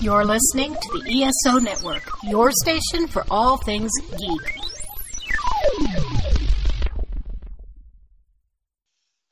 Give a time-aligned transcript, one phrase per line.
[0.00, 4.58] You're listening to the ESO Network, your station for all things geek.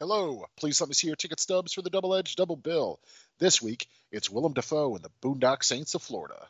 [0.00, 3.00] Hello, please let me see your ticket stubs for the double edged Double Bill.
[3.38, 6.46] This week, it's Willem Dafoe and the Boondock Saints of Florida.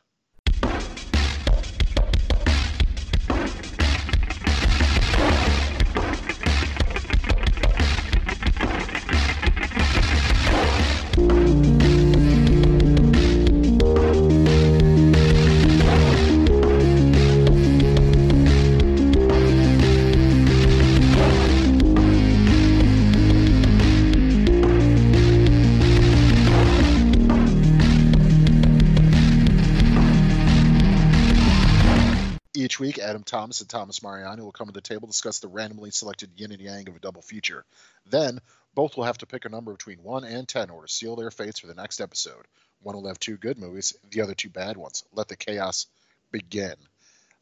[33.32, 36.52] Thomas and Thomas Mariani will come to the table to discuss the randomly selected yin
[36.52, 37.64] and yang of a double feature.
[38.05, 38.38] Then,
[38.74, 41.30] both will have to pick a number between 1 and 10 or to seal their
[41.30, 42.45] fates for the next episode.
[42.82, 45.05] One will have two good movies, the other two bad ones.
[45.14, 45.86] Let the chaos
[46.30, 46.74] begin.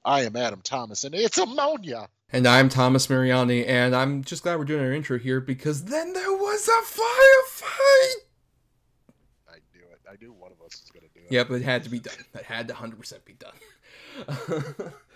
[0.04, 2.08] I am Adam Thomas, and it's ammonia!
[2.32, 6.12] And I'm Thomas Mariani, and I'm just glad we're doing our intro here because then
[6.12, 8.14] there was a firefight!
[9.48, 10.00] I knew it.
[10.08, 11.32] I knew one of us was going to do it.
[11.32, 12.14] Yep, it had to be done.
[12.32, 14.92] That had to 100% be done.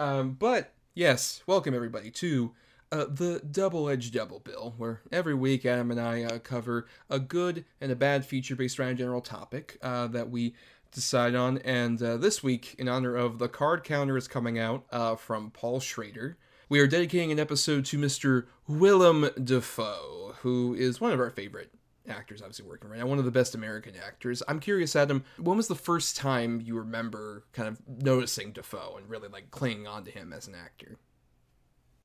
[0.00, 2.52] um, but, yes, welcome everybody to
[2.90, 7.20] uh, the Double Edged Double Bill, where every week Adam and I uh, cover a
[7.20, 10.54] good and a bad feature based around a general topic uh, that we
[10.90, 11.58] decide on.
[11.58, 15.50] And uh, this week, in honor of the card counter is coming out uh, from
[15.50, 16.38] Paul Schrader,
[16.70, 18.46] we are dedicating an episode to Mr.
[18.66, 21.74] Willem Dafoe, who is one of our favorite
[22.08, 24.42] actors obviously working right now, one of the best American actors.
[24.48, 29.08] I'm curious, Adam, when was the first time you remember kind of noticing Dafoe and
[29.08, 30.98] really like clinging on to him as an actor?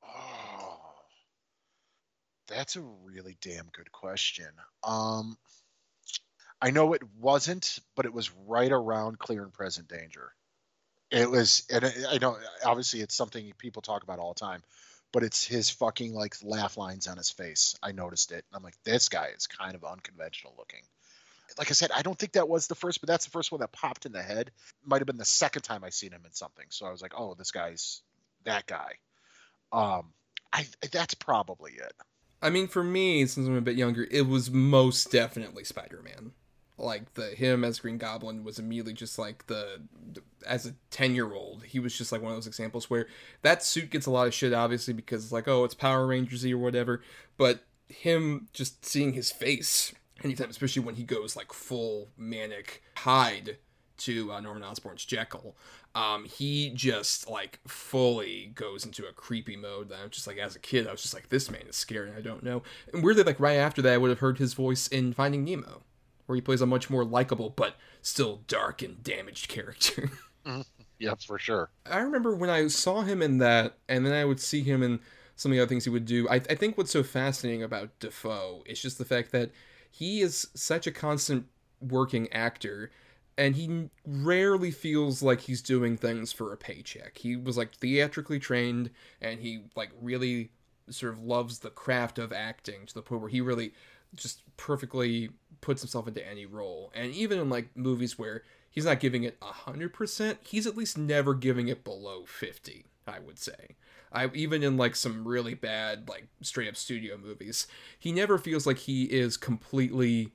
[0.03, 0.79] Oh,
[2.47, 4.49] that's a really damn good question.
[4.83, 5.37] Um,
[6.61, 10.31] I know it wasn't, but it was right around Clear and Present Danger.
[11.11, 14.63] It was, and I know obviously it's something people talk about all the time,
[15.15, 17.73] but it's his fucking like laugh lines on his face.
[17.81, 18.43] I noticed it.
[18.51, 20.81] I'm like, this guy is kind of unconventional looking.
[21.57, 23.61] Like I said, I don't think that was the first, but that's the first one
[23.61, 24.51] that popped in the head.
[24.83, 26.65] Might have been the second time I seen him in something.
[26.67, 28.01] So I was like, oh, this guy's
[28.43, 28.95] that guy.
[29.71, 30.11] Um,
[30.51, 31.93] I that's probably it.
[32.41, 36.33] I mean, for me, since I'm a bit younger, it was most definitely Spider Man.
[36.77, 39.81] Like the him as Green Goblin was immediately just like the,
[40.13, 43.07] the as a ten year old, he was just like one of those examples where
[43.43, 46.51] that suit gets a lot of shit, obviously because it's like oh it's Power Rangersy
[46.51, 47.01] or whatever,
[47.37, 49.93] but him just seeing his face
[50.23, 53.57] anytime, especially when he goes like full manic Hyde
[53.97, 55.55] to uh, Norman Osborn's Jekyll,
[55.93, 59.89] um, he just like fully goes into a creepy mode.
[59.89, 62.11] That I'm just like, as a kid, I was just like, this man is scary.
[62.15, 62.63] I don't know.
[62.93, 65.83] And weirdly, like right after that, I would have heard his voice in Finding Nemo,
[66.25, 70.11] where he plays a much more likable but still dark and damaged character.
[70.99, 71.69] Yep, for sure.
[71.85, 75.01] I remember when I saw him in that, and then I would see him in
[75.35, 76.27] some of the other things he would do.
[76.29, 79.51] I, I think what's so fascinating about Dafoe is just the fact that
[79.91, 81.47] he is such a constant
[81.81, 82.91] working actor,
[83.37, 87.17] and he rarely feels like he's doing things for a paycheck.
[87.17, 88.89] He was like theatrically trained,
[89.21, 90.51] and he like really
[90.89, 93.73] sort of loves the craft of acting to the point where he really
[94.15, 95.29] just perfectly
[95.61, 96.91] puts himself into any role.
[96.95, 101.33] And even in like movies where he's not giving it 100%, he's at least never
[101.33, 103.75] giving it below 50, I would say.
[104.11, 107.67] I even in like some really bad like straight up studio movies,
[107.99, 110.31] he never feels like he is completely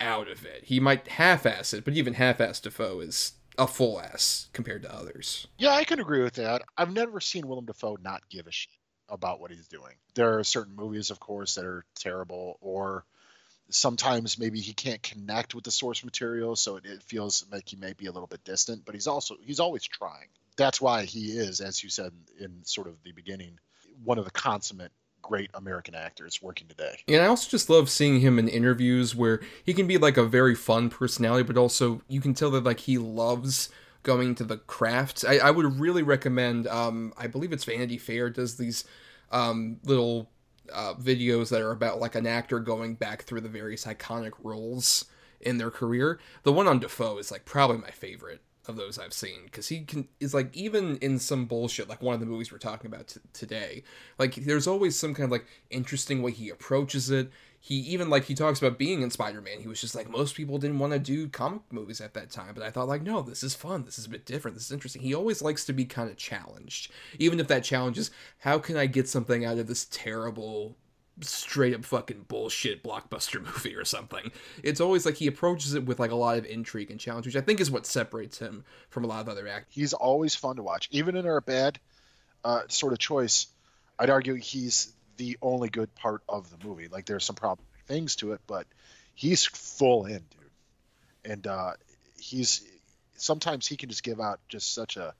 [0.00, 0.64] out of it.
[0.64, 5.48] He might half-ass it, but even half-ass Dafoe is a full ass compared to others.
[5.58, 6.62] Yeah, I can agree with that.
[6.76, 8.72] I've never seen Willem Dafoe not give a shit
[9.08, 9.94] about what he's doing.
[10.14, 13.04] There are certain movies, of course, that are terrible, or
[13.70, 17.76] sometimes maybe he can't connect with the source material, so it, it feels like he
[17.76, 18.84] may be a little bit distant.
[18.84, 20.28] But he's also he's always trying.
[20.56, 23.58] That's why he is, as you said in sort of the beginning,
[24.04, 24.92] one of the consummate
[25.22, 26.98] great American actors working today.
[27.06, 30.24] And I also just love seeing him in interviews where he can be like a
[30.24, 33.68] very fun personality, but also you can tell that like he loves
[34.02, 35.24] going to the craft.
[35.26, 36.66] I, I would really recommend.
[36.66, 38.84] Um, I believe it's Vanity Fair does these
[39.30, 40.30] um, little
[40.72, 45.04] uh, videos that are about like an actor going back through the various iconic roles
[45.40, 46.18] in their career.
[46.42, 49.80] The one on Dafoe is like probably my favorite of those I've seen because he
[49.80, 53.08] can is like even in some bullshit like one of the movies we're talking about
[53.08, 53.82] t- today.
[54.18, 57.30] Like there's always some kind of like interesting way he approaches it.
[57.60, 59.60] He even like he talks about being in Spider-Man.
[59.60, 62.54] He was just like most people didn't want to do comic movies at that time,
[62.54, 63.84] but I thought like no, this is fun.
[63.84, 64.56] This is a bit different.
[64.56, 65.02] This is interesting.
[65.02, 68.76] He always likes to be kind of challenged, even if that challenge is how can
[68.76, 70.76] I get something out of this terrible
[71.20, 74.30] straight up fucking bullshit blockbuster movie or something.
[74.62, 77.36] It's always like he approaches it with like a lot of intrigue and challenge, which
[77.36, 79.74] I think is what separates him from a lot of other actors.
[79.74, 81.78] He's always fun to watch, even in our bad
[82.44, 83.48] uh, sort of choice.
[83.98, 86.88] I'd argue he's the only good part of the movie.
[86.88, 88.66] Like there's some problematic things to it, but
[89.14, 90.50] he's full in, dude.
[91.24, 91.72] And uh,
[92.18, 92.62] he's
[93.16, 95.12] sometimes he can just give out just such a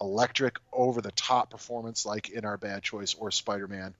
[0.00, 3.94] electric, over the top performance like in our bad choice or Spider Man,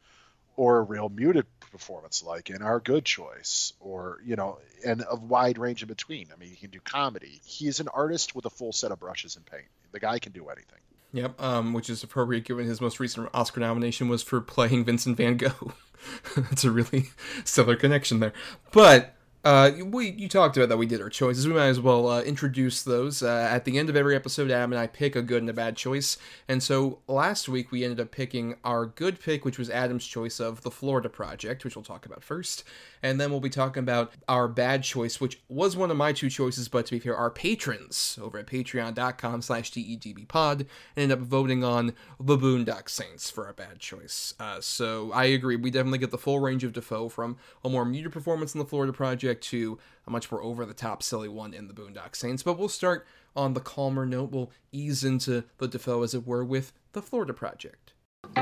[0.56, 5.16] or a real muted performance like in our good choice, or you know, and a
[5.16, 6.28] wide range in between.
[6.32, 7.40] I mean, he can do comedy.
[7.44, 9.66] He's an artist with a full set of brushes and paint.
[9.92, 10.80] The guy can do anything.
[11.12, 15.16] Yep, um, which is appropriate given his most recent Oscar nomination was for playing Vincent
[15.16, 15.72] Van Gogh.
[16.36, 17.10] That's a really
[17.44, 18.32] stellar connection there.
[18.72, 19.15] But
[19.46, 21.46] uh, we you talked about that we did our choices.
[21.46, 23.22] We might as well uh, introduce those.
[23.22, 25.52] Uh, at the end of every episode, Adam and I pick a good and a
[25.52, 26.18] bad choice.
[26.48, 30.40] And so last week we ended up picking our good pick, which was Adam's choice
[30.40, 32.64] of the Florida Project, which we'll talk about first.
[33.04, 36.28] And then we'll be talking about our bad choice, which was one of my two
[36.28, 40.66] choices, but to be fair, our patrons over at patreon.com slash DEDBpod
[40.96, 44.34] ended up voting on the Boondock Saints for our bad choice.
[44.40, 45.54] Uh, so I agree.
[45.54, 48.64] We definitely get the full range of Dafoe from a more muted performance in the
[48.64, 52.42] Florida Project to a much more over the top silly one in the Boondock Saints.
[52.42, 54.30] But we'll start on the calmer note.
[54.32, 57.92] We'll ease into the Dafoe, as it were, with the Florida Project.
[58.34, 58.40] The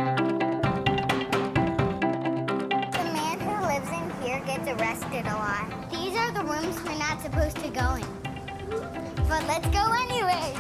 [3.03, 5.91] man who lives in here gets arrested a lot.
[5.91, 8.07] These are the rooms we're not supposed to go in.
[9.29, 10.55] But let's go anyway.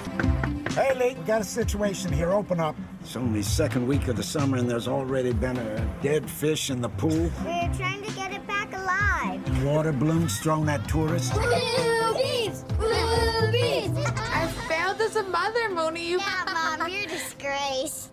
[0.74, 2.32] Hey, Lee, we got a situation here.
[2.32, 2.74] Open up.
[3.00, 6.80] It's only second week of the summer and there's already been a dead fish in
[6.80, 7.30] the pool.
[7.44, 8.33] We're trying to get it back alive.
[9.64, 11.30] Water balloons thrown at tourists.
[11.32, 12.64] Boobies!
[12.76, 13.96] Boobies!
[14.14, 16.06] I failed as a mother, Moonee.
[16.06, 18.10] You Yeah, Mom, you're a disgrace.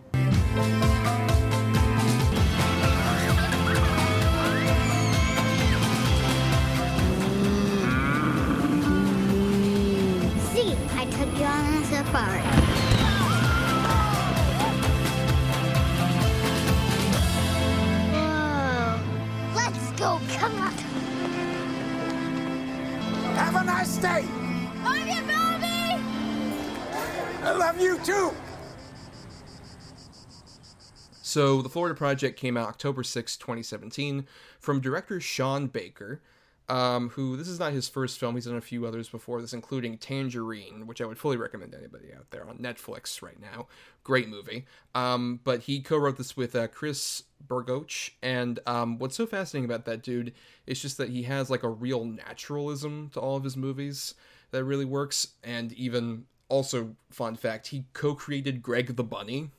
[10.53, 12.41] See, I took you on a safari.
[18.15, 18.99] Whoa.
[19.53, 20.90] Let's go, come on.
[23.41, 24.23] Have a nice day.
[24.83, 25.99] Love you, Bobby!
[27.43, 28.31] I love you too.
[31.23, 34.27] So, The Florida Project came out October 6, 2017,
[34.59, 36.21] from director Sean Baker,
[36.69, 38.35] um, who this is not his first film.
[38.35, 41.79] He's done a few others before this, including Tangerine, which I would fully recommend to
[41.79, 43.67] anybody out there on Netflix right now.
[44.03, 44.65] Great movie.
[44.93, 48.11] Um, but he co wrote this with uh, Chris Bergoch.
[48.21, 50.33] And um, what's so fascinating about that dude
[50.65, 54.15] is just that he has like a real naturalism to all of his movies
[54.51, 55.29] that really works.
[55.43, 59.51] And even also, fun fact, he co created Greg the Bunny,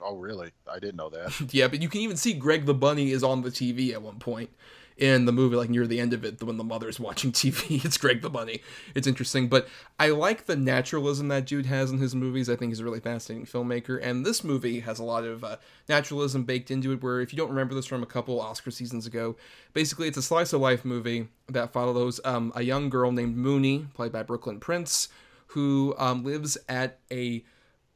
[0.00, 0.50] Oh, really?
[0.70, 1.32] I didn't know that.
[1.54, 4.18] yeah, but you can even see Greg the Bunny is on the TV at one
[4.18, 4.50] point
[4.96, 7.84] in the movie, like near the end of it, when the mother's watching TV.
[7.84, 8.62] It's Greg the Bunny.
[8.94, 12.48] It's interesting, but I like the naturalism that dude has in his movies.
[12.48, 15.56] I think he's a really fascinating filmmaker, and this movie has a lot of uh,
[15.88, 17.02] naturalism baked into it.
[17.02, 19.36] Where if you don't remember this from a couple Oscar seasons ago,
[19.72, 23.92] basically it's a slice of life movie that follows um, a young girl named Moonee,
[23.94, 25.08] played by Brooklyn Prince,
[25.48, 27.44] who um, lives at a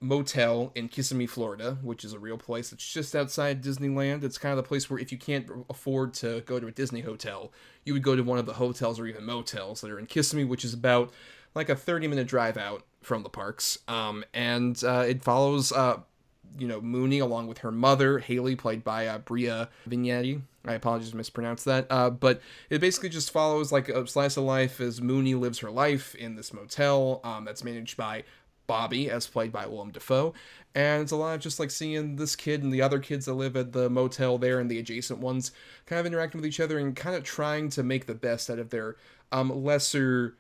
[0.01, 2.73] motel in Kissimmee, Florida, which is a real place.
[2.73, 4.25] It's just outside Disneyland.
[4.25, 7.03] It's kind of the place where if you can't afford to go to a Disney
[7.03, 7.53] hotel,
[7.85, 10.45] you would go to one of the hotels or even motels that are in Kissimmee,
[10.45, 11.13] which is about
[11.55, 13.79] like a 30 minute drive out from the parks.
[13.89, 15.99] Um, and uh, it follows, uh,
[16.59, 20.41] you know, Moonee along with her mother, Halley, played by uh, Bria Vignetti.
[20.65, 21.87] I apologize if I mispronounced that.
[21.89, 25.71] Uh, but it basically just follows like a slice of life as Moonee lives her
[25.71, 28.25] life in this motel um, that's managed by
[28.71, 30.33] Bobby, as played by Willem Dafoe.
[30.77, 33.35] And it's a lot of just like seeing this kid and the other kids that
[33.35, 35.51] live at the motel there and the adjacent ones
[35.87, 38.61] kind of interacting with each other and kind of trying to make the best out
[38.61, 38.95] of their
[39.33, 40.37] um, lesser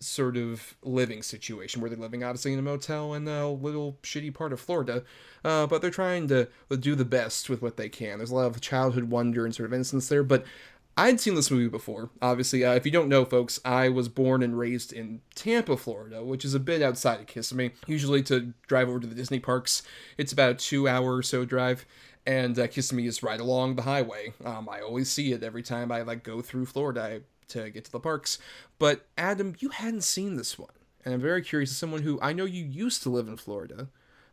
[0.00, 4.32] sort of living situation where they're living obviously in a motel in a little shitty
[4.32, 5.04] part of Florida,
[5.44, 6.48] uh, but they're trying to
[6.80, 8.18] do the best with what they can.
[8.18, 10.46] There's a lot of childhood wonder and sort of innocence there, but
[10.96, 12.10] I'd seen this movie before.
[12.22, 16.24] Obviously, uh, if you don't know, folks, I was born and raised in Tampa, Florida,
[16.24, 17.72] which is a bit outside of Kissimmee.
[17.86, 19.82] Usually, to drive over to the Disney parks,
[20.16, 21.84] it's about a two-hour or so drive,
[22.26, 24.32] and uh, Kissimmee is right along the highway.
[24.44, 27.02] Um, I always see it every time I like go through Florida.
[27.02, 28.38] I to get to the parks.
[28.78, 30.72] But Adam, you hadn't seen this one,
[31.04, 31.70] and I'm very curious.
[31.70, 33.88] As someone who I know you used to live in Florida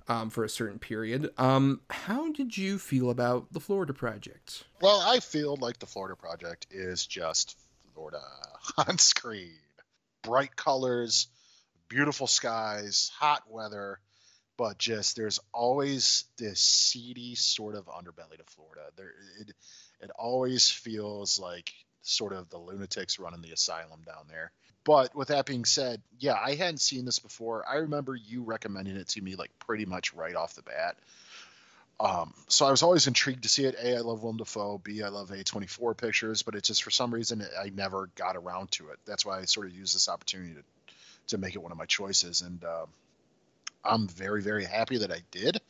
[0.07, 4.63] um, for a certain period, um, how did you feel about the Florida Project?
[4.81, 7.57] Well, I feel like the Florida Project is just
[7.93, 8.21] Florida
[8.77, 9.59] on screen.
[10.21, 11.27] Bright colors,
[11.89, 13.99] beautiful skies, hot weather,
[14.57, 18.81] but just there's always this seedy sort of underbelly to Florida.
[18.95, 19.53] There, it,
[20.01, 24.51] It always feels like sort of the lunatics running the asylum down there.
[24.85, 27.63] But with that being said, yeah, I hadn't seen this before.
[27.67, 30.97] I remember you recommending it to me like pretty much right off the bat.
[31.99, 33.75] Um, so I was always intrigued to see it.
[33.81, 34.77] A, I love Willem Dafoe.
[34.77, 38.71] B, I love A24 pictures, but it just for some reason I never got around
[38.71, 38.99] to it.
[39.05, 40.63] That's why I sort of used this opportunity to
[41.27, 42.85] to make it one of my choices, and uh,
[43.83, 45.61] I'm very very happy that I did.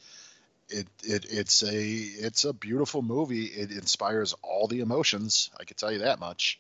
[0.69, 3.45] It, it it's a it's a beautiful movie.
[3.45, 5.51] It inspires all the emotions.
[5.59, 6.59] I can tell you that much,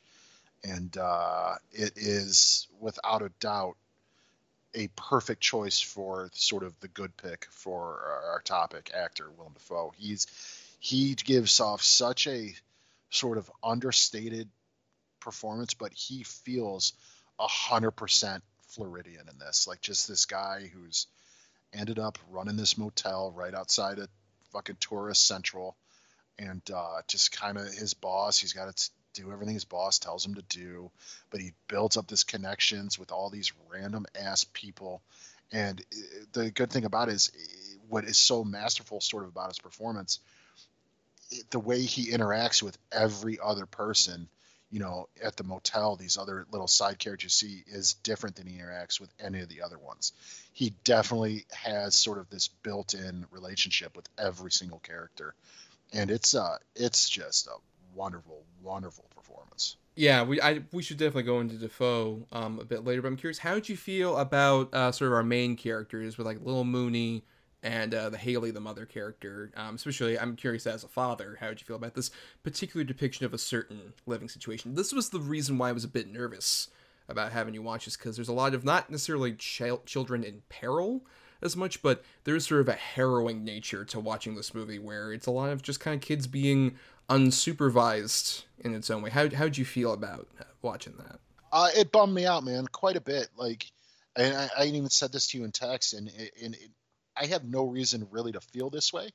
[0.63, 3.75] and uh, it is without a doubt
[4.75, 9.93] a perfect choice for sort of the good pick for our topic actor Willem Dafoe.
[9.97, 10.27] He's
[10.79, 12.53] he gives off such a
[13.09, 14.49] sort of understated
[15.19, 16.93] performance, but he feels
[17.39, 19.67] a hundred percent Floridian in this.
[19.67, 21.07] Like just this guy who's
[21.71, 24.09] ended up running this motel right outside of
[24.51, 25.75] fucking tourist central,
[26.39, 28.39] and uh, just kind of his boss.
[28.39, 30.91] He's got do everything his boss tells him to do,
[31.29, 35.01] but he builds up these connections with all these random ass people.
[35.51, 39.29] And uh, the good thing about it is uh, what is so masterful, sort of
[39.29, 40.19] about his performance,
[41.49, 44.27] the way he interacts with every other person
[44.73, 48.47] you know, at the motel, these other little side characters you see is different than
[48.47, 50.13] he interacts with any of the other ones.
[50.51, 55.35] He definitely has sort of this built-in relationship with every single character,
[55.93, 57.51] and it's uh, it's just a
[57.95, 59.77] wonderful, wonderful performance.
[59.95, 63.01] Yeah, we I we should definitely go into Dafoe um, a bit later.
[63.01, 66.25] But I'm curious, how did you feel about uh, sort of our main characters with
[66.25, 67.21] like Little Moonee,
[67.63, 69.51] and uh, the Halley, the mother character.
[69.55, 72.11] Um, especially, I'm curious as a father, how did you feel about this
[72.43, 74.75] particular depiction of a certain living situation?
[74.75, 76.67] This was the reason why I was a bit nervous
[77.07, 80.41] about having you watch this because there's a lot of not necessarily ch- children in
[80.49, 81.05] peril
[81.41, 85.27] as much, but there's sort of a harrowing nature to watching this movie where it's
[85.27, 86.75] a lot of just kind of kids being
[87.09, 89.09] unsupervised in its own way.
[89.09, 90.27] How how'd you feel about
[90.61, 91.19] watching that?
[91.51, 93.27] Uh, it bummed me out, man, quite a bit.
[93.35, 93.71] Like,
[94.15, 96.11] and I, I even said this to you in text, and,
[96.43, 96.71] and it,
[97.15, 99.11] I have no reason really to feel this way.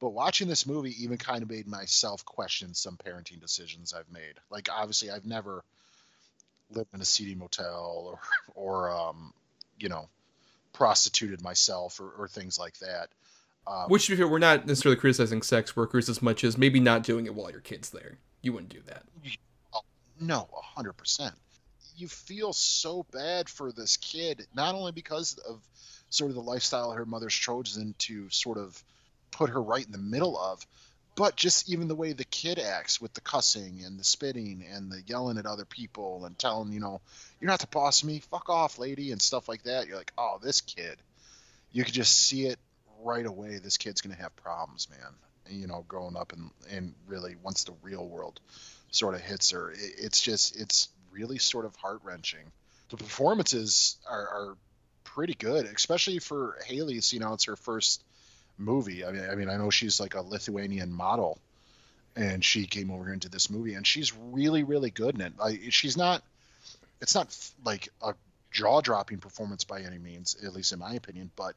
[0.00, 4.34] But watching this movie even kind of made myself question some parenting decisions I've made.
[4.50, 5.64] Like obviously I've never
[6.70, 8.20] lived in a seedy motel or
[8.54, 9.32] or um,
[9.78, 10.08] you know
[10.72, 13.08] prostituted myself or, or things like that.
[13.68, 17.34] Um, Which we're not necessarily criticizing sex workers as much as maybe not doing it
[17.34, 18.18] while your kid's there.
[18.40, 19.04] You wouldn't do that.
[20.20, 21.34] No, hundred percent.
[21.96, 25.60] You feel so bad for this kid, not only because of
[26.10, 28.82] sort of the lifestyle her mother's chosen to sort of
[29.30, 30.66] put her right in the middle of
[31.16, 34.90] but just even the way the kid acts with the cussing and the spitting and
[34.90, 37.00] the yelling at other people and telling you know
[37.40, 40.12] you're not the boss of me fuck off lady and stuff like that you're like
[40.16, 40.96] oh this kid
[41.72, 42.58] you could just see it
[43.02, 46.94] right away this kid's going to have problems man you know growing up and and
[47.06, 48.40] really once the real world
[48.90, 52.44] sort of hits her it, it's just it's really sort of heart-wrenching
[52.90, 54.56] the performances are, are
[55.04, 57.12] pretty good, especially for Halley's.
[57.12, 58.02] You know, it's her first
[58.56, 59.04] movie.
[59.04, 61.38] I mean, I mean, I know she's like a Lithuanian model,
[62.16, 65.32] and she came over into this movie, and she's really, really good in it.
[65.38, 66.22] Like, she's not.
[67.00, 68.14] It's not like a
[68.50, 71.54] jaw-dropping performance by any means, at least in my opinion, but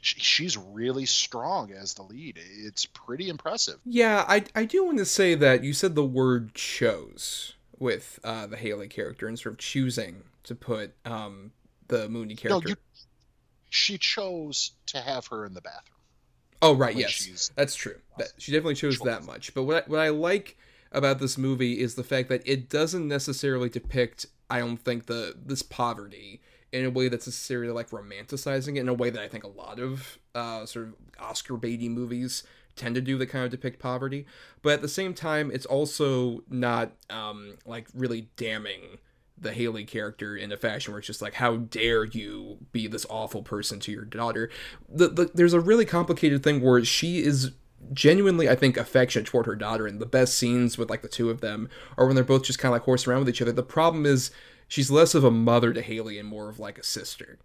[0.00, 2.38] she's really strong as the lead.
[2.38, 3.78] It's pretty impressive.
[3.84, 8.46] Yeah, I I do want to say that you said the word chose with uh,
[8.46, 11.52] the Halley character and sort of choosing to put um,
[11.88, 12.68] the Moonee character.
[12.68, 12.76] No, you,
[13.70, 15.96] she chose to have her in the bathroom.
[16.62, 17.96] Oh right, yes, that's true.
[18.18, 19.54] That, she definitely chose that much.
[19.54, 20.58] But what I, what I like
[20.92, 25.34] about this movie is the fact that it doesn't necessarily depict, I don't think, the
[25.42, 26.40] this poverty
[26.72, 29.48] in a way that's necessarily like romanticizing it in a way that I think a
[29.48, 32.44] lot of uh, sort of Oscar baity movies
[32.76, 34.26] tend to do that kind of depict poverty.
[34.62, 38.98] But at the same time, it's also not um, like really damning
[39.36, 43.06] the Halley character in a fashion where it's just like, how dare you be this
[43.08, 44.50] awful person to your daughter?
[44.88, 47.52] The, the, there's a really complicated thing where she is
[47.92, 51.30] genuinely, I think, affectionate toward her daughter, and the best scenes with like the two
[51.30, 53.52] of them are when they're both just kind of like horsing around with each other.
[53.52, 54.30] The problem is
[54.70, 57.38] she's less of a mother to Halley and more of like a sister.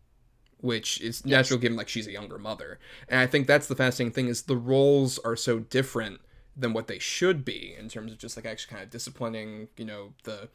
[0.62, 1.32] Which is yes.
[1.32, 2.80] natural given like she's a younger mother.
[3.10, 6.22] And I think that's the fascinating thing is the roles are so different
[6.56, 9.86] than what they should be in terms of just like actually kind of disciplining, you
[9.86, 10.48] know, the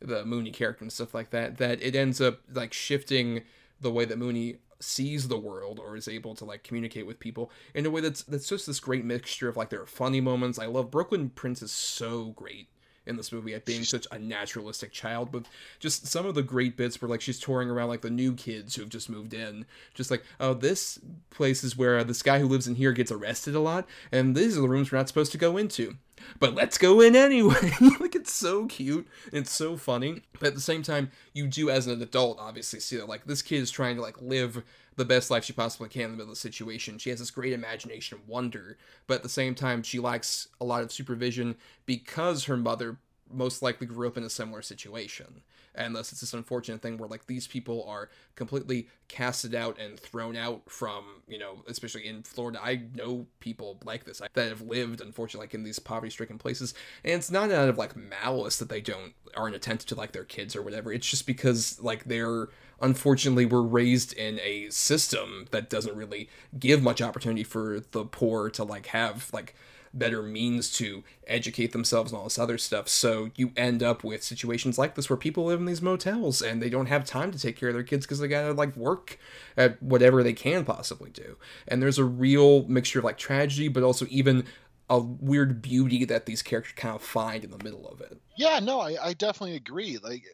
[0.00, 3.42] the Moonee character and stuff like that, that it ends up like shifting
[3.80, 7.50] the way that Moonee sees the world or is able to like communicate with people
[7.74, 10.58] in a way that's that's just this great mixture of like there are funny moments.
[10.58, 12.68] I love Brooklyn Prince is so great
[13.08, 15.46] in this movie at being such a naturalistic child with
[15.78, 18.74] just some of the great bits where like she's touring around like the new kids
[18.74, 20.98] who have just moved in just like oh this
[21.30, 24.36] place is where uh, this guy who lives in here gets arrested a lot and
[24.36, 25.96] these are the rooms we're not supposed to go into
[26.38, 27.72] but let's go in anyway.
[28.00, 29.06] like it's so cute.
[29.32, 30.22] It's so funny.
[30.38, 33.42] But at the same time, you do as an adult obviously see that like this
[33.42, 34.62] kid is trying to like live
[34.98, 36.98] the best life she possibly can in the middle of the situation.
[36.98, 38.76] She has this great imagination wonder,
[39.06, 41.54] but at the same time, she lacks a lot of supervision
[41.86, 42.98] because her mother
[43.30, 45.42] most likely grew up in a similar situation.
[45.74, 49.98] And thus it's this unfortunate thing where like these people are completely casted out and
[49.98, 52.58] thrown out from you know especially in florida.
[52.60, 56.74] I know people like this that have lived unfortunately like in these poverty stricken places.
[57.04, 60.24] And it's not out of like malice that they don't aren't attentive to like their
[60.24, 60.92] kids or whatever.
[60.92, 62.48] It's just because like they're
[62.80, 68.50] unfortunately were raised in a system that doesn't really give much opportunity for the poor
[68.50, 69.54] to like have like
[69.94, 72.88] better means to educate themselves and all this other stuff.
[72.88, 76.62] So you end up with situations like this where people live in these motels and
[76.62, 79.18] they don't have time to take care of their kids because they gotta like work
[79.56, 81.36] at whatever they can possibly do.
[81.66, 84.44] And there's a real mixture of like tragedy, but also even
[84.90, 88.18] a weird beauty that these characters kind of find in the middle of it.
[88.36, 89.98] Yeah, no, I, I definitely agree.
[90.02, 90.24] Like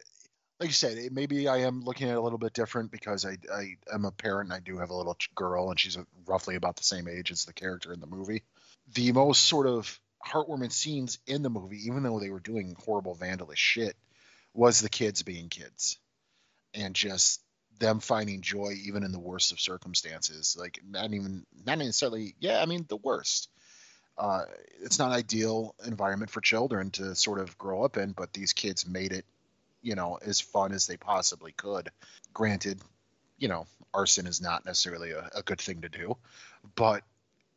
[0.59, 3.37] like you said, maybe I am looking at it a little bit different because I,
[3.53, 6.77] I am a parent and I do have a little girl and she's roughly about
[6.77, 8.43] the same age as the character in the movie
[8.93, 13.15] the most sort of heartwarming scenes in the movie, even though they were doing horrible
[13.15, 13.95] vandalous shit,
[14.53, 15.97] was the kids being kids
[16.73, 17.41] and just
[17.79, 20.55] them finding joy even in the worst of circumstances.
[20.57, 23.49] Like not even not necessarily yeah, I mean the worst.
[24.17, 24.45] Uh,
[24.81, 28.87] it's not ideal environment for children to sort of grow up in, but these kids
[28.87, 29.25] made it,
[29.85, 31.91] you know, as fun as they possibly could.
[32.33, 32.81] Granted,
[33.37, 36.17] you know, arson is not necessarily a, a good thing to do,
[36.73, 37.03] but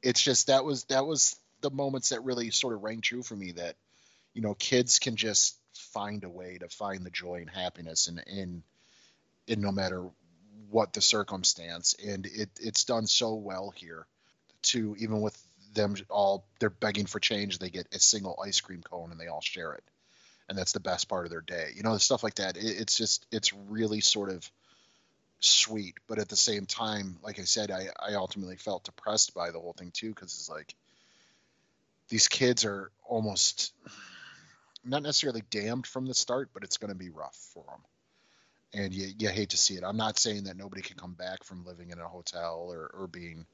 [0.02, 3.34] it's just that was that was the moments that really sort of rang true for
[3.34, 3.76] me that
[4.34, 8.18] you know kids can just find a way to find the joy and happiness in
[8.26, 8.62] in
[9.46, 10.04] in no matter
[10.68, 11.94] what the circumstance.
[12.06, 14.06] And it it's done so well here
[14.64, 15.42] to even with
[15.72, 17.58] them all they're begging for change.
[17.58, 19.84] They get a single ice cream cone and they all share it
[20.48, 22.96] and that's the best part of their day you know stuff like that it, it's
[22.96, 24.50] just it's really sort of
[25.40, 29.50] sweet, but at the same time, like I said, I, I ultimately felt depressed by
[29.50, 30.74] the whole thing too, because it's like
[32.08, 33.72] these kids are almost
[34.84, 37.80] not necessarily damned from the start, but it's going to be rough for them.
[38.74, 39.84] And you, you hate to see it.
[39.84, 43.06] I'm not saying that nobody can come back from living in a hotel or, or
[43.06, 43.46] being,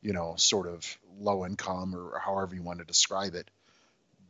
[0.00, 3.50] you know, sort of low income or however you want to describe it.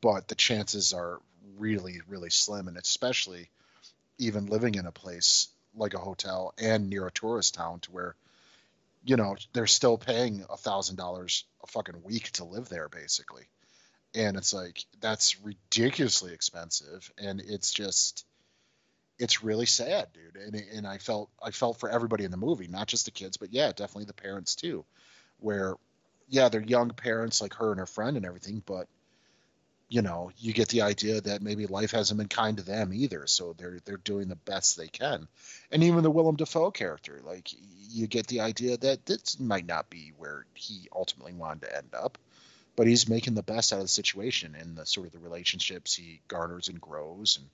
[0.00, 1.20] But the chances are
[1.56, 2.68] really, really slim.
[2.68, 3.48] And especially
[4.18, 8.14] even living in a place like a hotel and near a tourist town to where
[9.04, 13.44] you know they're still paying a thousand dollars a fucking week to live there basically
[14.14, 18.24] and it's like that's ridiculously expensive and it's just
[19.18, 22.68] it's really sad dude and, and i felt i felt for everybody in the movie
[22.68, 24.84] not just the kids but yeah definitely the parents too
[25.38, 25.74] where
[26.28, 28.88] yeah they're young parents like her and her friend and everything but
[29.88, 33.26] you know, you get the idea that maybe life hasn't been kind to them either,
[33.26, 35.28] so they're they're doing the best they can.
[35.70, 37.50] And even the Willem Dafoe character, like
[37.90, 41.94] you get the idea that this might not be where he ultimately wanted to end
[41.94, 42.18] up,
[42.76, 45.94] but he's making the best out of the situation and the sort of the relationships
[45.94, 47.38] he garners and grows.
[47.38, 47.48] And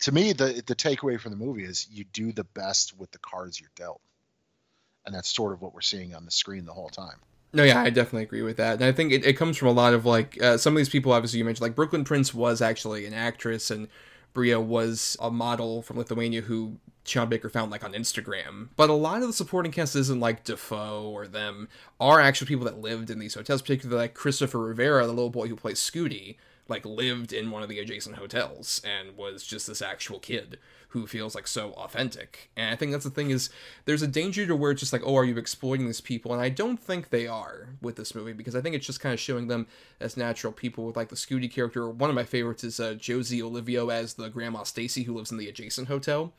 [0.00, 3.18] to me, the the takeaway from the movie is you do the best with the
[3.18, 4.00] cards you're dealt,
[5.04, 7.18] and that's sort of what we're seeing on the screen the whole time.
[7.54, 8.74] No, yeah, I definitely agree with that.
[8.74, 10.88] And I think it, it comes from a lot of like uh, some of these
[10.88, 13.88] people, obviously, you mentioned, like Brooklyn Prince was actually an actress, and
[14.32, 18.68] Bria was a model from Lithuania who Sean Baker found like on Instagram.
[18.76, 21.68] But a lot of the supporting cast isn't like Dafoe or them,
[22.00, 25.48] are actual people that lived in these hotels, particularly like Christopher Rivera, the little boy
[25.48, 26.36] who plays Scooty,
[26.68, 31.06] like lived in one of the adjacent hotels and was just this actual kid who
[31.06, 32.50] feels like so authentic.
[32.56, 33.48] And I think that's the thing is
[33.86, 36.32] there's a danger to where it's just like, oh, are you exploiting these people?
[36.32, 39.12] And I don't think they are with this movie because I think it's just kind
[39.12, 39.66] of showing them
[40.00, 41.88] as natural people with like the Scooty character.
[41.88, 45.38] One of my favorites is uh, Josie Olivo as the grandma Stacy who lives in
[45.38, 46.32] the adjacent hotel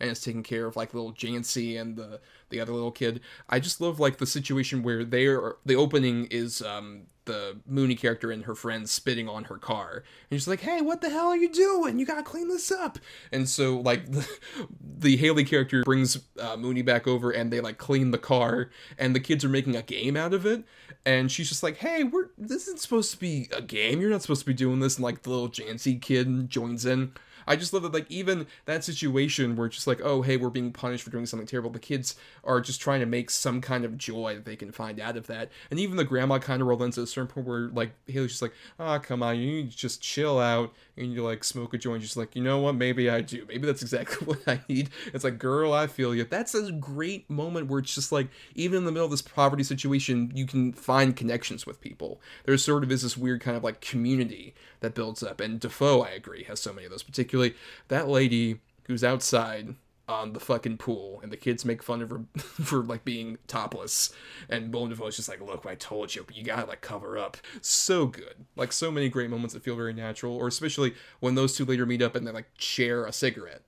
[0.00, 3.20] and is taking care of like little Jancey and the the other little kid.
[3.48, 8.32] I just love like the situation where they're the opening is um the Moonee character
[8.32, 10.02] and her friends spitting on her car.
[10.30, 12.00] And she's like, hey, what the hell are you doing?
[12.00, 12.98] You gotta clean this up.
[13.30, 14.28] And so, like, the,
[14.98, 18.70] the Halley character brings uh, Moonee back over and they, like, clean the car.
[18.98, 20.64] And the kids are making a game out of it.
[21.04, 24.00] And she's just like, hey, we're this isn't supposed to be a game.
[24.00, 24.96] You're not supposed to be doing this.
[24.96, 27.12] And, like, the little Jancey kid joins in.
[27.48, 30.50] I just love that, like, even that situation where it's just like, oh, hey, we're
[30.50, 31.70] being punished for doing something terrible.
[31.70, 35.00] The kids are just trying to make some kind of joy that they can find
[35.00, 35.50] out of that.
[35.70, 38.42] And even the grandma kind of relents at a certain point where, like, Halley's just
[38.42, 42.02] like, ah, oh, come on, you just chill out and you like smoke a joint,
[42.02, 43.44] just like, you know what, maybe I do.
[43.48, 44.90] Maybe that's exactly what I need.
[45.14, 46.24] It's like, girl, I feel you.
[46.24, 49.62] That's a great moment where it's just like, even in the middle of this poverty
[49.62, 52.20] situation, you can find connections with people.
[52.44, 55.40] There sort of is this weird kind of like community that builds up.
[55.40, 57.02] And Dafoe, I agree, has so many of those.
[57.38, 57.54] Particularly
[57.88, 59.74] that lady who's outside
[60.08, 64.10] on the fucking pool, and the kids make fun of her for like being topless,
[64.48, 67.36] and Willem Dafoe's just like, "Look, I told you, but you gotta like cover up."
[67.60, 71.54] So good, like so many great moments that feel very natural, or especially when those
[71.54, 73.62] two later meet up and they like share a cigarette,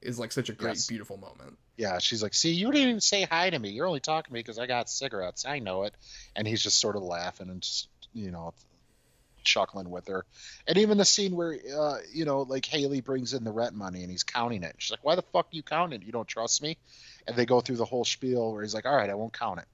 [0.00, 0.86] is like such a great, yes.
[0.86, 1.58] beautiful moment.
[1.76, 3.70] Yeah, she's like, "See, you didn't even say hi to me.
[3.70, 5.44] You're only talking to me because I got cigarettes.
[5.44, 5.94] I know it."
[6.34, 8.54] And he's just sort of laughing and just, you know,
[9.46, 10.26] chuckling with her.
[10.66, 14.02] And even the scene where, uh, you know, like Halley brings in the rent money
[14.02, 14.74] and he's counting it.
[14.78, 16.02] She's like, "Why the fuck you counting?
[16.02, 16.76] You don't trust me?"
[17.26, 19.60] And they go through the whole spiel where he's like, "All right, I won't count
[19.60, 19.66] it.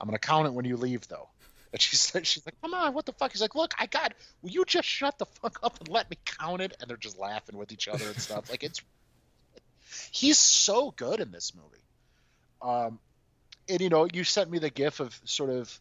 [0.00, 1.28] I'm gonna count it when you leave, though."
[1.72, 4.14] And she's like, she's like, "Come on, what the fuck?" He's like, "Look, I got.
[4.42, 7.16] Will you just shut the fuck up and let me count it?" And they're just
[7.16, 8.50] laughing with each other and stuff.
[8.50, 8.82] like it's,
[10.10, 11.84] he's so good in this movie.
[12.60, 12.98] Um,
[13.68, 15.80] and you know, you sent me the gif of sort of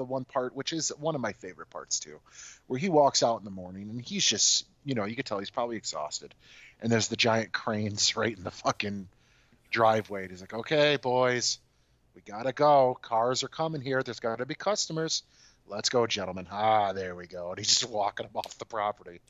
[0.00, 2.18] the one part, which is one of my favorite parts too,
[2.66, 5.38] where he walks out in the morning and he's just, you know, you could tell
[5.38, 6.34] he's probably exhausted.
[6.80, 9.08] And there's the giant cranes right in the fucking
[9.70, 10.22] driveway.
[10.22, 11.58] And he's like, okay, boys,
[12.14, 12.98] we gotta go.
[13.00, 14.02] Cars are coming here.
[14.02, 15.22] There's gotta be customers.
[15.68, 16.48] Let's go, gentlemen.
[16.50, 17.50] Ah, there we go.
[17.50, 19.20] And he's just walking them off the property.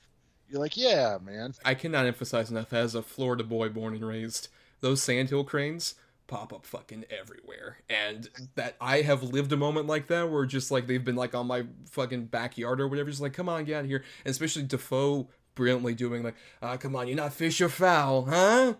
[0.48, 1.54] You're like, yeah, man.
[1.64, 4.48] I cannot emphasize enough as a Florida boy born and raised,
[4.80, 5.96] those sandhill cranes
[6.30, 7.78] pop up fucking everywhere.
[7.90, 11.34] And that I have lived a moment like that where just like they've been like
[11.34, 14.04] on my fucking backyard or whatever, just like, come on, get out of here.
[14.24, 18.74] And especially Dafoe brilliantly doing like, ah, come on, you're not fish or foul, huh?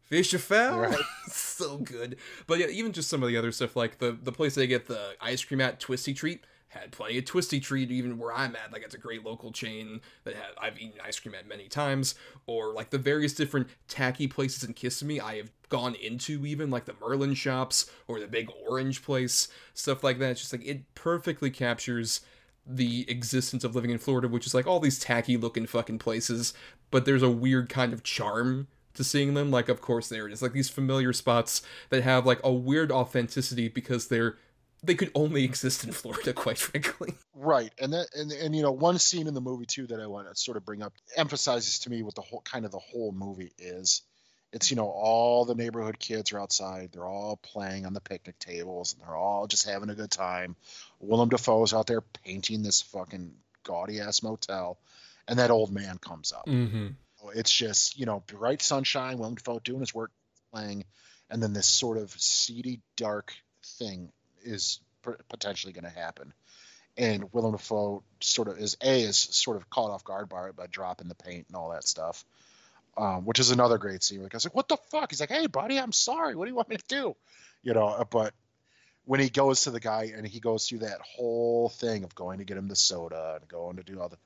[0.00, 0.80] Fish or foul?
[0.80, 0.96] Right.
[1.26, 2.16] so good.
[2.46, 4.86] But yeah, even just some of the other stuff, like the the place they get
[4.86, 8.72] the ice cream at Twisty Treat had plenty of Twisty Treat even where I'm at.
[8.72, 12.14] Like it's a great local chain that have, I've eaten ice cream at many times.
[12.46, 16.84] Or like the various different tacky places in Kissimmee I have gone into even like
[16.84, 20.32] the Merlin shops or the Big Orange place, stuff like that.
[20.32, 22.20] It's just like it perfectly captures
[22.66, 26.54] the existence of living in Florida, which is like all these tacky looking fucking places,
[26.90, 29.50] but there's a weird kind of charm to seeing them.
[29.50, 30.42] Like, of course, there it is.
[30.42, 34.36] Like these familiar spots that have like a weird authenticity because they're
[34.84, 37.14] they could only exist in Florida, quite frankly.
[37.34, 40.06] Right, and that and and you know one scene in the movie too that I
[40.06, 42.78] want to sort of bring up emphasizes to me what the whole kind of the
[42.78, 44.02] whole movie is.
[44.52, 48.38] It's you know all the neighborhood kids are outside, they're all playing on the picnic
[48.38, 50.56] tables, and they're all just having a good time.
[51.00, 53.32] Willem Dafoe's out there painting this fucking
[53.64, 54.78] gaudy ass motel,
[55.26, 56.46] and that old man comes up.
[56.46, 56.88] Mm-hmm.
[57.34, 60.12] It's just you know bright sunshine, Willem Dafoe doing his work,
[60.52, 60.84] playing,
[61.30, 63.34] and then this sort of seedy, dark
[63.78, 64.12] thing
[64.44, 64.80] is
[65.28, 66.32] potentially going to happen.
[66.96, 70.66] And Willem Dafoe sort of is a is sort of caught off guard by by
[70.68, 72.24] dropping the paint and all that stuff,
[72.96, 74.22] um, which is another great scene.
[74.22, 76.36] Like I was like, "What the fuck?" He's like, "Hey, buddy, I'm sorry.
[76.36, 77.16] What do you want me to do?"
[77.62, 77.86] You know.
[77.86, 78.32] Uh, but
[79.06, 82.38] when he goes to the guy and he goes through that whole thing of going
[82.38, 84.16] to get him the soda and going to do all the,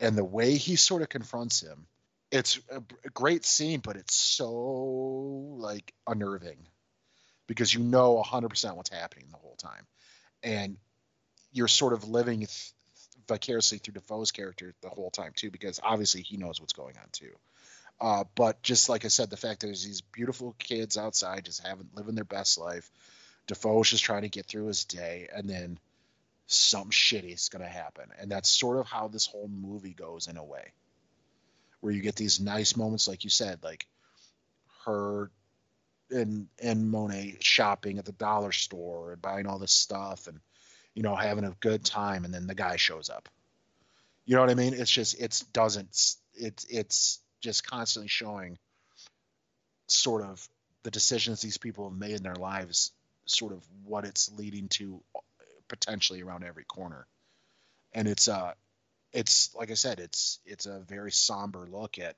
[0.00, 1.86] and the way he sort of confronts him,
[2.30, 4.50] it's a great scene, but it's so
[5.58, 6.58] like unnerving
[7.46, 9.86] because you know 100% what's happening the whole time.
[10.42, 10.76] And
[11.52, 12.72] you're sort of living th-
[13.28, 17.08] vicariously through Dafoe's character the whole time, too, because obviously he knows what's going on,
[17.12, 17.32] too.
[18.00, 21.66] Uh, but just like I said, the fact that there's these beautiful kids outside just
[21.66, 22.90] having living their best life.
[23.46, 25.78] Dafoe's just trying to get through his day, and then
[26.46, 28.10] something shitty is going to happen.
[28.18, 30.72] And that's sort of how this whole movie goes in a way,
[31.80, 33.86] where you get these nice moments, like you said, like
[34.86, 35.30] her
[36.14, 40.40] and and Monet shopping at the dollar store and buying all this stuff and
[40.94, 43.28] you know having a good time and then the guy shows up.
[44.24, 44.74] You know what I mean?
[44.74, 48.58] It's just it doesn't it's it's just constantly showing
[49.86, 50.48] sort of
[50.82, 52.92] the decisions these people have made in their lives,
[53.26, 55.02] sort of what it's leading to
[55.68, 57.06] potentially around every corner.
[57.92, 58.52] And it's uh
[59.12, 62.16] it's like I said, it's it's a very somber look at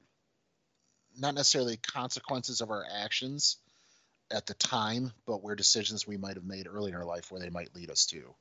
[1.18, 3.56] not necessarily consequences of our actions,
[4.30, 7.40] at the time, but where decisions we might have made early in our life where
[7.40, 8.34] they might lead us to.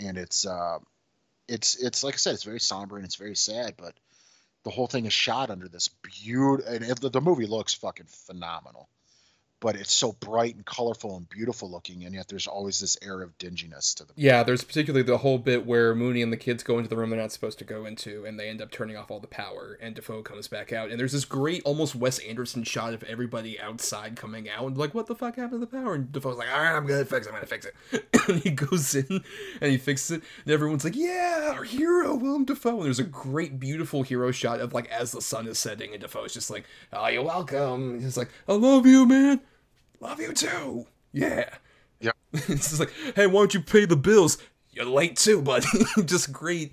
[0.00, 0.78] And it's uh,
[1.48, 3.94] it's it's like I said, it's very somber and it's very sad, but
[4.64, 6.72] the whole thing is shot under this beautiful.
[6.72, 8.88] And it, the movie looks fucking phenomenal,
[9.60, 13.20] but it's so bright and colorful and beautiful looking, and yet there's always this air
[13.20, 14.14] of dinginess to them.
[14.16, 17.10] Yeah, there's particularly the whole bit where Moonee and the kids go into the room
[17.10, 19.78] they're not supposed to go into, and they end up turning off all the power,
[19.80, 23.60] and Dafoe comes back out, and there's this great, almost Wes Anderson shot of everybody
[23.60, 25.94] outside coming out, and like, what the fuck happened to the power?
[25.94, 27.74] And Dafoe's like, all right, I'm gonna fix it, I'm gonna fix it.
[28.28, 29.22] and he goes in,
[29.60, 32.76] and he fixes it, and everyone's like, yeah, our hero, Willem Dafoe.
[32.76, 36.00] And there's a great, beautiful hero shot of like as the sun is setting, and
[36.00, 38.00] Dafoe's just like, oh, you're welcome.
[38.00, 39.40] He's like, I love you, man.
[40.00, 40.86] Love you too.
[41.12, 41.50] Yeah.
[42.00, 42.16] Yep.
[42.32, 44.38] it's just like, hey, why don't you pay the bills?
[44.72, 45.66] You're late too, buddy.
[46.04, 46.72] just great,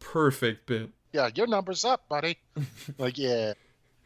[0.00, 0.90] perfect bit.
[1.12, 2.38] Yeah, your number's up, buddy.
[2.98, 3.52] like, yeah.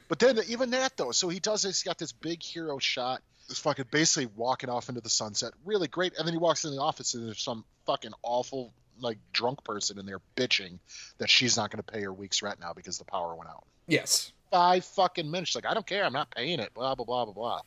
[0.09, 1.81] But then even that though, so he does this.
[1.81, 3.23] He's got this big hero shot.
[3.47, 5.53] He's fucking basically walking off into the sunset.
[5.65, 6.19] Really great.
[6.19, 9.99] And then he walks in the office and there's some fucking awful like drunk person
[9.99, 10.79] in there bitching
[11.19, 13.65] that she's not going to pay her week's rent now because the power went out.
[13.87, 14.33] Yes.
[14.51, 15.51] Five fucking minutes.
[15.51, 16.05] She's like, I don't care.
[16.05, 16.75] I'm not paying it.
[16.75, 17.61] Blah blah blah blah blah.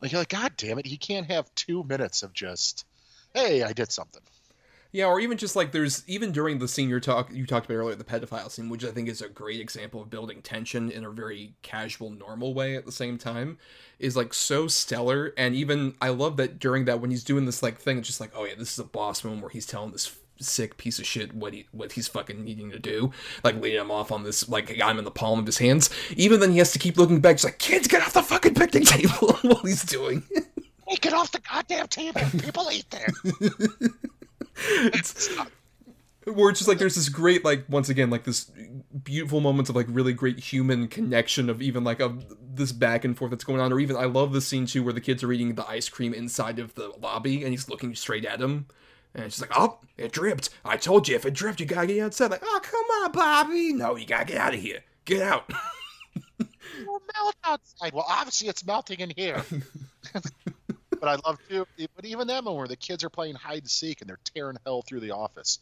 [0.00, 2.84] Like you're like, God damn it, he can't have two minutes of just,
[3.34, 4.22] hey, I did something.
[4.90, 7.74] Yeah, or even just like there's even during the scene you talk you talked about
[7.74, 11.04] earlier, the pedophile scene, which I think is a great example of building tension in
[11.04, 13.58] a very casual, normal way at the same time,
[13.98, 15.34] is like so stellar.
[15.36, 18.20] And even I love that during that when he's doing this like thing, it's just
[18.20, 21.06] like, oh yeah, this is a boss moment where he's telling this sick piece of
[21.06, 23.12] shit what he what he's fucking needing to do,
[23.44, 25.90] like leading him off on this like I'm in the palm of his hands.
[26.16, 28.54] Even then, he has to keep looking back, just like kids, get off the fucking
[28.54, 30.22] picnic table while he's doing.
[30.30, 30.44] it.
[30.86, 32.22] Hey, get off the goddamn table.
[32.38, 33.08] People eat there.
[34.56, 35.28] it's,
[36.24, 38.50] where it's just like there's this great like once again like this
[39.02, 42.24] beautiful moments of like really great human connection of even like of
[42.56, 44.92] this back and forth that's going on or even I love the scene too where
[44.92, 48.24] the kids are eating the ice cream inside of the lobby and he's looking straight
[48.24, 48.66] at him
[49.14, 52.00] and she's like oh it dripped I told you if it dripped you gotta get
[52.00, 55.50] outside like oh come on Bobby no you gotta get out of here get out
[56.80, 57.92] It'll melt outside.
[57.92, 59.42] Well, obviously it's melting in here.
[60.12, 61.66] but I love too.
[61.96, 64.56] But even that moment where the kids are playing hide and seek and they're tearing
[64.64, 65.58] hell through the office,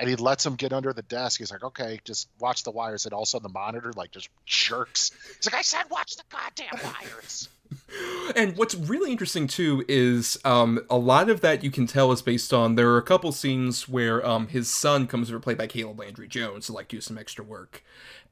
[0.00, 1.38] and he lets him get under the desk.
[1.38, 4.10] He's like, "Okay, just watch the wires." And all of a sudden, the monitor like
[4.10, 5.12] just jerks.
[5.36, 7.48] He's like, "I said, watch the goddamn wires."
[8.36, 12.22] and what's really interesting too is um, a lot of that you can tell is
[12.22, 15.66] based on there are a couple scenes where um, his son comes over played by
[15.66, 17.84] Caleb Landry Jones to like do some extra work,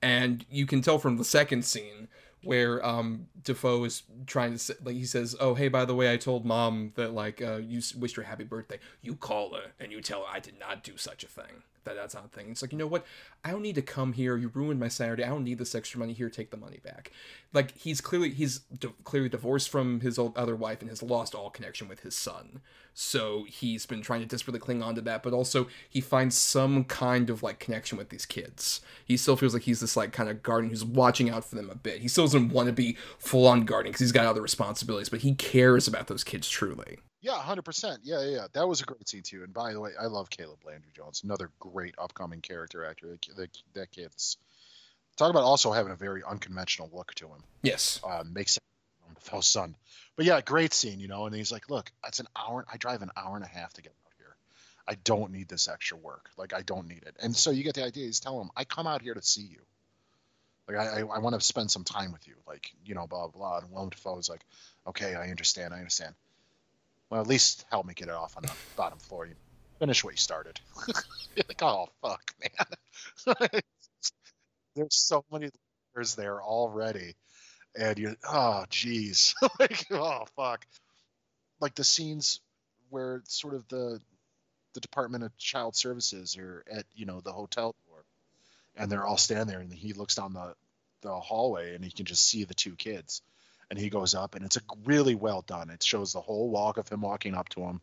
[0.02, 2.08] and you can tell from the second scene
[2.42, 6.12] where um Dafoe is trying to say, like he says, "Oh, hey, by the way,
[6.12, 8.78] I told mom that like uh, you wished her happy birthday.
[9.02, 11.62] You call her and you tell her I did not do such a thing.
[11.88, 13.04] That that's not a thing." It's like you know what?
[13.44, 14.36] I don't need to come here.
[14.36, 15.24] You ruined my Saturday.
[15.24, 16.30] I don't need this extra money here.
[16.30, 17.12] Take the money back.
[17.52, 21.34] Like he's clearly he's di- clearly divorced from his old other wife and has lost
[21.34, 22.60] all connection with his son.
[22.94, 26.84] So he's been trying to desperately cling on to that, but also he finds some
[26.84, 28.80] kind of like connection with these kids.
[29.04, 31.70] He still feels like he's this like kind of guardian who's watching out for them
[31.70, 32.00] a bit.
[32.00, 35.20] He still doesn't want to be full on guardian because he's got other responsibilities, but
[35.20, 36.98] he cares about those kids truly.
[37.20, 38.00] Yeah, hundred percent.
[38.04, 38.46] Yeah, yeah, yeah.
[38.52, 39.42] That was a great scene too.
[39.42, 43.08] And by the way, I love Caleb Landry Jones, another great upcoming character actor.
[43.08, 44.36] That, that, that kid's
[45.16, 47.42] talk about also having a very unconventional look to him.
[47.62, 48.00] Yes.
[48.04, 48.64] Uh, makes sense
[49.28, 49.74] Dafoe's son.
[50.16, 51.26] But yeah, great scene, you know.
[51.26, 52.64] And he's like, "Look, it's an hour.
[52.72, 54.36] I drive an hour and a half to get out here.
[54.86, 56.30] I don't need this extra work.
[56.36, 58.06] Like, I don't need it." And so you get the idea.
[58.06, 59.60] He's telling him, "I come out here to see you.
[60.68, 62.34] Like, I, I, I want to spend some time with you.
[62.46, 63.58] Like, you know, blah blah." blah.
[63.58, 64.44] And Willem Dafoe's like,
[64.86, 65.74] "Okay, I understand.
[65.74, 66.14] I understand.
[67.10, 69.26] Well, at least help me get it off on the bottom floor.
[69.26, 69.34] You
[69.78, 70.60] finish what you started."
[71.36, 73.36] Like, "Oh fuck, man."
[74.74, 75.50] There's so many
[75.94, 77.14] layers there already
[77.76, 80.66] and you're oh geez like oh fuck
[81.60, 82.40] like the scenes
[82.90, 84.00] where sort of the
[84.74, 88.04] the department of child services are at you know the hotel door
[88.76, 90.54] and they're all standing there and he looks down the
[91.02, 93.22] the hallway and he can just see the two kids
[93.70, 96.78] and he goes up and it's a really well done it shows the whole walk
[96.78, 97.80] of him walking up to him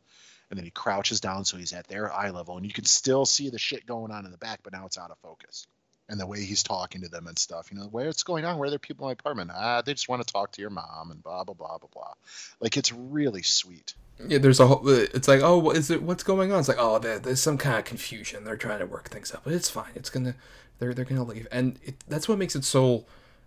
[0.49, 3.25] and then he crouches down so he's at their eye level and you can still
[3.25, 5.67] see the shit going on in the back but now it's out of focus
[6.09, 7.71] and the way he's talking to them and stuff.
[7.71, 8.57] You know, where's going on?
[8.57, 9.51] Where are there people in my apartment?
[9.53, 12.13] Ah, they just want to talk to your mom and blah blah blah blah blah.
[12.59, 13.95] Like it's really sweet.
[14.27, 14.87] Yeah, there's a whole.
[14.87, 16.01] It's like, oh, is it?
[16.01, 16.59] What's going on?
[16.59, 18.43] It's like, oh, there, there's some kind of confusion.
[18.43, 19.91] They're trying to work things up, but it's fine.
[19.95, 20.35] It's gonna,
[20.79, 23.05] they're they're gonna leave, and it, that's what makes it so,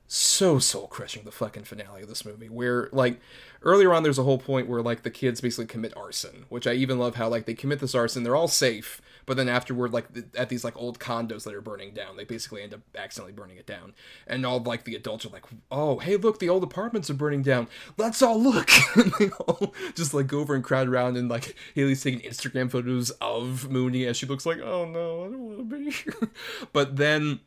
[0.09, 1.25] so soul crushing.
[1.25, 3.21] The fucking finale of this movie, where like
[3.63, 6.73] earlier on, there's a whole point where like the kids basically commit arson, which I
[6.73, 8.23] even love how like they commit this arson.
[8.23, 11.61] They're all safe, but then afterward, like th- at these like old condos that are
[11.61, 13.93] burning down, they basically end up accidentally burning it down,
[14.27, 17.43] and all like the adults are like, oh, hey, look, the old apartments are burning
[17.43, 17.69] down.
[17.99, 18.71] Let's all look.
[18.97, 22.71] and they all just like go over and crowd around, and like Halley's taking Instagram
[22.71, 26.31] photos of Moonee as she looks like, oh no, I don't want to be here.
[26.73, 27.41] but then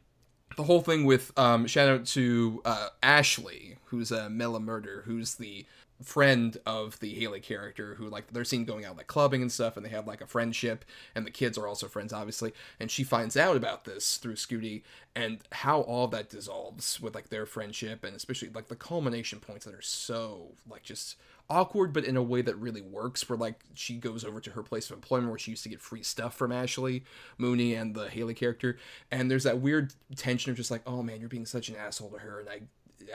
[0.55, 5.35] the whole thing with um, shout out to uh, Ashley, who's a Mela Murder, who's
[5.35, 5.65] the
[6.03, 9.77] friend of the Halley character who like they're seen going out like clubbing and stuff
[9.77, 10.83] and they have like a friendship
[11.15, 14.81] and the kids are also friends obviously and she finds out about this through Scooty
[15.15, 19.65] and how all that dissolves with like their friendship and especially like the culmination points
[19.65, 21.17] that are so like just
[21.51, 24.63] awkward but in a way that really works where like she goes over to her
[24.63, 27.03] place of employment where she used to get free stuff from Ashley
[27.39, 28.77] Moonee and the Halley character
[29.11, 32.09] and there's that weird tension of just like oh man you're being such an asshole
[32.11, 32.61] to her and I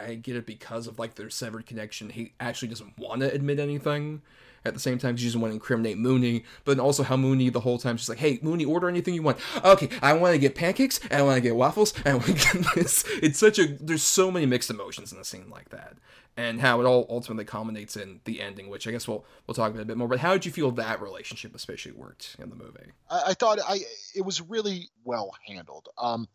[0.01, 2.11] I get it because of like their severed connection.
[2.11, 4.22] He actually doesn't want to admit anything.
[4.67, 7.61] At the same time, he doesn't want to incriminate Moonee, but also how Moonee the
[7.61, 10.55] whole time she's like, "Hey, Moonee, order anything you want." Okay, I want to get
[10.55, 13.05] pancakes, and I want to get waffles, and I want to get this.
[13.23, 15.97] It's such a there's so many mixed emotions in a scene like that,
[16.37, 19.71] and how it all ultimately culminates in the ending, which I guess we'll we'll talk
[19.71, 20.09] about a bit more.
[20.09, 22.93] But how did you feel that relationship especially worked in the movie?
[23.11, 23.79] I, I thought I
[24.15, 25.89] it was really well handled.
[25.97, 26.29] Um,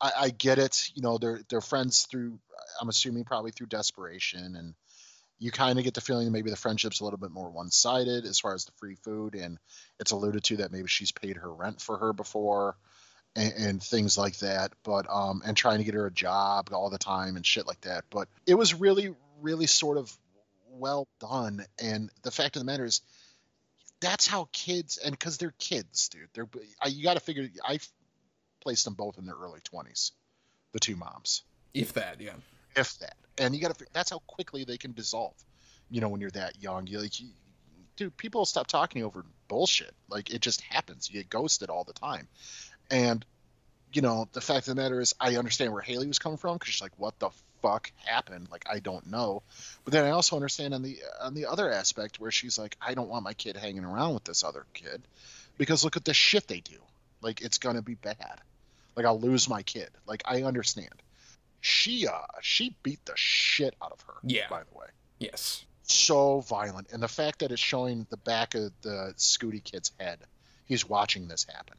[0.00, 0.90] I, I get it.
[0.94, 2.38] You know, they're they're friends through.
[2.80, 4.74] I'm assuming probably through desperation, and
[5.38, 8.24] you kind of get the feeling that maybe the friendship's a little bit more one-sided
[8.24, 9.58] as far as the free food, and
[9.98, 12.76] it's alluded to that maybe she's paid her rent for her before,
[13.36, 14.72] and, and things like that.
[14.82, 17.80] But um, and trying to get her a job all the time and shit like
[17.82, 18.04] that.
[18.10, 20.16] But it was really, really sort of
[20.70, 21.64] well done.
[21.82, 23.00] And the fact of the matter is,
[24.00, 26.28] that's how kids and because they're kids, dude.
[26.34, 26.48] They're
[26.86, 27.48] you got to figure.
[27.64, 27.78] I
[28.60, 30.12] placed them both in their early 20s,
[30.72, 31.42] the two moms.
[31.72, 32.34] If that, yeah.
[32.76, 33.16] If that.
[33.38, 35.34] And you got to, that's how quickly they can dissolve.
[35.90, 37.28] You know, when you're that young, you like, you,
[37.96, 39.92] dude, people stop talking over bullshit.
[40.08, 41.10] Like it just happens.
[41.10, 42.28] You get ghosted all the time.
[42.90, 43.24] And,
[43.92, 46.56] you know, the fact of the matter is, I understand where Halley was coming from
[46.56, 47.30] because she's like, what the
[47.62, 48.48] fuck happened?
[48.50, 49.42] Like, I don't know.
[49.84, 52.94] But then I also understand on the on the other aspect where she's like, I
[52.94, 55.02] don't want my kid hanging around with this other kid
[55.56, 56.76] because look at the shit they do.
[57.22, 58.40] Like, it's gonna be bad.
[58.96, 59.90] Like I'll lose my kid.
[60.06, 60.94] Like I understand.
[61.66, 64.12] She uh she beat the shit out of her.
[64.22, 64.48] Yeah.
[64.50, 64.88] By the way.
[65.18, 65.64] Yes.
[65.84, 70.18] So violent, and the fact that it's showing the back of the Scooty kid's head,
[70.66, 71.78] he's watching this happen,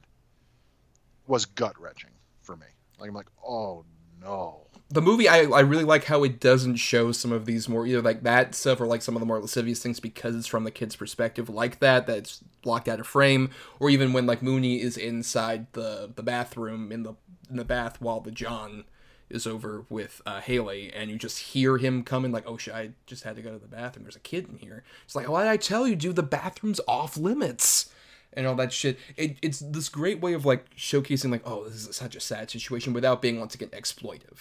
[1.27, 2.09] was gut wrenching
[2.41, 2.65] for me.
[2.99, 3.85] Like I'm like, oh
[4.19, 4.61] no.
[4.89, 8.01] The movie, I, I really like how it doesn't show some of these more either
[8.01, 10.71] like that stuff or like some of the more lascivious things because it's from the
[10.71, 14.97] kid's perspective, like that that's blocked out of frame, or even when like Moonee is
[14.97, 17.13] inside the the bathroom in the
[17.51, 18.85] in the bath while the John
[19.29, 22.91] is over with uh, Halley, and you just hear him coming like, "Oh shit, I
[23.05, 24.03] just had to go to the bathroom.
[24.03, 26.15] There's a kid in here." It's like, "Why did I tell you, dude?
[26.15, 27.89] The bathroom's off limits."
[28.35, 28.99] and all that shit.
[29.15, 32.51] It, it's this great way of like showcasing like, oh, this is such a sad
[32.51, 34.39] situation without being once again exploitive.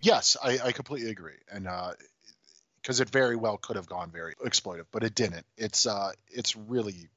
[0.00, 1.92] Yes, I, I completely agree, and uh,
[2.82, 5.46] because it very well could have gone very exploitive, but it didn't.
[5.56, 7.08] It's uh, it's really,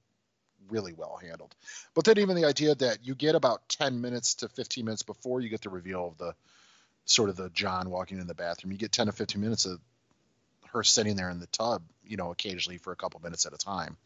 [0.69, 1.53] really well handled.
[1.93, 5.41] But then even the idea that you get about ten minutes to fifteen minutes before
[5.41, 6.33] you get the reveal of the
[7.07, 9.79] sort of the John walking in the bathroom, you get ten to fifteen minutes of
[10.71, 13.57] her sitting there in the tub, you know, occasionally for a couple minutes at a
[13.57, 13.97] time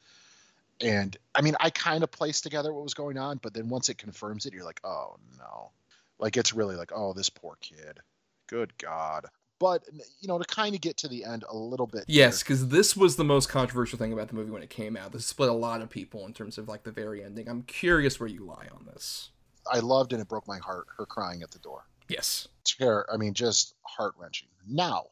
[0.82, 3.90] and I mean, I kind of placed together what was going on, but then once
[3.90, 5.72] it confirms it, you're like, oh no.
[6.20, 8.00] Like it's really like, oh, this poor kid.
[8.48, 9.26] Good God.
[9.60, 9.84] But
[10.20, 12.06] you know, to kind of get to the end a little bit.
[12.08, 15.12] Yes, because this was the most controversial thing about the movie when it came out.
[15.12, 17.48] This split a lot of people in terms of like the very ending.
[17.48, 19.30] I'm curious where you lie on this.
[19.72, 21.84] I loved and it broke my heart her crying at the door.
[22.12, 22.47] Yes.
[22.65, 23.08] Terror.
[23.12, 24.50] I mean, just heart wrenching.
[24.67, 25.06] Now,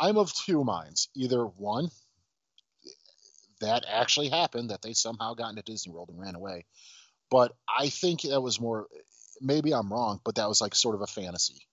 [0.00, 1.08] I'm of two minds.
[1.14, 1.90] Either one,
[3.60, 6.64] that actually happened, that they somehow got into Disney World and ran away.
[7.30, 8.86] But I think that was more,
[9.40, 11.66] maybe I'm wrong, but that was like sort of a fantasy.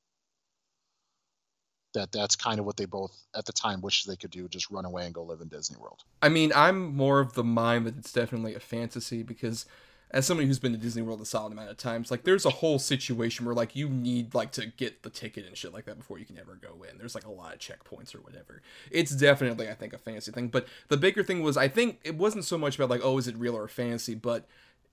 [1.94, 4.72] That that's kind of what they both at the time wished they could do, just
[4.72, 6.04] run away and go live in Disney World.
[6.22, 9.66] I mean, I'm more of the mind that it's definitely a fantasy because
[10.12, 12.50] as somebody who's been to Disney World a solid amount of times, like there's a
[12.50, 15.98] whole situation where like you need like to get the ticket and shit like that
[15.98, 16.98] before you can ever go in.
[16.98, 18.62] There's like a lot of checkpoints or whatever.
[18.92, 20.50] It's definitely I think a fantasy thing.
[20.50, 23.28] But the bigger thing was I think it wasn't so much about like oh is
[23.28, 24.46] it real or fantasy, but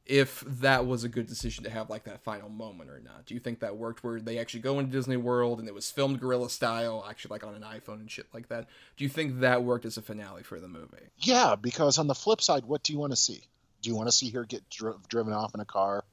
[0.07, 3.27] if that was a good decision to have like that final moment or not.
[3.27, 5.91] Do you think that worked where they actually go into Disney World and it was
[5.91, 8.69] filmed guerrilla style, actually like on an iPhone and shit like that?
[8.97, 11.11] Do you think that worked as a finale for the movie?
[11.19, 13.43] Yeah, because on the flip side, what do you want to see?
[13.83, 16.05] Do you want to see her get dri- driven off in a car,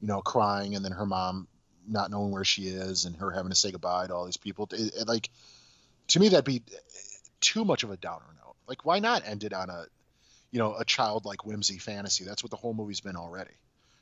[0.00, 1.48] you know, crying, and then her mom
[1.86, 4.68] not knowing where she is, and her having to say goodbye to all these people?
[4.72, 5.30] It, it, like,
[6.08, 6.62] to me, that'd be
[7.40, 8.54] too much of a downer note.
[8.66, 9.86] Like, why not end it on a,
[10.50, 12.24] you know, a childlike whimsy fantasy?
[12.24, 13.52] That's what the whole movie's been already.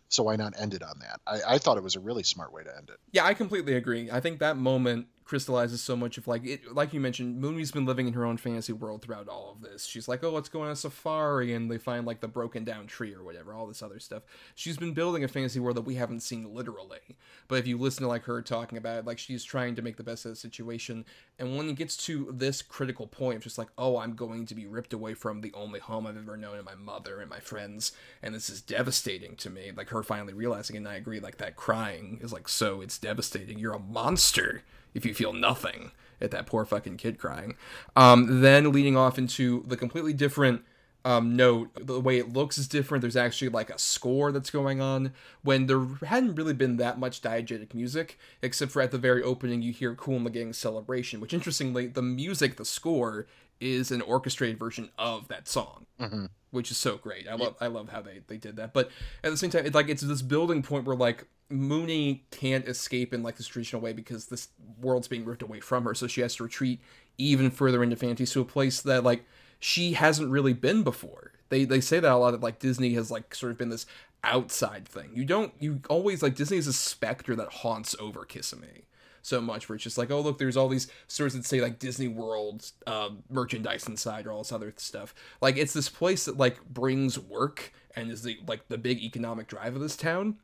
[0.09, 1.21] So why not end it on that?
[1.27, 2.99] I, I thought it was a really smart way to end it.
[3.13, 4.11] Yeah, I completely agree.
[4.11, 7.87] I think that moment crystallizes so much of like it like you mentioned moonee's been
[7.87, 9.85] living in her own fantasy world throughout all of this.
[9.85, 12.87] She's like oh let's go on a safari and they find like the broken down
[12.87, 14.23] tree or whatever all this other stuff.
[14.55, 17.17] She's been building a fantasy world that we haven't seen literally.
[17.49, 19.97] But if you listen to like her talking about it like she's trying to make
[19.97, 21.05] the best of the situation.
[21.39, 24.55] And when it gets to this critical point of just like oh i'm going to
[24.55, 27.41] be ripped away from the only home i've ever known and my mother and my
[27.41, 27.93] friends.
[28.23, 29.73] And this is devastating to me.
[29.75, 32.99] Like her finally realizing it, and i agree like that crying is like so it's
[32.99, 33.59] devastating.
[33.59, 34.63] You're a monster
[34.95, 37.57] if you feel nothing at that poor fucking kid crying.
[37.97, 40.63] Um, then leading off into the completely different
[41.05, 43.03] um, note, the way it looks is different.
[43.03, 45.13] There's actually like a score that's going on
[45.43, 49.63] when there hadn't really been that much diegetic music, except for at the very opening
[49.63, 53.27] you hear Kool and the Gang Celebration, which interestingly, the music, the score,
[53.63, 55.87] is an orchestrated version of that song.
[56.01, 56.29] Mhm.
[56.51, 57.27] Which is so great.
[57.29, 58.75] I love I love how they, they did that.
[58.75, 58.91] But
[59.25, 63.15] at the same time, it's like it's this building point where like Moonee can't escape
[63.15, 64.49] in like this traditional way because this
[64.81, 66.81] world's being ripped away from her, so she has to retreat
[67.19, 69.25] even further into fantasy to a place that like
[69.61, 71.33] she hasn't really been before.
[71.49, 73.87] They they say that a lot that like Disney has like sort of been this
[74.25, 75.11] outside thing.
[75.15, 78.85] You don't you always like Disney is a specter that haunts over Kissimmee
[79.23, 81.79] so much where it's just like oh look there's all these stores that say like
[81.79, 85.15] disney world um, merchandise inside or all this other stuff.
[85.41, 89.49] Like it's this place that like brings work and is the like the big economic
[89.49, 90.37] drive of this town.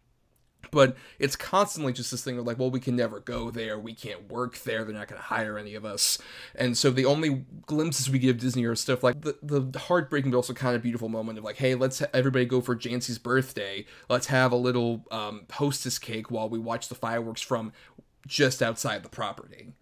[0.72, 3.78] But it's constantly just this thing of like well we can never go there.
[3.78, 4.84] We can't work there.
[4.84, 6.18] They're not going to hire any of us.
[6.56, 10.32] And so the only glimpses we give of disney are stuff like the, the heartbreaking
[10.32, 13.18] but also kind of beautiful moment of like hey let's ha- everybody go for jancey's
[13.18, 13.86] birthday.
[14.08, 17.72] Let's have a little um, hostess cake while we watch the fireworks from
[18.26, 19.72] just outside the property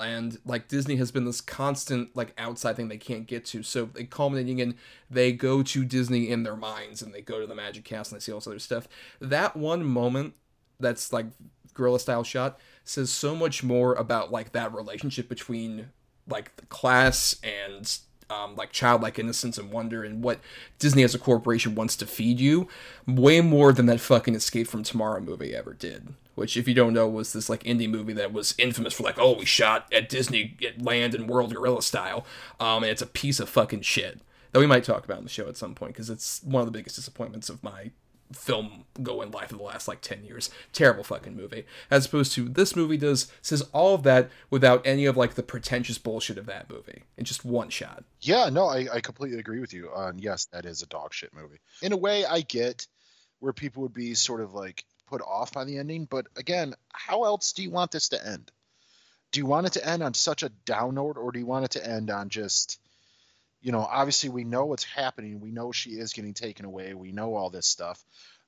[0.00, 3.62] and like Disney has been this constant like outside thing they can't get to.
[3.62, 4.76] So they culminating in
[5.10, 8.20] they go to Disney in their minds and they go to the Magic Castle and
[8.20, 8.88] they see all this other stuff.
[9.20, 10.34] That one moment
[10.78, 11.26] that's like
[11.74, 15.90] guerrilla style shot says so much more about like that relationship between
[16.28, 17.98] like the class and
[18.30, 20.38] um, like childlike innocence and wonder and what
[20.78, 22.68] Disney as a corporation wants to feed you,
[23.06, 26.14] way more than that fucking Escape from Tomorrow movie ever did.
[26.40, 29.18] Which, if you don't know, was this like indie movie that was infamous for like,
[29.18, 32.24] oh, we shot at Disney at Land and World Guerrilla style,
[32.58, 34.22] um, and it's a piece of fucking shit
[34.52, 36.66] that we might talk about in the show at some point because it's one of
[36.66, 37.90] the biggest disappointments of my
[38.32, 40.48] film going life of the last like 10 years.
[40.72, 41.66] Terrible fucking movie.
[41.90, 45.42] As opposed to this movie does says all of that without any of like the
[45.42, 48.04] pretentious bullshit of that movie in just one shot.
[48.22, 51.34] Yeah, no, I, I completely agree with you on yes, that is a dog shit
[51.34, 51.60] movie.
[51.82, 52.86] In a way, I get
[53.40, 57.24] where people would be sort of like put off by the ending, but again, how
[57.24, 58.50] else do you want this to end?
[59.32, 61.64] Do you want it to end on such a down note, or do you want
[61.64, 62.80] it to end on just,
[63.60, 67.12] you know, obviously we know what's happening, we know she is getting taken away, we
[67.12, 68.02] know all this stuff,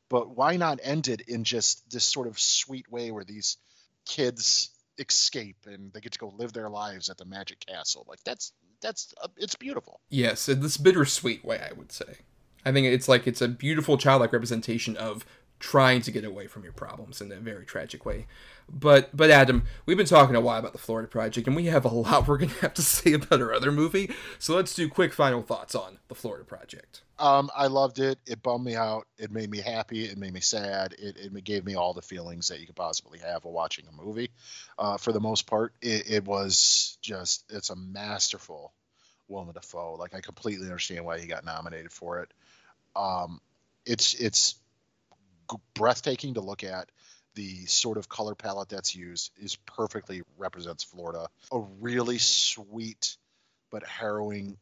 [0.08, 3.58] but why not end it in just this sort of sweet way where these
[4.06, 8.04] kids escape and they get to go live their lives at the magic castle?
[8.08, 8.52] Like that's
[8.82, 10.00] that's uh, it's beautiful.
[10.10, 12.18] yes in this bittersweet way i would say
[12.66, 15.24] i think it's like it's a beautiful childlike representation of
[15.62, 18.26] trying to get away from your problems in a very tragic way
[18.68, 21.84] but but adam we've been talking a while about the florida project and we have
[21.84, 24.10] a lot we're gonna have to say about our other movie
[24.40, 28.18] so let's do quick final thoughts on the florida project Um, I loved it.
[28.26, 29.06] It bummed me out.
[29.16, 30.04] It made me happy.
[30.06, 30.94] It made me sad.
[30.98, 34.04] It, it gave me all the feelings that you could possibly have while watching a
[34.04, 34.30] movie.
[34.76, 38.72] Uh, for the most part, it, it was just it's a masterful
[39.28, 39.94] Willem Dafoe.
[40.00, 42.32] Like I completely understand why he got nominated for it.
[42.96, 43.40] Um,
[43.86, 44.56] it's it's
[45.74, 46.90] breathtaking to look at.
[47.34, 51.28] The sort of color palette that's used is perfectly represents Florida.
[51.50, 53.16] A really sweet
[53.70, 54.58] but harrowing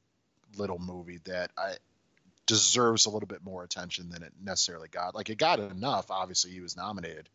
[0.57, 1.75] little movie that I
[2.47, 5.15] deserves a little bit more attention than it necessarily got.
[5.15, 6.11] Like it got enough.
[6.11, 7.29] Obviously, he was nominated,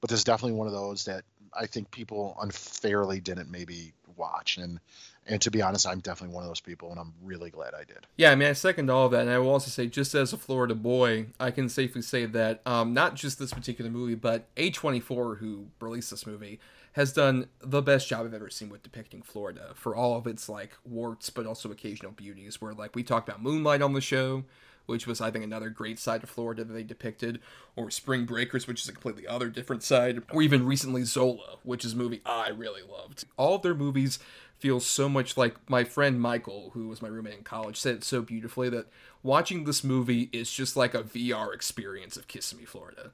[0.00, 4.58] but there's definitely one of those that I think people unfairly didn't maybe watch.
[4.58, 4.80] And
[5.26, 7.84] and to be honest, I'm definitely one of those people, and I'm really glad I
[7.84, 8.06] did.
[8.16, 10.32] Yeah, I mean, I second all of that, and I will also say, just as
[10.32, 14.52] a Florida boy, I can safely say that um, not just this particular movie, but
[14.56, 16.58] A24, who released this movie,
[16.92, 20.48] has done the best job I've ever seen with depicting Florida for all of its
[20.48, 22.60] like warts, but also occasional beauties.
[22.60, 24.44] Where like we talked about Moonlight on the show,
[24.90, 27.40] which was I think another great side of Florida that they depicted,
[27.76, 31.84] or Spring Breakers, which is a completely other different side, or even recently Zola, which
[31.84, 33.24] is a movie I really loved.
[33.36, 34.18] All of their movies
[34.58, 38.04] feel so much like my friend Michael, who was my roommate in college, said it
[38.04, 38.88] so beautifully that
[39.22, 43.12] watching this movie is just like a VR experience of Kissimmee, Florida.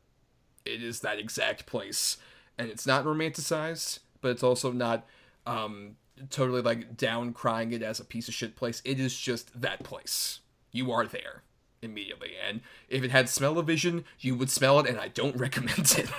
[0.65, 2.17] It is that exact place,
[2.59, 5.07] and it's not romanticized, but it's also not
[5.47, 5.97] um,
[6.31, 8.83] totally like down crying it as a piece of shit place.
[8.85, 10.41] It is just that place.
[10.73, 11.43] You are there.
[11.83, 12.33] Immediately.
[12.47, 16.11] And if it had smell-o-vision, you would smell it, and I don't recommend it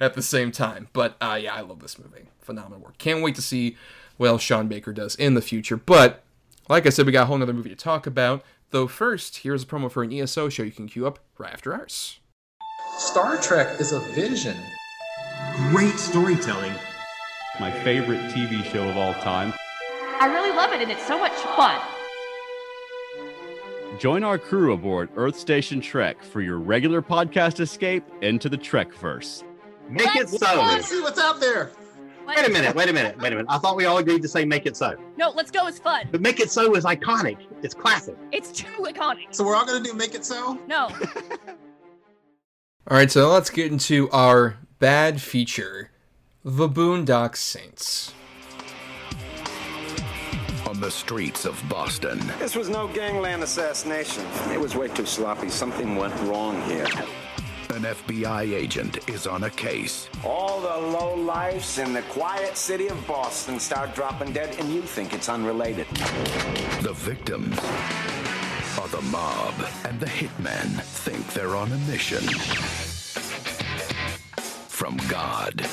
[0.00, 0.88] at the same time.
[0.92, 2.28] But uh, yeah, I love this movie.
[2.40, 2.98] Phenomenal work.
[2.98, 3.76] Can't wait to see
[4.16, 5.76] what else Sean Baker does in the future.
[5.76, 6.22] But
[6.68, 8.44] like I said, we got a whole nother movie to talk about.
[8.70, 11.72] Though first, here's a promo for an ESO show you can queue up right after
[11.72, 12.18] ours.
[12.98, 14.56] Star Trek is a vision.
[15.70, 16.72] Great storytelling.
[17.60, 19.52] My favorite TV show of all time.
[20.20, 21.80] I really love it, and it's so much fun.
[23.98, 29.44] Join our crew aboard Earth Station Trek for your regular podcast escape into the Trekverse.
[29.88, 30.56] Make Let's it so.
[30.56, 31.70] Let's see what's out there.
[32.26, 33.46] Wait a minute, wait a minute, wait a minute.
[33.48, 34.96] I thought we all agreed to say make it so.
[35.16, 36.08] No, let's go is fun.
[36.10, 37.36] But make it so is iconic.
[37.62, 38.16] It's classic.
[38.32, 39.32] It's too iconic.
[39.32, 40.58] So we're all gonna do make it so.
[40.66, 40.88] No.
[42.86, 45.90] All right, so let's get into our bad feature,
[46.44, 48.12] The Boondock Saints.
[50.74, 54.24] On the streets of Boston, This was no gangland assassination.
[54.52, 55.48] It was way too sloppy.
[55.48, 56.88] Something went wrong here.
[57.70, 60.08] an FBI agent is on a case.
[60.24, 64.82] All the low lifes in the quiet city of Boston start dropping dead, and you
[64.82, 65.86] think it's unrelated.
[66.82, 67.56] The victims
[68.80, 69.54] are the mob,
[69.84, 72.24] and the hitmen think they're on a mission
[74.66, 75.64] from God.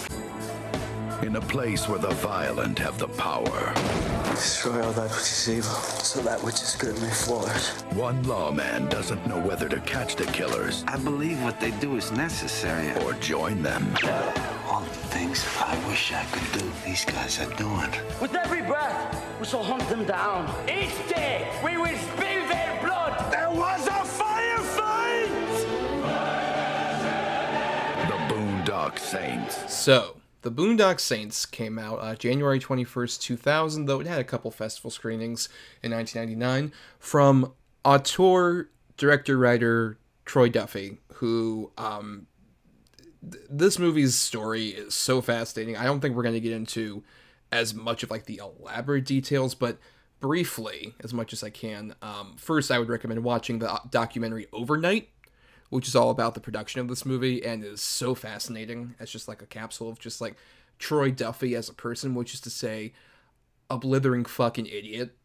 [1.23, 3.73] In a place where the violent have the power,
[4.31, 7.67] Destroy all that which is evil, so that which is good may flourish.
[7.93, 12.11] one lawman doesn't know whether to catch the killers I believe what they do is
[12.11, 12.91] necessary.
[13.03, 13.95] or join them.
[14.67, 17.91] All the things I wish I could do, these guys are doing.
[18.19, 20.49] With every breath, we shall hunt them down.
[20.67, 23.13] Each day, we will spill their blood.
[23.31, 25.29] There was a firefight!
[28.07, 29.71] The Boondock Saints.
[29.73, 34.49] So, The Boondock Saints came out uh, January 21st, 2000, though it had a couple
[34.49, 35.49] festival screenings
[35.83, 37.53] in 1999 from
[37.85, 42.25] auteur, director, writer Troy Duffy, who um,
[43.29, 45.77] th- this movie's story is so fascinating.
[45.77, 47.03] I don't think we're going to get into
[47.51, 49.77] as much of like the elaborate details, but
[50.19, 51.95] briefly, as much as I can.
[52.01, 55.09] Um, first, I would recommend watching the documentary Overnight,
[55.71, 58.93] which is all about the production of this movie and is so fascinating.
[58.99, 60.35] as just like a capsule of just like
[60.77, 62.91] Troy Duffy as a person, which is to say,
[63.69, 65.15] a blithering fucking idiot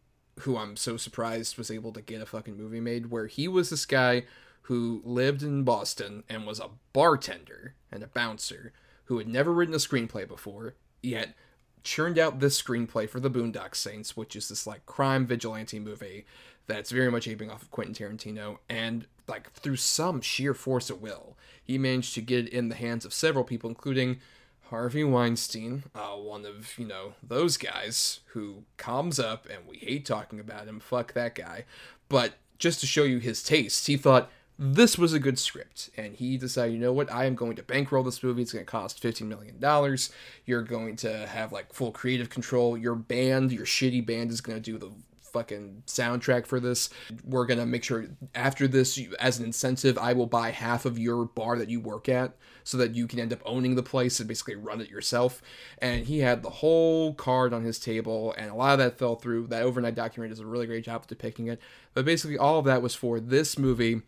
[0.40, 3.70] who I'm so surprised was able to get a fucking movie made where he was
[3.70, 4.22] this guy
[4.62, 8.72] who lived in Boston and was a bartender and a bouncer
[9.06, 11.34] who had never written a screenplay before, yet
[11.82, 16.24] churned out this screenplay for the Boondock Saints, which is this like crime vigilante movie
[16.66, 21.02] that's very much aping off of Quentin Tarantino, and like through some sheer force of
[21.02, 24.18] will, he managed to get it in the hands of several people, including
[24.70, 30.04] Harvey Weinstein, uh, one of, you know, those guys who comes up and we hate
[30.04, 30.80] talking about him.
[30.80, 31.64] Fuck that guy.
[32.08, 35.90] But just to show you his taste, he thought this was a good script.
[35.96, 38.42] And he decided, you know what, I am going to bankroll this movie.
[38.42, 39.56] It's going to cost $15 million.
[40.46, 42.76] You're going to have like full creative control.
[42.76, 44.90] Your band, your shitty band, is going to do the
[45.36, 46.88] fucking soundtrack for this.
[47.24, 51.26] We're gonna make sure after this, as an incentive, I will buy half of your
[51.26, 54.26] bar that you work at, so that you can end up owning the place and
[54.26, 55.42] basically run it yourself.
[55.78, 59.16] And he had the whole card on his table, and a lot of that fell
[59.16, 59.48] through.
[59.48, 61.60] That overnight documentary does a really great job of depicting it.
[61.92, 64.02] But basically, all of that was for this movie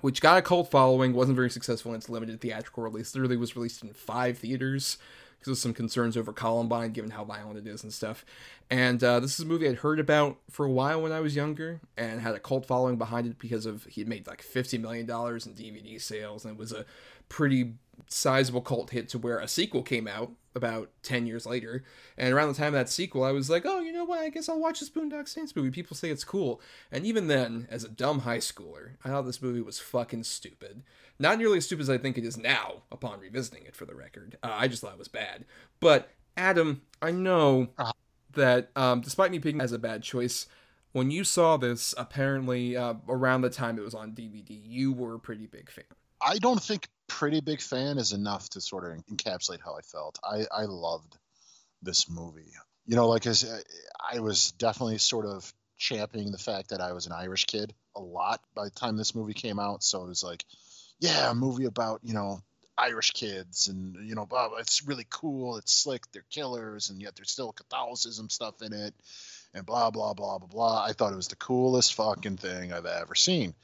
[0.00, 3.14] which got a cult following, wasn't very successful in its limited theatrical release.
[3.14, 4.98] Literally was released in five theaters
[5.44, 8.24] because of some concerns over Columbine, given how violent it is and stuff.
[8.70, 11.36] And uh, this is a movie I'd heard about for a while when I was
[11.36, 15.04] younger, and had a cult following behind it because of he made like fifty million
[15.04, 16.86] dollars in DVD sales, and it was a
[17.28, 17.74] pretty
[18.08, 21.84] sizable cult hit to where a sequel came out about 10 years later.
[22.16, 24.20] And around the time of that sequel i was like oh you know what?
[24.20, 25.70] I guess i'll watch this boondock saints movie.
[25.70, 26.60] People say it's cool.
[26.92, 30.82] And even then as a dumb high schooler i thought this movie was fucking stupid
[31.18, 33.94] not nearly as stupid as i think it is now upon revisiting it for the
[33.94, 35.44] record uh, i just thought it was bad
[35.80, 37.68] but adam i know
[38.32, 40.46] that um, despite me picking as a bad choice
[40.92, 45.14] when you saw this apparently uh, around the time it was on dvd you were
[45.14, 45.84] a pretty big fan
[46.24, 50.18] I don't think pretty big fan is enough to sort of encapsulate how I felt.
[50.24, 51.16] I, I loved
[51.82, 52.52] this movie.
[52.86, 53.44] You know, like as
[54.12, 58.00] I was definitely sort of championing the fact that I was an Irish kid a
[58.00, 59.82] lot by the time this movie came out.
[59.82, 60.44] So it was like,
[61.00, 62.40] yeah, a movie about, you know,
[62.76, 65.56] Irish kids and, you know, blah, blah, it's really cool.
[65.58, 66.02] It's slick.
[66.12, 66.90] They're killers.
[66.90, 68.94] And yet there's still Catholicism stuff in it
[69.54, 70.84] and blah, blah, blah, blah, blah.
[70.84, 73.54] I thought it was the coolest fucking thing I've ever seen.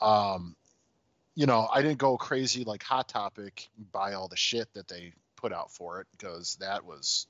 [0.00, 0.56] Um,
[1.34, 5.12] you know, I didn't go crazy like Hot Topic, buy all the shit that they
[5.36, 7.26] put out for it because that was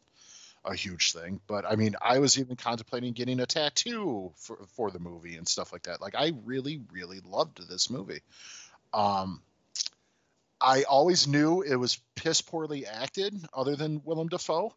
[0.64, 1.40] a huge thing.
[1.46, 5.46] But I mean, I was even contemplating getting a tattoo for for the movie and
[5.46, 6.00] stuff like that.
[6.00, 8.20] Like I really, really loved this movie.
[8.92, 9.42] Um,
[10.60, 14.74] I always knew it was piss poorly acted, other than Willem Dafoe.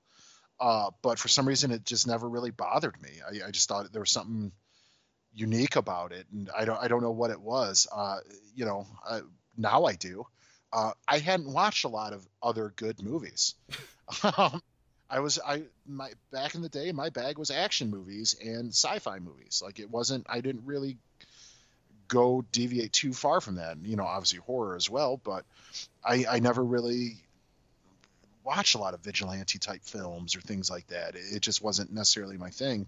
[0.60, 3.10] Uh, but for some reason, it just never really bothered me.
[3.26, 4.52] I, I just thought there was something
[5.34, 7.88] unique about it, and I don't I don't know what it was.
[7.92, 8.18] Uh,
[8.54, 8.86] you know,
[9.58, 10.26] now I do.
[10.74, 13.56] Uh, I hadn't watched a lot of other good movies.
[14.38, 14.62] um,
[15.10, 19.20] I was I my back in the day, my bag was action movies and sci-fi
[19.20, 19.62] movies.
[19.64, 20.26] Like it wasn't.
[20.30, 20.98] I didn't really
[22.12, 23.78] go deviate too far from that.
[23.84, 25.46] You know, obviously horror as well, but
[26.04, 27.16] I I never really
[28.44, 31.16] watched a lot of vigilante type films or things like that.
[31.16, 32.88] It, just wasn't necessarily my thing,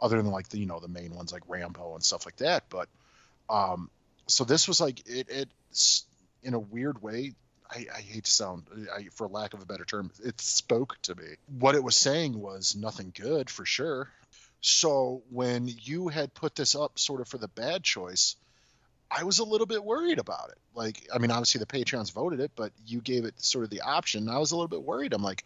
[0.00, 2.64] other than like the you know the main ones like Rambo and stuff like that.
[2.70, 2.88] But
[3.50, 3.90] um,
[4.26, 5.48] so this was like it it
[6.42, 7.34] in a weird way.
[7.70, 8.64] I, I hate to sound,
[8.94, 11.24] I, for lack of a better term, it spoke to me.
[11.58, 14.10] What it was saying was nothing good for sure.
[14.60, 18.36] So when you had put this up sort of for the bad choice,
[19.14, 20.58] I was a little bit worried about it.
[20.74, 23.82] Like, I mean, obviously the Patreons voted it, but you gave it sort of the
[23.82, 24.28] option.
[24.28, 25.12] I was a little bit worried.
[25.12, 25.44] I'm like,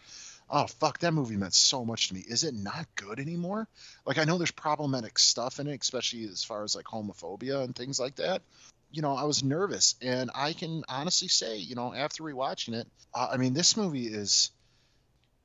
[0.48, 2.24] oh fuck, that movie meant so much to me.
[2.26, 3.66] Is it not good anymore?
[4.04, 7.74] Like, I know there's problematic stuff in it, especially as far as like homophobia and
[7.74, 8.42] things like that.
[8.92, 12.86] You know, I was nervous, and I can honestly say, you know, after rewatching it,
[13.12, 14.52] uh, I mean, this movie is,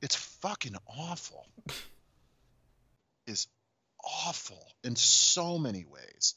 [0.00, 1.44] it's fucking awful.
[3.26, 3.48] is
[4.04, 6.34] awful in so many ways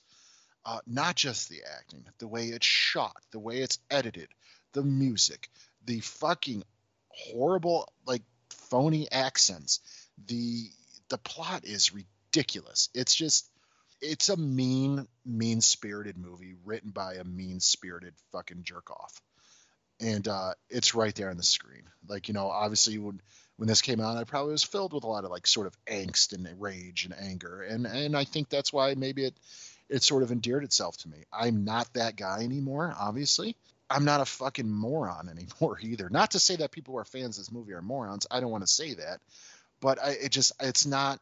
[0.65, 4.29] uh, not just the acting, the way it's shot, the way it's edited,
[4.73, 5.49] the music,
[5.85, 6.63] the fucking
[7.09, 9.79] horrible like phony accents.
[10.27, 10.69] The
[11.09, 12.89] the plot is ridiculous.
[12.93, 13.49] It's just
[14.01, 19.21] it's a mean, mean spirited movie written by a mean spirited fucking jerk off.
[19.99, 21.83] And uh, it's right there on the screen.
[22.07, 23.21] Like, you know, obviously when
[23.57, 25.85] when this came out, I probably was filled with a lot of like sort of
[25.85, 27.61] angst and rage and anger.
[27.61, 29.35] And and I think that's why maybe it
[29.89, 31.23] it sort of endeared itself to me.
[31.31, 33.55] I'm not that guy anymore, obviously.
[33.89, 35.29] I'm not a fucking moron
[35.61, 36.09] anymore either.
[36.09, 38.27] Not to say that people who are fans of this movie are morons.
[38.29, 39.19] I don't want to say that,
[39.79, 41.19] but I, it just it's not.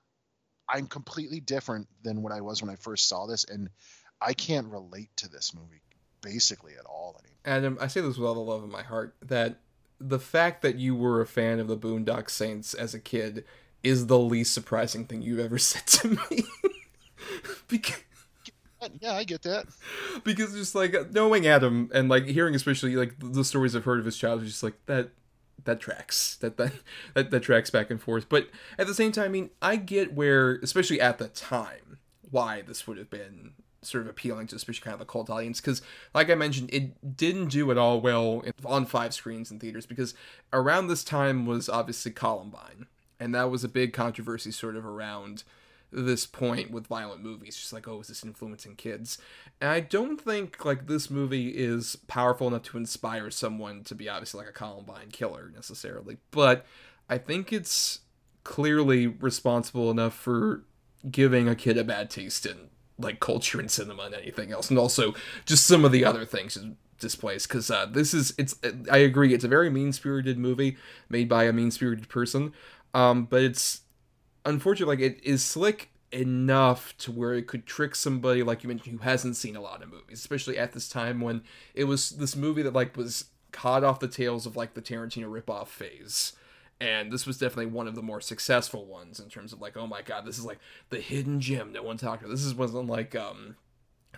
[0.67, 3.69] I'm completely different than what I was when I first saw this, and
[4.21, 5.81] I can't relate to this movie
[6.21, 7.37] basically at all anymore.
[7.45, 9.59] Adam, I say this with all the love in my heart that
[9.99, 13.43] the fact that you were a fan of the Boondock Saints as a kid
[13.83, 16.45] is the least surprising thing you've ever said to me.
[17.67, 17.99] because
[19.01, 19.65] yeah, I get that.
[20.23, 24.05] Because just like knowing Adam and like hearing especially like the stories I've heard of
[24.05, 25.09] his childhood, just like that
[25.65, 26.73] that tracks that, that
[27.13, 28.27] that that tracks back and forth.
[28.29, 32.61] But at the same time, I mean, I get where, especially at the time, why
[32.61, 35.81] this would have been sort of appealing to especially kind of the cult audience because
[36.13, 40.13] like i mentioned it didn't do at all well on five screens in theaters because
[40.53, 42.87] around this time was obviously columbine
[43.19, 45.43] and that was a big controversy sort of around
[45.95, 47.55] this point with violent movies.
[47.55, 49.17] Just like oh is this influencing kids?
[49.61, 54.09] And i don't think like this movie is powerful enough to inspire someone to be
[54.09, 56.17] obviously like a columbine killer necessarily.
[56.31, 56.65] But
[57.09, 57.99] i think it's
[58.43, 60.65] clearly responsible enough for
[61.09, 64.69] giving a kid a bad taste in like culture and cinema and anything else.
[64.69, 65.13] And also
[65.45, 66.57] just some of the other things
[66.99, 67.45] displays.
[67.45, 68.55] Because uh, this is it's
[68.91, 70.77] i agree it's a very mean-spirited movie
[71.09, 72.53] made by a mean-spirited person.
[72.93, 73.81] Um, but it's
[74.45, 78.99] unfortunately, like it is slick enough to where it could trick somebody like you mentioned
[78.99, 82.35] who hasn't seen a lot of movies, especially at this time when it was this
[82.35, 86.33] movie that like was caught off the tails of like the Tarantino ripoff phase.
[86.79, 89.87] And this was definitely one of the more successful ones in terms of like, oh
[89.87, 92.31] my god, this is like the hidden gem no one talked about.
[92.31, 93.55] This is wasn't like um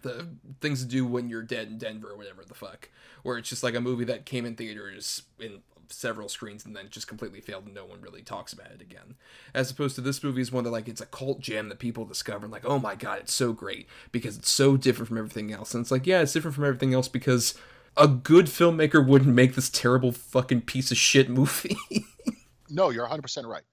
[0.01, 0.27] the
[0.61, 2.89] things to do when you're dead in Denver or whatever the fuck,
[3.23, 6.87] where it's just like a movie that came in theaters in several screens and then
[6.89, 9.15] just completely failed and no one really talks about it again.
[9.53, 12.05] As opposed to this movie is one that like it's a cult gem that people
[12.05, 15.51] discover and like, oh my god, it's so great because it's so different from everything
[15.51, 15.73] else.
[15.73, 17.55] And it's like, yeah, it's different from everything else because
[17.97, 21.77] a good filmmaker wouldn't make this terrible fucking piece of shit movie.
[22.69, 23.63] no, you're 100% right.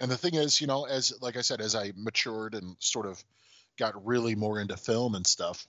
[0.00, 3.06] And the thing is, you know, as like I said, as I matured and sort
[3.06, 3.22] of
[3.78, 5.66] got really more into film and stuff,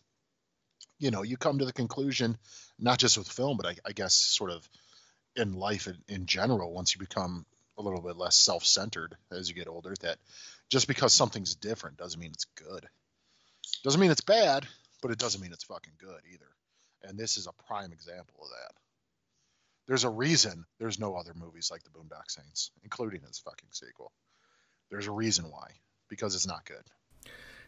[0.99, 2.38] you know, you come to the conclusion,
[2.80, 4.68] not just with film, but I, I guess sort of
[5.36, 7.46] in life in, in general once you become
[7.78, 10.18] a little bit less self-centered as you get older that
[10.70, 12.86] just because something's different doesn't mean it's good.
[13.84, 14.68] Doesn't mean it's bad
[15.02, 16.46] but it doesn't mean it's fucking good either.
[17.04, 18.76] And this is a prime example of that.
[19.88, 24.12] There's a reason there's no other movies like the boondock saints including this fucking sequel.
[24.90, 25.72] There's a reason why
[26.10, 26.84] because it's not good.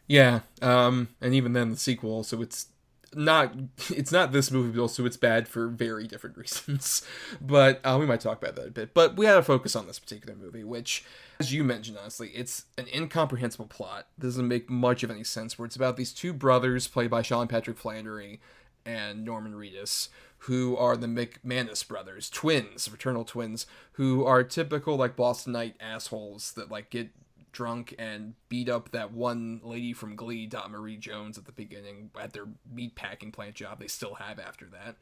[0.07, 2.68] Yeah um and even then the sequel so it's
[3.16, 3.53] not
[3.89, 7.05] it's not this movie, but also it's bad for very different reasons.
[7.41, 8.93] But uh, we might talk about that a bit.
[8.93, 11.03] But we had to focus on this particular movie, which,
[11.39, 14.07] as you mentioned, honestly, it's an incomprehensible plot.
[14.20, 15.57] Doesn't make much of any sense.
[15.57, 18.39] Where it's about these two brothers played by Sean Patrick Flanery
[18.86, 20.09] and Norman Reedus,
[20.39, 26.70] who are the McManus brothers, twins, fraternal twins, who are typical like Bostonite assholes that
[26.70, 27.09] like get
[27.53, 32.09] drunk and beat up that one lady from Glee, Dot Marie Jones, at the beginning
[32.19, 33.79] at their meat packing plant job.
[33.79, 34.97] They still have after that,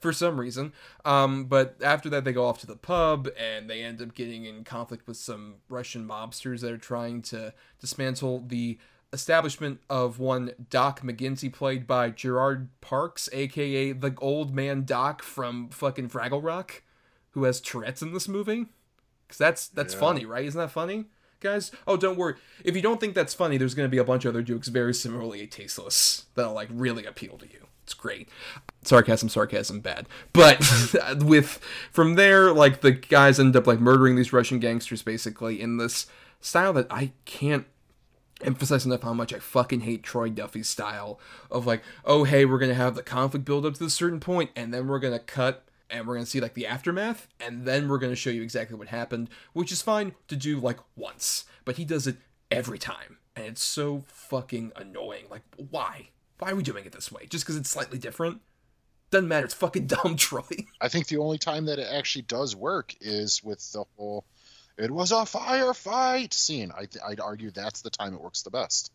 [0.00, 0.72] for some reason.
[1.04, 4.44] Um, but after that, they go off to the pub and they end up getting
[4.46, 8.78] in conflict with some Russian mobsters that are trying to dismantle the
[9.12, 15.68] establishment of one Doc McGinty, played by Gerard Parkes, aka the old man Doc from
[15.70, 16.82] fucking Fraggle Rock,
[17.30, 18.66] who has Tourette's in this movie.
[19.26, 20.00] Because that's that's Yeah.
[20.00, 20.44] funny, right?
[20.44, 21.06] Isn't that funny,
[21.46, 21.70] guys?
[21.86, 22.34] Oh, don't worry.
[22.64, 24.68] If you don't think that's funny, there's going to be a bunch of other jokes
[24.68, 27.66] very similarly tasteless that'll like really appeal to you.
[27.84, 28.28] It's great.
[28.82, 30.08] Sarcasm, sarcasm, bad.
[30.32, 30.60] But
[31.22, 31.60] with
[31.92, 36.06] from there, like the guys end up like murdering these Russian gangsters basically in this
[36.40, 37.66] style that I can't
[38.42, 41.20] emphasize enough how much I fucking hate Troy Duffy's style
[41.50, 44.50] of like, oh hey, we're gonna have the conflict build up to a certain point,
[44.56, 47.98] and then we're gonna cut and we're gonna see like the aftermath, and then we're
[47.98, 51.84] gonna show you exactly what happened, which is fine to do like once, but he
[51.84, 52.16] does it
[52.50, 55.26] every time, and it's so fucking annoying.
[55.30, 56.10] Like, why?
[56.38, 57.26] Why are we doing it this way?
[57.26, 58.40] Just because it's slightly different?
[59.10, 59.46] Doesn't matter.
[59.46, 60.42] It's fucking dumb, Troy.
[60.80, 64.24] I think the only time that it actually does work is with the whole
[64.76, 66.72] "it was a firefight" scene.
[66.76, 68.92] I th- I'd argue that's the time it works the best.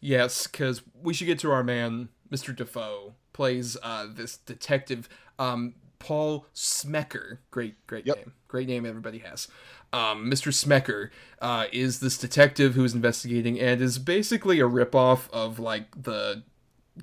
[0.00, 2.54] Yes, because we should get to our man, Mr.
[2.54, 5.08] Dafoe, plays uh, this detective,
[5.40, 7.38] um, Paul Smecker.
[7.50, 8.32] Great, great name.
[8.48, 9.48] Great name everybody has.
[9.92, 10.52] Um, Mr.
[10.52, 16.02] Smecker uh, is this detective who is investigating and is basically a ripoff of like
[16.02, 16.42] the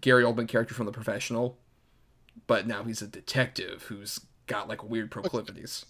[0.01, 1.57] Gary Oldman character from The Professional,
[2.47, 5.85] but now he's a detective who's got like weird proclivities.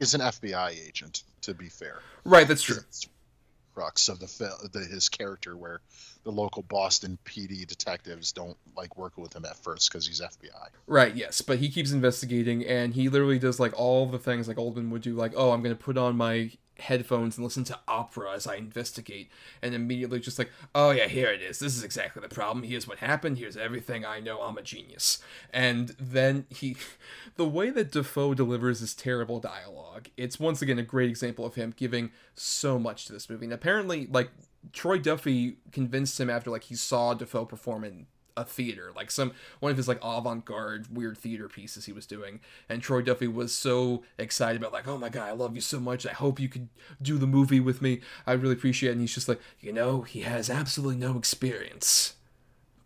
[0.00, 2.00] Is an FBI agent, to be fair.
[2.24, 2.76] Right, that's true.
[3.78, 5.80] Crux of the, the his character, where
[6.24, 10.68] the local Boston PD detectives don't like working with him at first because he's FBI.
[10.88, 14.56] Right, yes, but he keeps investigating and he literally does like all the things like
[14.56, 18.32] Oldman would do, like, oh, I'm gonna put on my headphones and listen to opera
[18.32, 19.30] as I investigate,
[19.62, 21.58] and immediately just like, oh yeah, here it is.
[21.58, 22.64] This is exactly the problem.
[22.64, 23.38] Here's what happened.
[23.38, 24.40] Here's everything I know.
[24.40, 25.18] I'm a genius.
[25.52, 26.76] And then he,
[27.36, 31.54] the way that Dafoe delivers this terrible dialogue, it's once again a great example of
[31.54, 33.46] him giving so much to this movie.
[33.46, 34.30] And apparently, like
[34.72, 38.06] Troy Duffy convinced him after like he saw Dafoe perform in
[38.38, 42.40] a theater, like some one of his like avant-garde weird theater pieces he was doing.
[42.68, 45.80] And Troy Duffy was so excited about like, oh my god, I love you so
[45.80, 46.06] much.
[46.06, 46.68] I hope you could
[47.02, 48.00] do the movie with me.
[48.26, 48.92] I really appreciate it.
[48.92, 52.14] And he's just like, you know, he has absolutely no experience.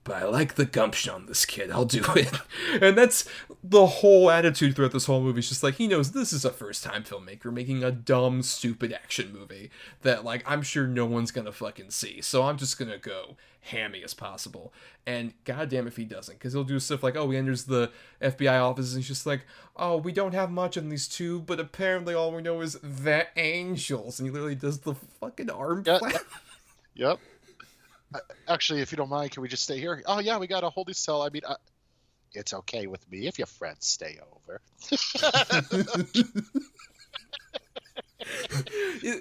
[0.05, 1.71] But I like the gumption on this kid.
[1.71, 2.33] I'll do it.
[2.83, 3.29] and that's
[3.63, 5.39] the whole attitude throughout this whole movie.
[5.39, 8.93] It's just like he knows this is a first time filmmaker making a dumb, stupid
[8.93, 9.71] action movie
[10.03, 12.21] that like I'm sure no one's gonna fucking see.
[12.21, 14.73] So I'm just gonna go hammy as possible.
[15.07, 17.91] And goddamn if he doesn't, because he'll do stuff like, oh, he enters the
[18.21, 19.47] FBI office and he's just like,
[19.77, 23.27] oh, we don't have much on these two, but apparently all we know is the
[23.37, 24.19] angels.
[24.19, 26.25] And he literally does the fucking arm flap.
[26.95, 27.21] Yep.
[28.15, 30.03] Uh, Actually, if you don't mind, can we just stay here?
[30.07, 31.23] Oh yeah, we got a holding cell.
[31.23, 31.57] I mean, uh,
[32.33, 34.61] it's okay with me if your friends stay over.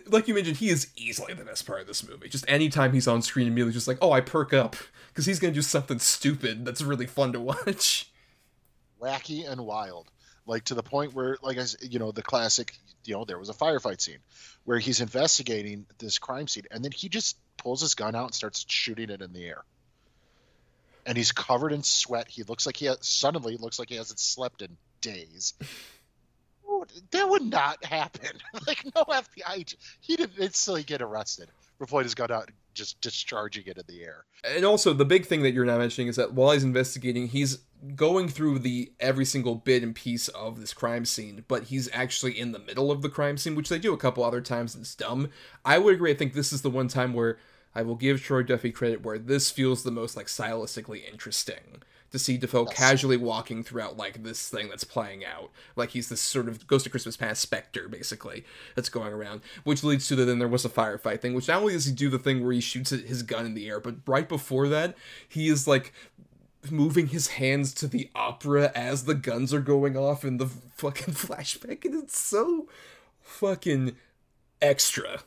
[0.08, 2.30] Like you mentioned, he is easily the best part of this movie.
[2.30, 4.76] Just anytime he's on screen, immediately just like, oh, I perk up
[5.08, 8.12] because he's gonna do something stupid that's really fun to watch.
[9.02, 10.12] wacky and wild
[10.46, 13.50] like to the point where like i you know the classic you know there was
[13.50, 14.20] a firefight scene
[14.64, 18.34] where he's investigating this crime scene and then he just pulls his gun out and
[18.34, 19.64] starts shooting it in the air
[21.06, 24.20] and he's covered in sweat he looks like he has, suddenly looks like he hasn't
[24.20, 25.54] slept in days
[27.12, 28.32] that would not happen
[28.68, 33.00] like no fbi he didn't instantly get arrested for pulling his gun out and just
[33.02, 36.16] discharging it in the air And also, the big thing that you're not mentioning is
[36.16, 37.60] that while he's investigating, he's
[37.96, 42.40] going through the every single bit and piece of this crime scene, but he's actually
[42.40, 44.76] in the middle of the crime scene, which they do a couple other times.
[44.76, 45.30] And it's dumb.
[45.66, 46.12] I would agree.
[46.12, 47.38] I think this is the one time where
[47.74, 52.20] I will give Troy Duffy credit where this feels the most like stylistically interesting to
[52.20, 55.50] see Dafoe casually walking throughout like this thing that's playing out.
[55.76, 58.44] Like he's this sort of Ghost of Christmas Past specter, basically,
[58.76, 59.42] that's going around.
[59.64, 61.94] Which leads to the then there was a firefight thing, which not only does he
[61.94, 64.96] do the thing where he shoots his gun in the air, but right before that,
[65.28, 65.94] he is like
[66.70, 71.14] moving his hands to the opera as the guns are going off in the fucking
[71.14, 72.68] flashback, and it's so
[73.22, 73.96] fucking
[74.62, 75.22] extra.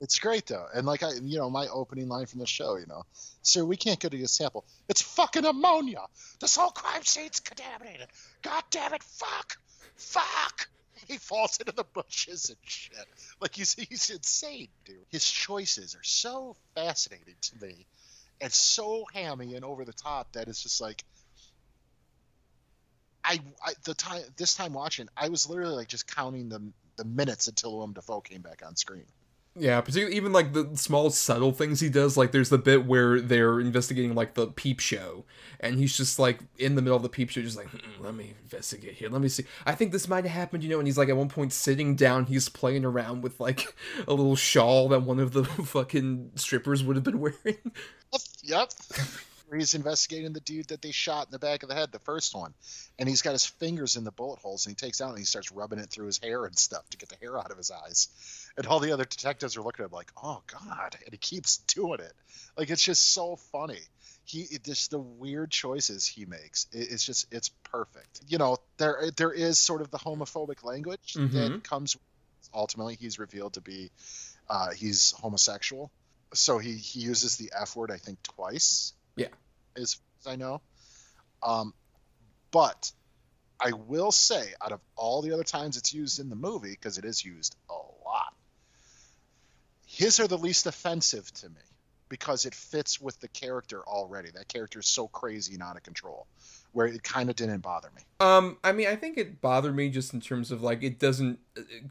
[0.00, 2.86] It's great though, and like I, you know, my opening line from the show, you
[2.86, 3.04] know,
[3.42, 4.64] sir, we can't get a sample.
[4.88, 6.06] It's fucking ammonia.
[6.40, 8.08] This whole crime scene's contaminated.
[8.40, 9.58] God damn it, fuck,
[9.96, 10.68] fuck.
[11.06, 12.96] He falls into the bushes and shit.
[13.40, 15.04] Like he's he's insane, dude.
[15.10, 17.86] His choices are so fascinating to me,
[18.40, 21.04] and so hammy and over the top that it's just like.
[23.22, 27.04] I, I the time this time watching, I was literally like just counting the the
[27.04, 29.04] minutes until Willem Dafoe came back on screen.
[29.56, 32.16] Yeah, particularly even like the small subtle things he does.
[32.16, 35.24] Like there's the bit where they're investigating like the peep show,
[35.58, 38.14] and he's just like in the middle of the peep show, just like, "Hmm, let
[38.14, 39.08] me investigate here.
[39.08, 39.44] Let me see.
[39.66, 40.78] I think this might have happened, you know.
[40.78, 43.74] And he's like at one point sitting down, he's playing around with like
[44.06, 47.58] a little shawl that one of the fucking strippers would have been wearing.
[48.44, 48.72] Yep.
[49.50, 51.98] Where he's investigating the dude that they shot in the back of the head, the
[51.98, 52.54] first one,
[53.00, 55.24] and he's got his fingers in the bullet holes, and he takes out and he
[55.24, 57.72] starts rubbing it through his hair and stuff to get the hair out of his
[57.72, 58.46] eyes.
[58.56, 61.56] And all the other detectives are looking at him like, "Oh God!" And he keeps
[61.74, 62.12] doing it.
[62.56, 63.80] Like it's just so funny.
[64.24, 66.68] He it, just the weird choices he makes.
[66.72, 68.20] It, it's just it's perfect.
[68.28, 71.32] You know, there there is sort of the homophobic language Mhm.
[71.32, 71.96] that comes.
[72.54, 73.90] Ultimately, he's revealed to be
[74.48, 75.90] uh, he's homosexual.
[76.34, 79.28] So he he uses the F word I think twice Yeah.
[79.76, 80.60] as as I know.
[81.42, 81.72] Um,
[82.50, 82.92] but
[83.60, 86.98] I will say, out of all the other times it's used in the movie, because
[86.98, 88.34] it is used a lot,
[89.86, 91.60] his are the least offensive to me
[92.08, 94.30] because it fits with the character already.
[94.30, 96.26] That character is so crazy and out of control,
[96.72, 98.02] where it kind of didn't bother me.
[98.20, 101.38] Um, I mean, I think it bothered me just in terms of like it doesn't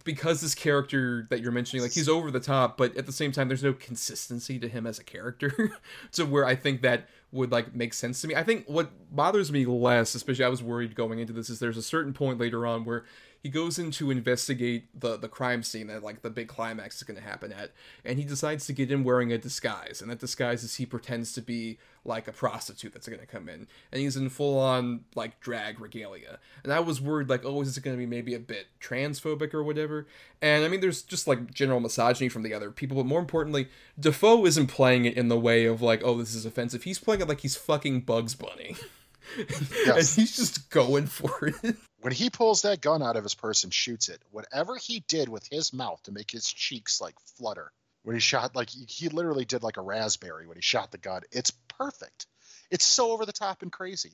[0.03, 3.32] because this character that you're mentioning, like he's over the top, but at the same
[3.32, 5.71] time, there's no consistency to him as a character.
[6.13, 8.36] to where I think that would like make sense to me.
[8.36, 11.77] I think what bothers me less, especially I was worried going into this, is there's
[11.77, 13.05] a certain point later on where
[13.41, 17.03] he goes in to investigate the the crime scene that like the big climax is
[17.03, 17.71] going to happen at,
[18.03, 21.31] and he decides to get in wearing a disguise, and that disguise is he pretends
[21.33, 25.05] to be like a prostitute that's going to come in, and he's in full on
[25.15, 28.35] like drag regalia, and I was worried like, oh, is this going to be maybe
[28.35, 30.05] a bit transphobic or whatever?
[30.41, 33.69] And I mean, there's just like general misogyny from the other people, but more importantly,
[33.97, 36.83] Dafoe isn't playing it in the way of like, oh, this is offensive.
[36.83, 38.75] He's playing it like he's fucking Bugs Bunny.
[39.37, 41.75] and he's just going for it.
[42.02, 45.28] When he pulls that gun out of his purse and shoots it, whatever he did
[45.28, 47.72] with his mouth to make his cheeks like flutter
[48.04, 51.24] when he shot, like he, literally did like a raspberry when he shot the gun.
[51.32, 52.26] It's perfect.
[52.72, 54.14] It's so over the top and crazy.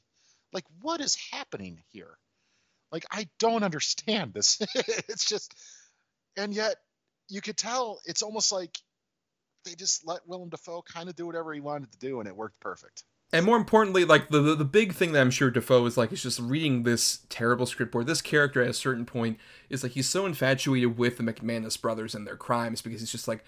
[0.52, 2.18] Like, what is happening here?
[2.92, 4.60] Like, I don't understand this.
[4.76, 5.54] it's just,
[6.38, 6.78] and yet
[7.30, 8.76] you could tell it's almost like
[9.66, 12.36] they just let Willem Dafoe kind of do whatever he wanted to do, and it
[12.36, 13.04] worked perfect.
[13.34, 16.12] And more importantly, like the, the the big thing that I'm sure Dafoe is like
[16.14, 19.38] is just reading this terrible script where this character at a certain point
[19.70, 23.28] is like he's so infatuated with the McManus brothers and their crimes because he's just
[23.28, 23.44] like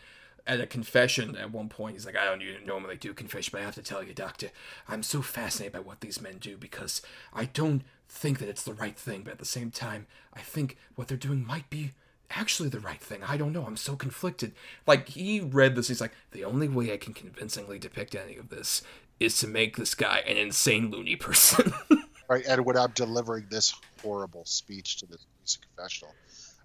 [0.45, 3.61] at a confession at one point he's like I don't even normally do confession but
[3.61, 4.49] I have to tell you doctor
[4.88, 7.01] I'm so fascinated by what these men do because
[7.34, 10.78] I don't think that it's the right thing but at the same time I think
[10.95, 11.93] what they're doing might be
[12.30, 13.23] actually the right thing.
[13.23, 13.65] I don't know.
[13.65, 14.53] I'm so conflicted.
[14.86, 18.49] Like he read this, he's like, the only way I can convincingly depict any of
[18.49, 18.82] this
[19.20, 21.74] is to make this guy an insane loony person.
[22.30, 26.13] right, and when I'm delivering this horrible speech to this music confessional,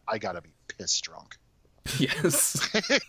[0.07, 1.37] I gotta be pissed drunk.
[1.99, 2.69] yes.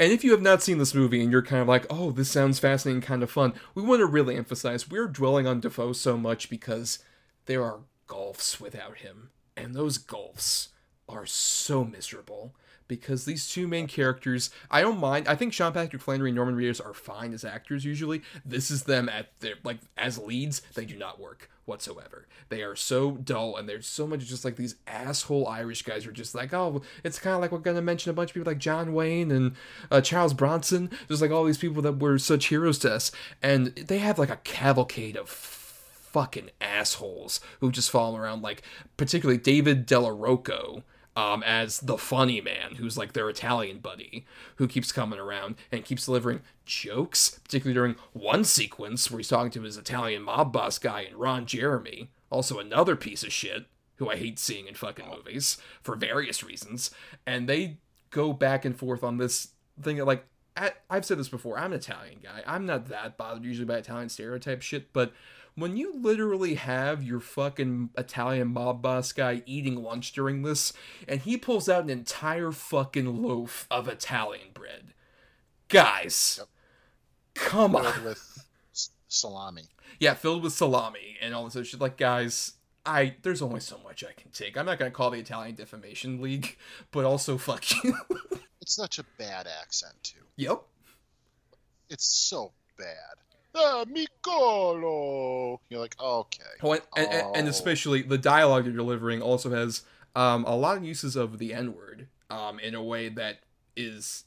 [0.00, 2.30] And if you have not seen this movie and you're kind of like, oh, this
[2.30, 6.16] sounds fascinating, kind of fun, we want to really emphasize we're dwelling on Dafoe so
[6.16, 7.00] much because
[7.46, 9.30] there are gulfs without him.
[9.56, 10.68] And those gulfs
[11.08, 12.54] are so miserable
[12.88, 15.28] because these two main characters, I don't mind.
[15.28, 18.22] I think Sean Patrick Flanery and Norman Reedus are fine as actors usually.
[18.44, 22.26] This is them at their like as leads, they do not work whatsoever.
[22.48, 26.10] They are so dull and there's so much just like these asshole Irish guys who
[26.10, 28.50] are just like, oh, it's kind of like we're gonna mention a bunch of people
[28.50, 29.54] like John Wayne and
[29.90, 30.90] uh, Charles Bronson.
[31.06, 33.12] There's like all these people that were such heroes to us,
[33.42, 38.62] and they have like a cavalcade of fucking assholes who just follow around like
[38.96, 40.82] particularly David Della Rocco
[41.18, 45.84] um, as the funny man, who's like their Italian buddy, who keeps coming around and
[45.84, 50.78] keeps delivering jokes, particularly during one sequence where he's talking to his Italian mob boss
[50.78, 53.66] guy and Ron Jeremy, also another piece of shit
[53.96, 56.92] who I hate seeing in fucking movies for various reasons,
[57.26, 57.78] and they
[58.10, 59.48] go back and forth on this
[59.82, 60.24] thing that like
[60.56, 61.58] I, I've said this before.
[61.58, 62.44] I'm an Italian guy.
[62.46, 65.12] I'm not that bothered usually by Italian stereotype shit, but
[65.58, 70.72] when you literally have your fucking Italian mob boss guy eating lunch during this,
[71.06, 74.94] and he pulls out an entire fucking loaf of Italian bread,
[75.68, 76.40] guys,
[77.34, 78.04] come on.
[78.04, 78.46] with
[79.08, 79.64] salami.
[79.98, 81.80] Yeah, filled with salami and all this other shit.
[81.80, 82.52] Like, guys,
[82.86, 84.56] I there's only so much I can take.
[84.56, 86.56] I'm not gonna call the Italian Defamation League,
[86.90, 87.94] but also fuck you.
[88.60, 90.20] It's such a bad accent too.
[90.36, 90.62] yep.
[91.90, 93.16] It's so bad.
[93.60, 95.58] Ah, Micolo.
[95.68, 96.42] You're like, okay.
[96.62, 97.50] Oh, and, and, and- and Oh.
[97.50, 99.82] especially the dialogue you're delivering also has
[100.14, 103.40] um, a lot of uses of the N word um, in a way that
[103.76, 104.24] is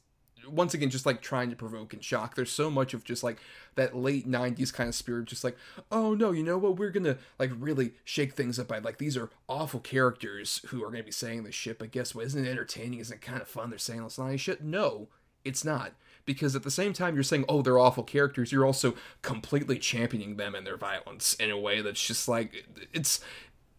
[0.48, 2.36] once again just like trying to provoke and shock.
[2.36, 3.38] There's so much of just like
[3.76, 5.58] that late '90s kind of spirit, just like,
[5.92, 6.78] oh no, you know what?
[6.78, 10.90] We're gonna like really shake things up by like these are awful characters who are
[10.92, 11.78] gonna be saying this shit.
[11.80, 12.26] But guess what?
[12.26, 13.00] Isn't it entertaining?
[13.00, 13.70] Isn't it kind of fun?
[13.70, 14.64] They're saying this nice shit.
[14.64, 15.10] No,
[15.44, 15.94] it's not.
[16.26, 20.38] Because at the same time you're saying, oh, they're awful characters, you're also completely championing
[20.38, 23.20] them and their violence in a way that's just like it's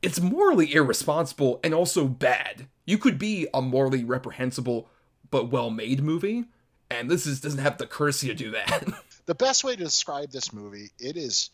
[0.03, 2.67] it's morally irresponsible and also bad.
[2.85, 4.89] You could be a morally reprehensible
[5.31, 6.45] but well-made movie,
[6.91, 8.85] and this is doesn't have the courtesy to do that.
[9.27, 11.51] the best way to describe this movie, it is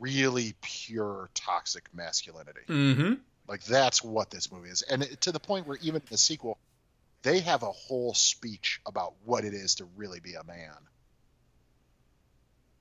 [0.00, 2.60] really pure toxic masculinity.
[2.68, 3.14] mm-hmm.
[3.46, 6.58] Like that's what this movie is, and it, to the point where even the sequel,
[7.24, 10.76] they have a whole speech about what it is to really be a man,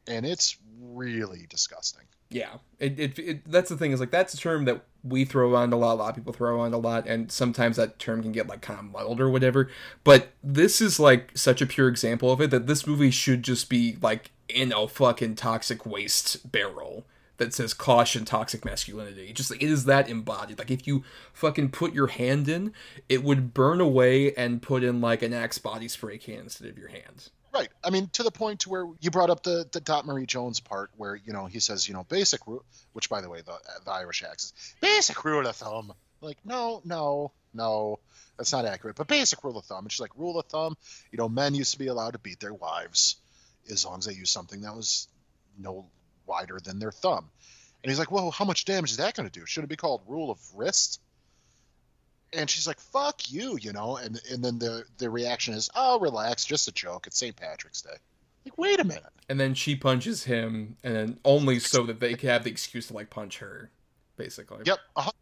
[0.06, 2.04] and it's really disgusting.
[2.30, 5.52] Yeah, it, it, it that's the thing is like that's a term that we throw
[5.52, 5.94] around a lot.
[5.94, 8.62] A lot of people throw around a lot, and sometimes that term can get like
[8.62, 9.70] kind of muddled or whatever.
[10.04, 13.70] But this is like such a pure example of it that this movie should just
[13.70, 17.06] be like in a fucking toxic waste barrel
[17.44, 19.34] that says caution toxic masculinity.
[19.34, 20.58] Just like it is that embodied.
[20.58, 22.74] Like if you fucking put your hand in,
[23.10, 26.78] it would burn away and put in like an Axe body spray can instead of
[26.78, 27.30] your hand.
[27.54, 27.70] Right.
[27.84, 30.60] I mean, to the point to where you brought up the the Dot Marie Jones
[30.60, 32.64] part, where you know he says, you know, basic rule,
[32.94, 33.54] which by the way, the
[33.86, 35.94] the Irish accent, basic rule of thumb.
[36.22, 38.00] Like, no, no, no,
[38.38, 38.96] that's not accurate.
[38.96, 39.84] But basic rule of thumb.
[39.84, 40.78] And she's like, rule of thumb.
[41.12, 43.18] You know, men used to be allowed to beat their wives
[43.70, 45.08] as long as they used something that was
[45.58, 45.86] no
[46.26, 47.30] wider than their thumb.
[47.84, 49.46] And he's like, well, how much damage is that going to do?
[49.46, 51.02] Should it be called rule of wrist?
[52.32, 56.00] And she's like, "Fuck you," you know, and and then the the reaction is, "Oh,
[56.00, 57.06] relax, just a joke.
[57.06, 57.36] It's St.
[57.36, 57.92] Patrick's Day."
[58.44, 59.04] Like, wait a minute.
[59.30, 62.88] And then she punches him, and then only so that they can have the excuse
[62.88, 63.70] to like punch her,
[64.18, 64.64] basically.
[64.66, 65.14] Yep, a hun-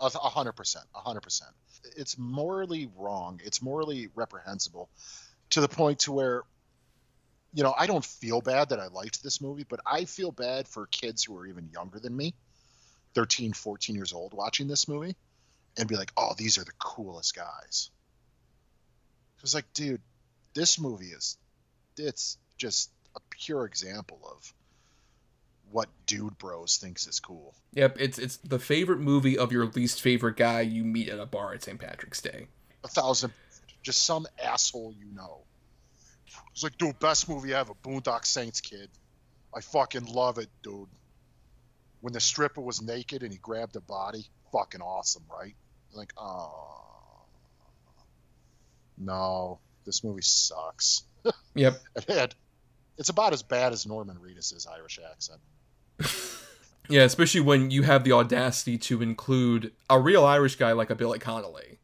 [0.00, 1.50] a a hundred percent, a hundred percent.
[1.96, 3.40] It's morally wrong.
[3.42, 4.90] It's morally reprehensible,
[5.50, 6.42] to the point to where,
[7.52, 10.68] you know, I don't feel bad that I liked this movie, but I feel bad
[10.68, 12.34] for kids who are even younger than me,
[13.14, 15.16] 13, 14 years old, watching this movie,
[15.76, 17.90] and be like, "Oh, these are the coolest guys."
[19.42, 20.02] It's like, dude,
[20.54, 21.38] this movie is,
[21.96, 24.54] it's just a pure example of
[25.70, 27.54] what dude bros thinks is cool.
[27.74, 31.26] Yep, it's it's the favorite movie of your least favorite guy you meet at a
[31.26, 31.78] bar at St.
[31.78, 32.48] Patrick's Day.
[32.84, 33.32] a thousand,
[33.82, 35.42] just some asshole you know.
[36.52, 38.88] It's like, dude, best movie ever, Boondock Saints, kid.
[39.54, 40.88] I fucking love it, dude.
[42.00, 45.54] When the stripper was naked and he grabbed the body, fucking awesome, right?
[45.92, 47.24] Like, oh,
[48.96, 51.04] no, this movie sucks.
[51.54, 51.82] Yep.
[51.96, 52.34] It had,
[52.96, 55.40] it's about as bad as Norman Reedus' Irish accent.
[56.90, 60.96] Yeah, especially when you have the audacity to include a real Irish guy like a
[60.96, 61.78] Billy Connolly,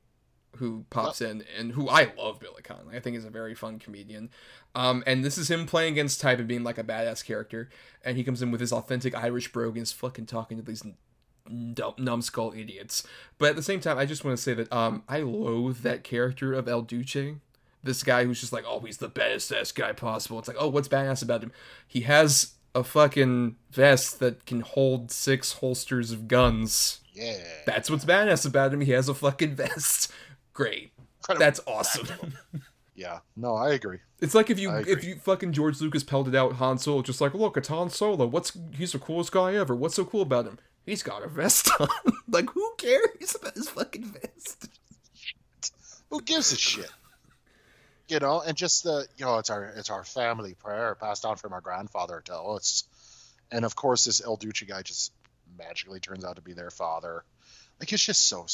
[0.56, 2.96] who pops in and who I love Billy Connolly.
[2.96, 4.30] I think he's a very fun comedian.
[4.74, 7.68] Um, and this is him playing against type and being like a badass character.
[8.04, 10.82] And he comes in with his authentic Irish brogue and is fucking talking to these
[11.74, 13.06] dumb, numbskull idiots.
[13.38, 16.04] But at the same time, I just want to say that um, I loathe that
[16.04, 17.36] character of El Duce.
[17.82, 20.38] This guy who's just like, oh, he's the baddest ass guy possible.
[20.38, 21.52] It's like, oh, what's badass about him?
[21.86, 27.00] He has a fucking vest that can hold six holsters of guns.
[27.14, 27.42] Yeah.
[27.64, 28.82] That's what's badass about him.
[28.82, 30.12] He has a fucking vest.
[30.56, 30.90] Great.
[31.38, 32.08] That's awesome.
[32.98, 33.98] Yeah, no, I agree.
[34.20, 37.34] It's like if you if you fucking George Lucas pelted out Han Solo, just like,
[37.34, 38.26] look, it's Han Solo.
[38.26, 39.74] What's he's the coolest guy ever.
[39.74, 40.58] What's so cool about him?
[40.86, 41.88] He's got a vest on.
[42.28, 44.68] like, who cares about his fucking vest?
[46.10, 46.90] Who gives a shit?
[48.08, 51.36] You know, and just the you know, it's our it's our family prayer passed on
[51.36, 52.84] from our grandfather to us,
[53.52, 55.12] and of course this El Duce guy just
[55.58, 57.24] magically turns out to be their father.
[57.78, 58.46] Like it's just so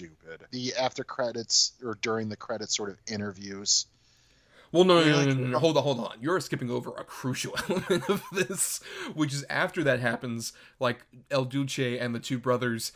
[0.00, 0.46] stupid.
[0.50, 3.86] The after credits or during the credits sort of interviews.
[4.72, 6.18] Well, no, no, no, no, no, no, hold on, hold on.
[6.20, 8.80] You're skipping over a crucial element of this,
[9.14, 12.92] which is after that happens, like El Duce and the two brothers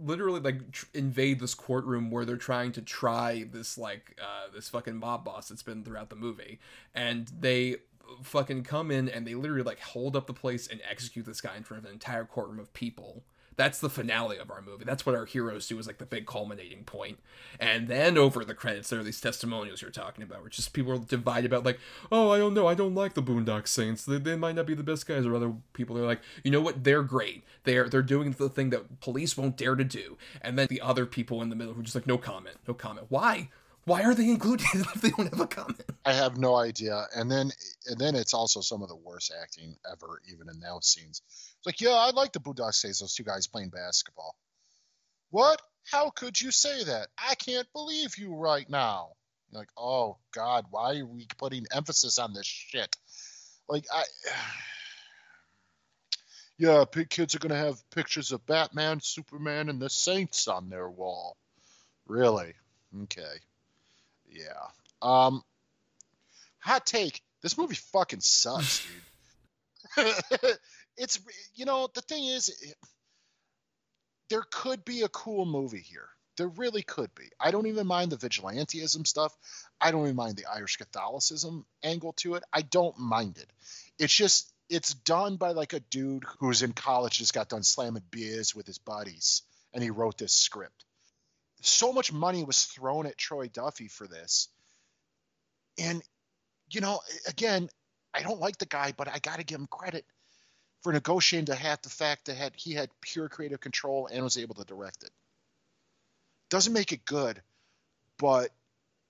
[0.00, 4.68] literally like tr- invade this courtroom where they're trying to try this like uh this
[4.68, 6.58] fucking mob boss that's been throughout the movie,
[6.94, 7.76] and they
[8.22, 11.56] fucking come in and they literally like hold up the place and execute this guy
[11.56, 13.22] in front of an entire courtroom of people
[13.58, 14.84] That's the finale of our movie.
[14.84, 17.18] That's what our heroes do is like the big culminating point.
[17.58, 20.92] And then over the credits, there are these testimonials you're talking about, which just people
[20.92, 21.80] are divided about like,
[22.12, 24.04] oh, I don't know, I don't like the Boondock Saints.
[24.04, 26.60] They, they might not be the best guys, or other people are like, you know
[26.60, 27.42] what, they're great.
[27.64, 30.16] They're they're doing the thing that police won't dare to do.
[30.40, 32.74] And then the other people in the middle who are just like, no comment, no
[32.74, 33.06] comment.
[33.08, 33.48] Why?
[33.88, 35.80] Why are they included if they don't have a comment?
[36.04, 37.06] I have no idea.
[37.16, 37.50] And then
[37.86, 41.22] and then it's also some of the worst acting ever, even in those scenes.
[41.26, 44.36] It's like, yeah, I like the Boondock Saints, those two guys playing basketball.
[45.30, 45.62] What?
[45.90, 47.08] How could you say that?
[47.18, 49.12] I can't believe you right now.
[49.50, 52.94] You're like, oh God, why are we putting emphasis on this shit?
[53.70, 54.04] Like I
[56.58, 61.38] Yeah, kids are gonna have pictures of Batman, Superman, and the Saints on their wall.
[62.06, 62.52] Really?
[63.04, 63.38] Okay.
[64.30, 64.66] Yeah.
[65.02, 65.42] Um
[66.60, 68.86] hot take, this movie fucking sucks,
[69.96, 70.14] dude.
[70.96, 71.18] it's
[71.54, 72.76] you know, the thing is it-
[74.30, 76.08] there could be a cool movie here.
[76.36, 77.30] There really could be.
[77.40, 79.34] I don't even mind the vigilanteism stuff.
[79.80, 82.44] I don't even mind the Irish Catholicism angle to it.
[82.52, 83.50] I don't mind it.
[83.98, 88.02] It's just it's done by like a dude who's in college just got done slamming
[88.10, 90.84] beers with his buddies and he wrote this script.
[91.60, 94.48] So much money was thrown at Troy Duffy for this.
[95.78, 96.02] And
[96.70, 97.68] you know, again,
[98.14, 100.04] I don't like the guy, but I got to give him credit
[100.82, 104.54] for negotiating to have the fact that he had pure creative control and was able
[104.56, 105.10] to direct it.
[106.50, 107.40] Doesn't make it good,
[108.18, 108.50] but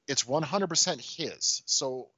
[0.06, 1.62] it's 100% his.
[1.66, 2.08] So,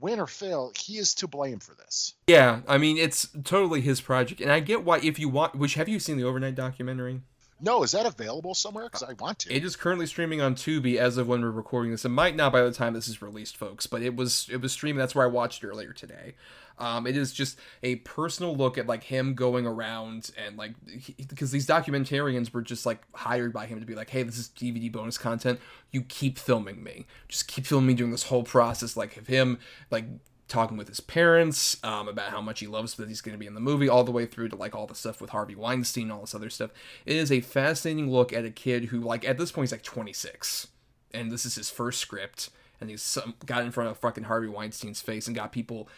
[0.00, 2.14] win or fail, he is to blame for this.
[2.26, 4.98] Yeah, I mean it's totally his project, and I get why.
[4.98, 7.22] If you want, which have you seen the overnight documentary?
[7.58, 8.84] No, is that available somewhere?
[8.84, 9.54] Because I want to.
[9.54, 12.04] It is currently streaming on Tubi as of when we're recording this.
[12.04, 14.72] It might not by the time this is released, folks, but it was it was
[14.72, 14.98] streaming.
[14.98, 16.34] That's where I watched it earlier today.
[16.78, 20.74] Um, it is just a personal look at like him going around and like
[21.16, 24.50] because these documentarians were just like hired by him to be like, hey, this is
[24.50, 25.58] DVD bonus content.
[25.90, 27.06] You keep filming me.
[27.28, 29.58] Just keep filming me during this whole process, like of him
[29.90, 30.04] like
[30.48, 33.46] talking with his parents um, about how much he loves that he's going to be
[33.46, 36.10] in the movie, all the way through to like all the stuff with Harvey Weinstein,
[36.10, 36.70] all this other stuff.
[37.04, 39.82] It is a fascinating look at a kid who, like, at this point, he's like
[39.82, 40.68] 26,
[41.12, 44.48] and this is his first script, and he's some, got in front of fucking Harvey
[44.48, 45.88] Weinstein's face and got people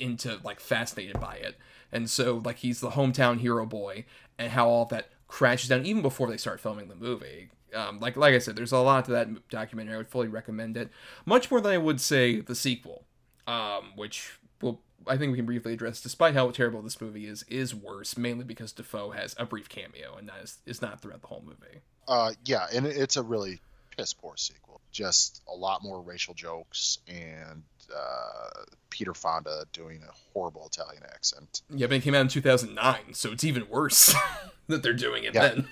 [0.00, 1.56] into like fascinated by it.
[1.90, 4.04] And so like he's the hometown hero boy,
[4.38, 7.48] and how all that crashes down even before they start filming the movie.
[7.74, 9.94] Um, like like I said, there's a lot to that documentary.
[9.94, 10.90] I would fully recommend it,
[11.24, 13.04] much more than I would say the sequel,
[13.46, 16.00] um, which will I think we can briefly address.
[16.00, 20.16] Despite how terrible this movie is, is worse mainly because Dafoe has a brief cameo,
[20.16, 21.80] and that is is not throughout the whole movie.
[22.06, 23.60] Uh, yeah, and it's a really
[23.96, 24.80] piss poor sequel.
[24.90, 27.62] Just a lot more racial jokes and
[27.94, 28.50] uh,
[28.90, 31.62] Peter Fonda doing a horrible Italian accent.
[31.70, 34.14] Yeah, but it came out in 2009, so it's even worse
[34.68, 35.48] that they're doing it Yeah.
[35.48, 35.68] then.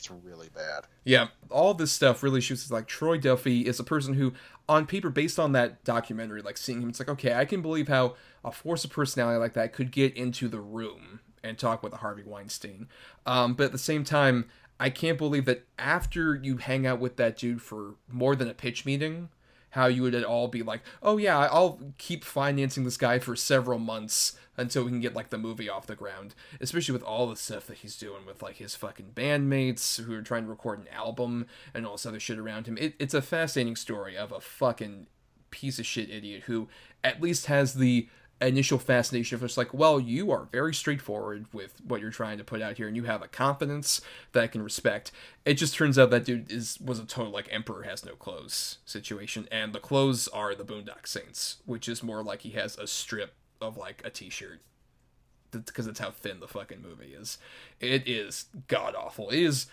[0.00, 0.86] It's really bad.
[1.04, 4.32] Yeah, all this stuff really shoots like Troy Duffy is a person who,
[4.66, 7.88] on paper, based on that documentary, like seeing him, it's like, okay, I can believe
[7.88, 11.92] how a force of personality like that could get into the room and talk with
[11.92, 12.88] a Harvey Weinstein.
[13.26, 14.48] Um, but at the same time,
[14.78, 18.54] I can't believe that after you hang out with that dude for more than a
[18.54, 19.28] pitch meeting,
[19.70, 23.36] how you would at all be like, oh yeah, I'll keep financing this guy for
[23.36, 26.34] several months until we can get like the movie off the ground.
[26.60, 30.22] Especially with all the stuff that he's doing with like his fucking bandmates who are
[30.22, 32.76] trying to record an album and all this other shit around him.
[32.78, 35.06] It, it's a fascinating story of a fucking
[35.50, 36.68] piece of shit idiot who
[37.02, 38.08] at least has the
[38.40, 42.44] initial fascination of just like, well, you are very straightforward with what you're trying to
[42.44, 44.00] put out here, and you have a confidence
[44.32, 45.12] that I can respect.
[45.44, 48.78] It just turns out that dude is was a total like emperor has no clothes
[48.84, 52.86] situation, and the clothes are the Boondock Saints, which is more like he has a
[52.86, 54.60] strip of like a t-shirt
[55.50, 57.38] because that's how thin the fucking movie is.
[57.80, 59.30] It is god awful.
[59.30, 59.66] It is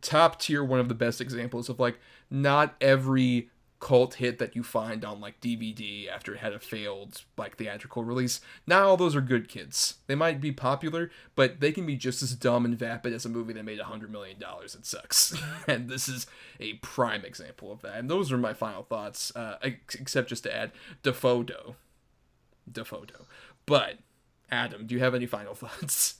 [0.00, 1.98] top tier one of the best examples of like
[2.30, 3.48] not every
[3.82, 8.04] cult hit that you find on like DVD after it had a failed like theatrical
[8.04, 8.40] release.
[8.64, 9.96] Not all those are good kids.
[10.06, 13.28] They might be popular, but they can be just as dumb and vapid as a
[13.28, 14.76] movie that made a hundred million dollars.
[14.76, 15.34] It sucks,
[15.66, 16.26] and this is
[16.60, 17.96] a prime example of that.
[17.96, 19.34] And those are my final thoughts.
[19.34, 20.70] Uh, except just to add,
[21.02, 21.74] Defodo,
[22.70, 23.26] Defodo.
[23.66, 23.98] But
[24.50, 26.14] Adam, do you have any final thoughts?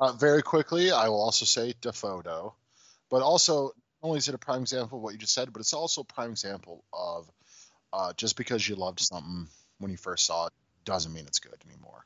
[0.00, 2.54] Uh, very quickly, I will also say DeFoto,
[3.10, 3.64] but also
[4.02, 6.00] not only is it a prime example of what you just said, but it's also
[6.00, 7.30] a prime example of
[7.92, 9.46] uh, just because you loved something
[9.78, 10.52] when you first saw it
[10.84, 12.04] doesn't mean it's good anymore.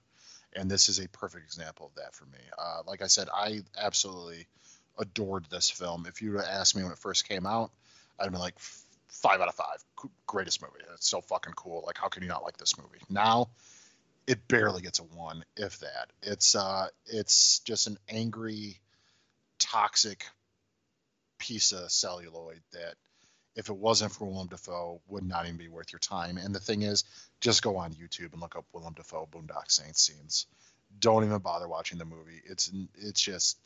[0.54, 2.38] And this is a perfect example of that for me.
[2.58, 4.46] Uh, like I said, I absolutely
[4.98, 6.06] adored this film.
[6.08, 7.70] If you would have asked me when it first came out,
[8.18, 8.58] I'd have been like
[9.08, 9.84] five out of five.
[10.26, 10.84] Greatest movie.
[10.94, 11.82] It's so fucking cool.
[11.86, 12.98] Like, how can you not like this movie?
[13.08, 13.48] Now,
[14.26, 16.10] it barely gets a one, if that.
[16.22, 18.80] It's uh, it's just an angry,
[19.58, 20.26] toxic
[21.38, 22.94] piece of celluloid that,
[23.54, 26.36] if it wasn't for Willem Dafoe, would not even be worth your time.
[26.36, 27.04] And the thing is,
[27.40, 30.46] just go on YouTube and look up Willem Dafoe Boondock Saints scenes.
[30.98, 32.40] Don't even bother watching the movie.
[32.44, 33.58] It's it's just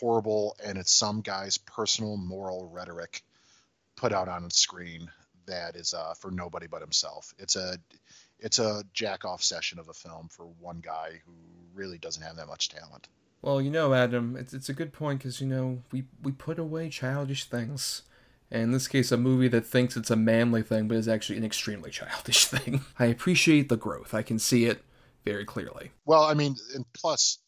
[0.00, 3.22] horrible, and it's some guy's personal moral rhetoric
[3.98, 5.10] put out on a screen
[5.46, 7.34] that is uh, for nobody but himself.
[7.38, 7.76] It's a
[8.38, 11.32] it's a jack off session of a film for one guy who
[11.74, 13.08] really doesn't have that much talent.
[13.42, 16.58] Well, you know, Adam, it's it's a good point because you know we we put
[16.58, 18.02] away childish things.
[18.50, 21.36] And in this case, a movie that thinks it's a manly thing, but is actually
[21.36, 22.82] an extremely childish thing.
[22.98, 24.14] I appreciate the growth.
[24.14, 24.82] I can see it
[25.24, 25.90] very clearly.
[26.06, 27.38] Well, I mean, and plus,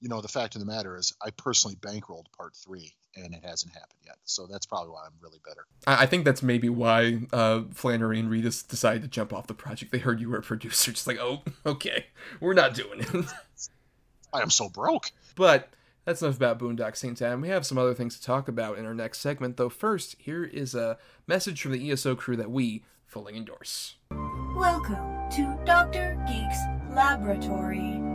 [0.00, 3.44] you know, the fact of the matter is, I personally bankrolled part three, and it
[3.44, 4.16] hasn't happened yet.
[4.24, 5.66] So that's probably why I'm really bitter.
[5.86, 9.54] I, I think that's maybe why uh, Flanery and Reedus decided to jump off the
[9.54, 9.92] project.
[9.92, 12.06] They heard you were a producer, just like, oh, okay,
[12.40, 13.08] we're not doing it.
[14.32, 15.10] I am so broke.
[15.34, 15.70] But
[16.04, 17.40] that's enough about Boondock Saints, Adam.
[17.40, 19.68] We have some other things to talk about in our next segment, though.
[19.68, 23.96] First, here is a message from the ESO crew that we fully endorse.
[24.54, 26.16] Welcome to Dr.
[26.28, 26.58] Geek's
[26.94, 28.09] Laboratory.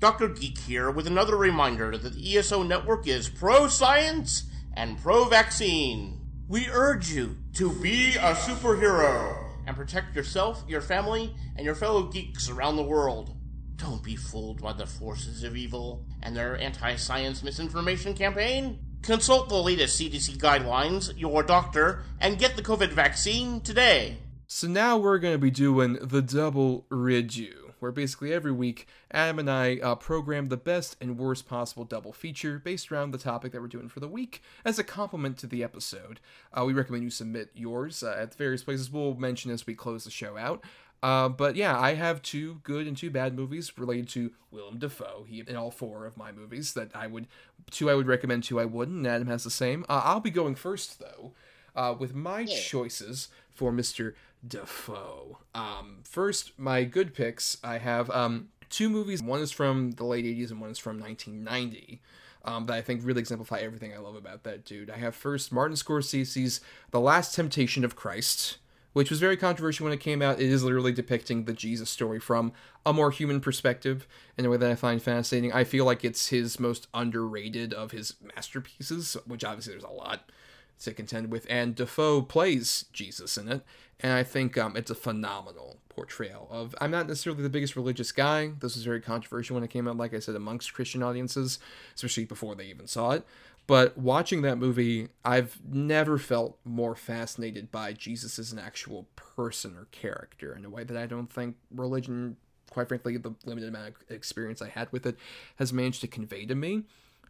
[0.00, 0.28] Dr.
[0.28, 4.44] Geek here with another reminder that the ESO network is pro science
[4.74, 6.20] and pro vaccine.
[6.46, 12.04] We urge you to be a superhero and protect yourself, your family, and your fellow
[12.04, 13.34] geeks around the world.
[13.74, 18.78] Don't be fooled by the forces of evil and their anti science misinformation campaign.
[19.02, 24.18] Consult the latest CDC guidelines, your doctor, and get the COVID vaccine today.
[24.46, 29.38] So now we're going to be doing the double redo, where basically every week Adam
[29.38, 33.52] and I uh, program the best and worst possible double feature based around the topic
[33.52, 36.20] that we're doing for the week as a compliment to the episode.
[36.52, 38.90] Uh, we recommend you submit yours uh, at various places.
[38.90, 40.64] We'll mention as we close the show out.
[41.00, 45.26] Uh, but yeah, I have two good and two bad movies related to Willem Dafoe.
[45.28, 47.28] He in all four of my movies that I would
[47.70, 48.98] two I would recommend, two I wouldn't.
[48.98, 49.84] And Adam has the same.
[49.88, 51.34] Uh, I'll be going first though,
[51.76, 55.38] uh, with my choices for Mister Dafoe.
[55.54, 57.58] Um, first, my good picks.
[57.62, 59.22] I have um, two movies.
[59.22, 62.00] One is from the late '80s and one is from 1990.
[62.44, 64.90] Um, that I think really exemplify everything I love about that dude.
[64.90, 66.60] I have first Martin Scorsese's
[66.92, 68.58] The Last Temptation of Christ
[68.98, 70.40] which was very controversial when it came out.
[70.40, 72.52] It is literally depicting the Jesus story from
[72.84, 75.52] a more human perspective in a way that I find fascinating.
[75.52, 80.30] I feel like it's his most underrated of his masterpieces, which obviously there's a lot
[80.84, 81.46] to contend with.
[81.48, 83.62] And Dafoe plays Jesus in it,
[84.00, 86.74] and I think um, it's a phenomenal portrayal of.
[86.80, 88.52] I'm not necessarily the biggest religious guy.
[88.60, 91.58] This was very controversial when it came out, like I said, amongst Christian audiences,
[91.94, 93.24] especially before they even saw it.
[93.68, 99.76] But watching that movie, I've never felt more fascinated by Jesus as an actual person
[99.76, 102.38] or character in a way that I don't think religion,
[102.70, 105.18] quite frankly, the limited amount of experience I had with it,
[105.56, 106.84] has managed to convey to me.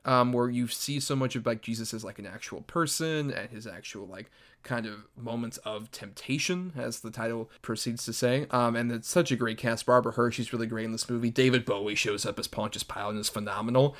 [0.04, 3.50] Um, where you see so much of like Jesus as like an actual person and
[3.50, 4.30] his actual like
[4.62, 8.46] kind of moments of temptation, as the title proceeds to say.
[8.50, 9.86] Um, and it's such a great cast.
[9.86, 11.30] Barbara Hershey's really great in this movie.
[11.30, 13.96] David Bowie shows up as Pontius Pilate and is phenomenal.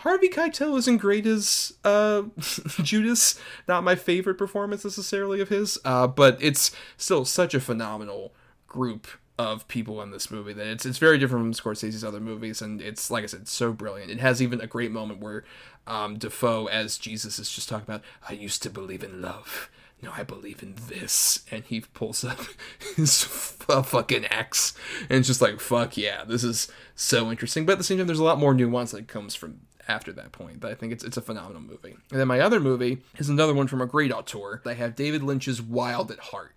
[0.00, 2.22] Harvey Keitel isn't great as uh,
[2.82, 3.40] Judas.
[3.66, 8.34] Not my favorite performance necessarily of his, uh, but it's still such a phenomenal
[8.66, 9.06] group
[9.38, 12.80] of people in this movie that it's it's very different from Scorsese's other movies, and
[12.80, 14.10] it's like I said, so brilliant.
[14.10, 15.44] It has even a great moment where
[15.86, 19.70] um, Dafoe, as Jesus, is just talking about, "I used to believe in love."
[20.02, 21.40] No, I believe in this.
[21.50, 22.38] And he pulls up
[22.96, 24.74] his f- fucking axe.
[25.08, 27.64] And it's just like, fuck yeah, this is so interesting.
[27.64, 30.32] But at the same time, there's a lot more nuance that comes from after that
[30.32, 30.60] point.
[30.60, 31.96] But I think it's it's a phenomenal movie.
[32.10, 34.60] And then my other movie is another one from a great auteur.
[34.66, 36.54] I have David Lynch's Wild at Heart,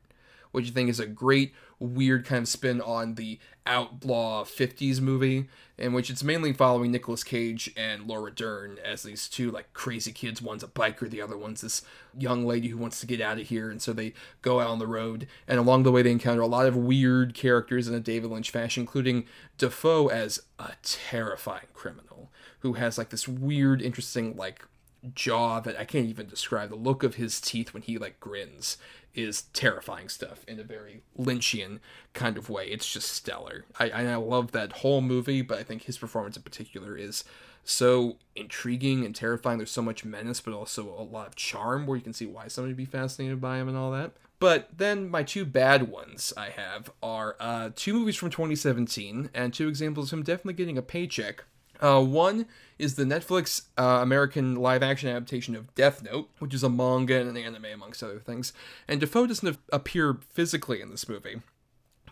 [0.52, 5.48] which I think is a great weird kind of spin on the outlaw 50s movie
[5.78, 10.12] in which it's mainly following Nicolas Cage and Laura Dern as these two like crazy
[10.12, 10.42] kids.
[10.42, 11.82] One's a biker the other one's this
[12.18, 14.80] young lady who wants to get out of here and so they go out on
[14.80, 15.28] the road.
[15.48, 18.52] And along the way they encounter a lot of weird characters in a David Lynch
[18.52, 19.26] fashion including
[19.58, 24.66] Dafoe as a terrifying criminal who has like this weird interesting like
[25.14, 28.78] jaw that I can't even describe the look of his teeth when he like grins
[29.16, 31.80] is terrifying stuff in a very Lynchian
[32.14, 32.68] kind of way.
[32.68, 33.66] It's just stellar.
[33.80, 37.24] I, I love that whole movie, but I think his performance in particular is
[37.64, 39.58] so intriguing and terrifying.
[39.58, 42.48] There's so much menace, but also a lot of charm where you can see why
[42.48, 44.12] somebody would be fascinated by him and all that.
[44.40, 49.54] But then my two bad ones I have are uh, two movies from 2017 and
[49.54, 51.44] two examples of him definitely getting a paycheck.
[51.82, 52.46] Uh, one
[52.80, 57.20] is the Netflix uh, American live action adaptation of Death Note, which is a manga
[57.20, 58.54] and an anime, amongst other things.
[58.88, 61.42] And Dafoe doesn't appear physically in this movie,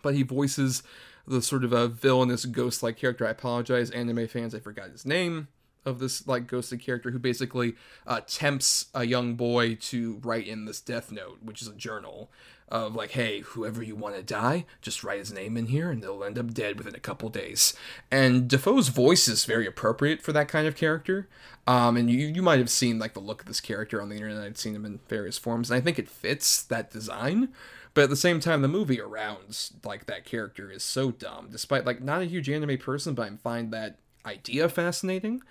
[0.02, 0.82] but he voices
[1.26, 3.26] the sort of a villainous ghost-like character.
[3.26, 5.48] I apologize, anime fans, I forgot his name
[5.84, 7.74] of this like ghostly character who basically
[8.06, 12.30] uh, tempts a young boy to write in this death note, which is a journal
[12.70, 16.02] of like, hey, whoever you want to die, just write his name in here, and
[16.02, 17.74] they'll end up dead within a couple days.
[18.10, 21.28] And Dafoe's voice is very appropriate for that kind of character.
[21.66, 24.16] Um, and you you might have seen like the look of this character on the
[24.16, 24.42] internet.
[24.42, 27.48] I'd seen him in various forms, and I think it fits that design.
[27.94, 31.48] But at the same time, the movie around like that character is so dumb.
[31.50, 35.42] Despite like not a huge anime person, but I find that idea fascinating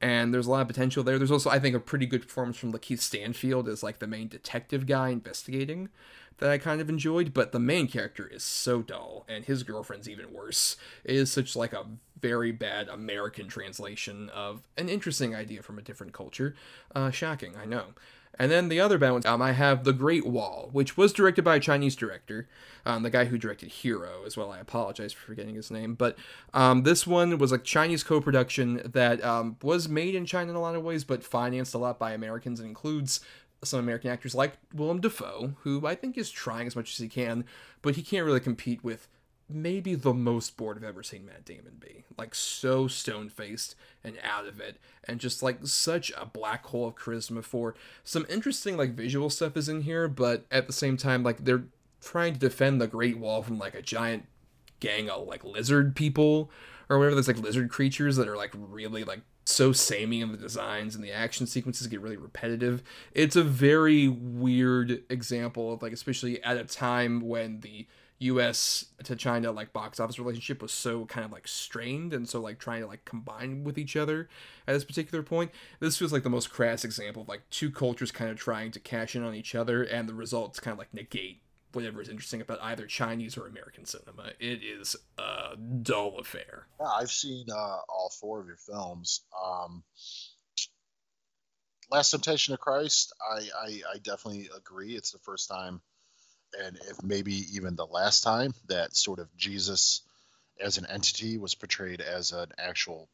[0.00, 2.56] and there's a lot of potential there there's also i think a pretty good performance
[2.56, 5.88] from lakeith stanfield as like the main detective guy investigating
[6.38, 10.08] that i kind of enjoyed but the main character is so dull and his girlfriend's
[10.08, 10.76] even worse.
[11.04, 11.86] It is such like a
[12.20, 16.54] very bad american translation of an interesting idea from a different culture.
[16.94, 17.94] Uh, shocking i know.
[18.38, 21.42] And then the other bad ones, um, I have The Great Wall, which was directed
[21.42, 22.48] by a Chinese director,
[22.84, 24.52] um, the guy who directed Hero as well.
[24.52, 26.16] I apologize for forgetting his name, but
[26.52, 30.60] um, this one was a Chinese co-production that um, was made in China in a
[30.60, 33.20] lot of ways, but financed a lot by Americans and includes
[33.66, 37.08] some American actors like Willem Dafoe, who I think is trying as much as he
[37.08, 37.44] can,
[37.82, 39.08] but he can't really compete with
[39.48, 42.04] maybe the most bored I've ever seen Matt Damon be.
[42.18, 46.88] Like so stone faced and out of it, and just like such a black hole
[46.88, 50.96] of charisma for some interesting like visual stuff is in here, but at the same
[50.96, 51.64] time, like they're
[52.00, 54.26] trying to defend the Great Wall from like a giant
[54.80, 56.50] gang of like lizard people
[56.88, 57.14] or whatever.
[57.14, 61.04] There's like lizard creatures that are like really like so samey in the designs and
[61.04, 62.82] the action sequences get really repetitive.
[63.12, 67.86] It's a very weird example of like especially at a time when the
[68.18, 72.40] US to China like box office relationship was so kind of like strained and so
[72.40, 74.28] like trying to like combine with each other
[74.66, 75.52] at this particular point.
[75.78, 78.80] This feels like the most crass example of like two cultures kind of trying to
[78.80, 81.40] cash in on each other and the results kind of like negate
[81.76, 84.32] whatever is interesting about either Chinese or American cinema.
[84.40, 86.66] It is a dull affair.
[86.80, 89.20] Yeah, I've seen uh, all four of your films.
[89.44, 89.84] Um,
[91.88, 94.96] Last Temptation of Christ, I, I, I definitely agree.
[94.96, 95.80] It's the first time
[96.58, 100.02] and if maybe even the last time that sort of Jesus
[100.60, 103.08] as an entity was portrayed as an actual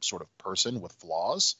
[0.00, 1.56] sort of person with flaws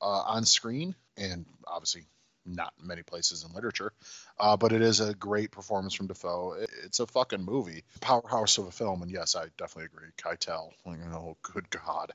[0.00, 2.04] uh, on screen, and obviously
[2.46, 3.92] not many places in literature.
[4.38, 6.56] Uh, but it is a great performance from Dafoe.
[6.84, 10.08] It's a fucking movie, powerhouse of a film, and yes, I definitely agree.
[10.16, 12.12] Keitel, you know, good God,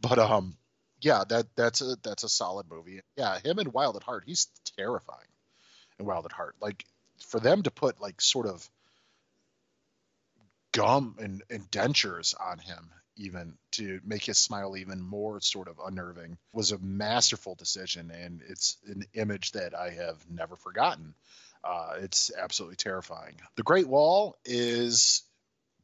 [0.00, 0.56] but um,
[1.00, 3.00] yeah, that that's a that's a solid movie.
[3.16, 5.28] Yeah, him and Wild at Heart, he's terrifying
[5.98, 6.56] in Wild at Heart.
[6.60, 6.84] Like
[7.26, 8.68] for them to put like sort of
[10.72, 15.80] gum and, and dentures on him even to make his smile even more sort of
[15.84, 21.14] unnerving was a masterful decision and it's an image that i have never forgotten
[21.64, 25.22] uh, it's absolutely terrifying the great wall is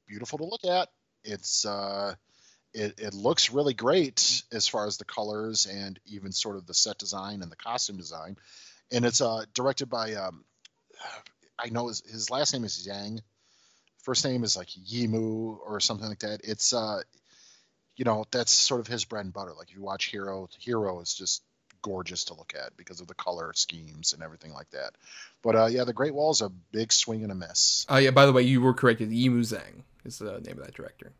[0.06, 0.88] beautiful to look at
[1.24, 2.14] it's uh,
[2.72, 6.74] it, it looks really great as far as the colors and even sort of the
[6.74, 8.36] set design and the costume design
[8.92, 10.44] and it's uh, directed by um,
[11.58, 13.20] I know his, his last name is Yang.
[14.02, 16.40] First name is like Yimu or something like that.
[16.44, 17.00] It's uh,
[17.96, 19.52] you know, that's sort of his bread and butter.
[19.56, 21.42] Like if you watch Hero, Hero is just
[21.82, 24.94] gorgeous to look at because of the color schemes and everything like that.
[25.42, 27.86] But uh, yeah, the Great Wall is a big swing and a miss.
[27.88, 29.10] Oh yeah, by the way, you were corrected.
[29.10, 31.12] Yimou Zhang is the name of that director.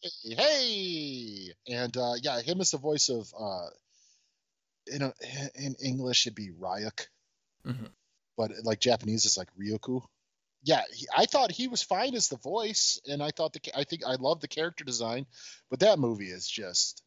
[0.00, 1.52] Hey, hey!
[1.68, 3.66] and uh, yeah, him is the voice of uh,
[4.88, 5.14] in a,
[5.54, 7.06] in English it'd be Ryuk.
[7.66, 7.86] Mm-hmm
[8.36, 10.02] but like Japanese is like Ryoku.
[10.62, 13.84] Yeah, he, I thought he was fine as the voice, and I thought the I
[13.84, 15.26] think I love the character design,
[15.70, 17.02] but that movie is just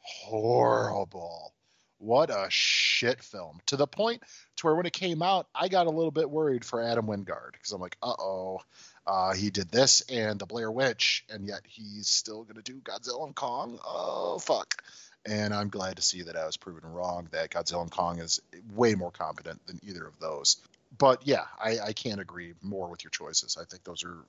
[0.00, 1.52] horrible.
[1.98, 3.60] What a shit film.
[3.66, 4.22] To the point
[4.56, 7.52] to where when it came out, I got a little bit worried for Adam Wingard
[7.52, 8.60] because I'm like, uh-oh,
[9.06, 13.26] uh, he did this and the Blair Witch, and yet he's still gonna do Godzilla
[13.26, 13.78] and Kong.
[13.84, 14.82] Oh fuck
[15.26, 17.28] and I'm glad to see that I was proven wrong.
[17.32, 18.40] That Godzilla and Kong is
[18.74, 20.56] way more competent than either of those.
[20.98, 23.56] But yeah, I, I can't agree more with your choices.
[23.60, 24.24] I think those are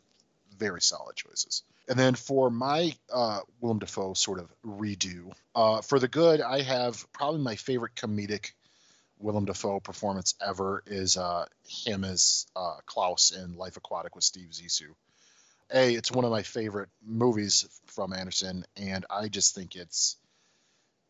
[0.57, 1.64] very solid choices.
[1.88, 6.61] And then for my uh, Willem Dafoe sort of redo, uh, for the good, I
[6.61, 8.52] have probably my favorite comedic
[9.19, 14.49] Willem Dafoe performance ever is uh, him as uh, Klaus in Life Aquatic with Steve
[14.49, 14.94] Zissou.
[15.73, 20.18] A, it's one of my favorite movies from Anderson, and I just think it's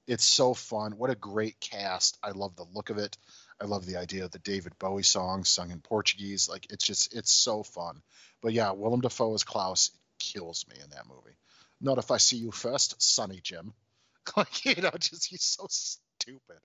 [0.07, 0.93] it's so fun.
[0.93, 2.17] What a great cast.
[2.23, 3.17] I love the look of it.
[3.61, 6.47] I love the idea of the David Bowie song sung in Portuguese.
[6.47, 8.01] Like it's just it's so fun.
[8.41, 11.37] But yeah, Willem Dafoe as Klaus kills me in that movie.
[11.81, 13.73] Not if I see you first, Sonny Jim.
[14.37, 16.57] like you know, just he's so stupid.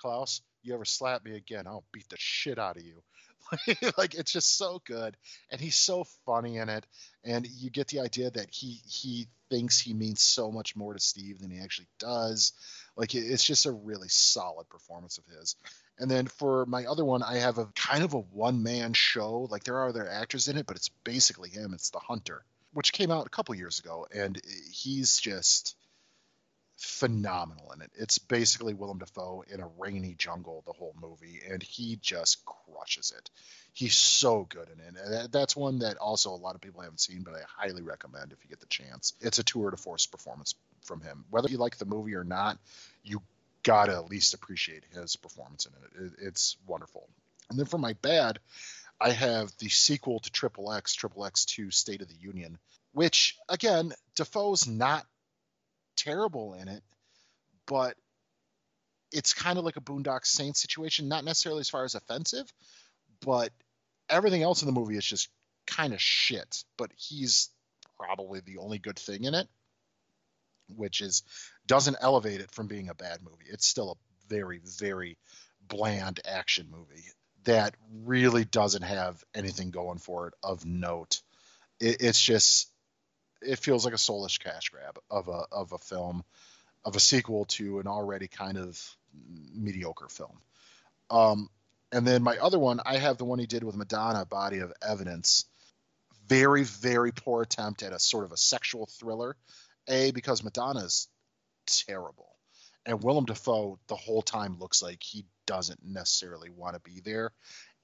[0.00, 3.02] Klaus, you ever slap me again, I'll beat the shit out of you.
[3.98, 5.16] like it's just so good,
[5.50, 6.86] and he's so funny in it,
[7.24, 11.00] and you get the idea that he he thinks he means so much more to
[11.00, 12.52] Steve than he actually does.
[12.96, 15.56] Like it's just a really solid performance of his.
[16.00, 19.46] And then for my other one, I have a kind of a one man show.
[19.50, 21.74] Like there are other actors in it, but it's basically him.
[21.74, 24.40] It's The Hunter, which came out a couple years ago, and
[24.72, 25.76] he's just
[26.78, 27.90] phenomenal in it.
[27.94, 33.12] It's basically Willem Dafoe in a rainy jungle the whole movie, and he just crushes
[33.16, 33.28] it.
[33.74, 34.94] He's so good in it.
[35.04, 38.32] And that's one that also a lot of people haven't seen, but I highly recommend
[38.32, 39.12] if you get the chance.
[39.20, 41.26] It's a tour de force performance from him.
[41.28, 42.58] Whether you like the movie or not,
[43.04, 43.20] you
[43.62, 46.04] gotta at least appreciate his performance in it.
[46.04, 47.08] it it's wonderful.
[47.48, 48.38] And then for my bad,
[49.00, 52.58] I have the sequel to Triple X, Triple X 2 State of the Union,
[52.92, 55.06] which again, Dafoe's not
[55.96, 56.82] terrible in it,
[57.66, 57.96] but
[59.12, 62.52] it's kind of like a Boondock Saints situation, not necessarily as far as offensive,
[63.20, 63.52] but
[64.08, 65.28] everything else in the movie is just
[65.66, 66.64] kind of shit.
[66.76, 67.48] But he's
[67.98, 69.48] probably the only good thing in it,
[70.76, 71.22] which is
[71.66, 73.46] doesn't elevate it from being a bad movie.
[73.48, 75.16] It's still a very, very
[75.68, 77.04] bland action movie
[77.44, 77.74] that
[78.04, 81.22] really doesn't have anything going for it of note.
[81.78, 82.68] It, it's just
[83.42, 86.24] it feels like a soulless cash grab of a of a film
[86.84, 88.80] of a sequel to an already kind of
[89.54, 90.40] mediocre film.
[91.10, 91.48] Um,
[91.92, 94.72] and then my other one, I have the one he did with Madonna, Body of
[94.80, 95.44] Evidence.
[96.28, 99.36] Very, very poor attempt at a sort of a sexual thriller.
[99.88, 101.08] A, because Madonna's
[101.66, 102.36] terrible.
[102.86, 107.32] And Willem Dafoe the whole time looks like he doesn't necessarily want to be there.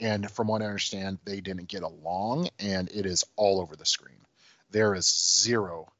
[0.01, 3.87] And from what I understand, they didn't get along, and it is all over the
[3.87, 4.21] screen.
[4.71, 5.93] There is zero,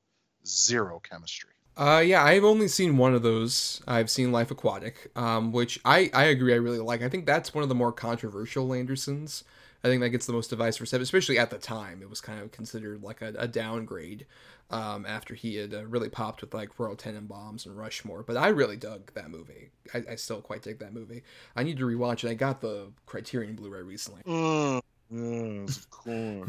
[0.47, 1.51] zero chemistry.
[1.77, 3.83] Uh, yeah, I've only seen one of those.
[3.87, 7.03] I've seen Life Aquatic, um, which I, I agree I really like.
[7.03, 9.45] I think that's one of the more controversial Andersons.
[9.85, 12.03] I think that gets the most device reception, especially at the time.
[12.03, 14.27] It was kind of considered like a, a downgrade
[14.71, 18.23] um, after he had uh, really popped with like Royal Tenenbaums and Rushmore.
[18.23, 19.71] But I really dug that movie.
[19.95, 21.23] I, I still quite dig that movie.
[21.55, 22.31] I need to rewatch it.
[22.31, 24.23] I got the Criterion Blu-ray recently.
[24.23, 26.49] Mm, yes, of course.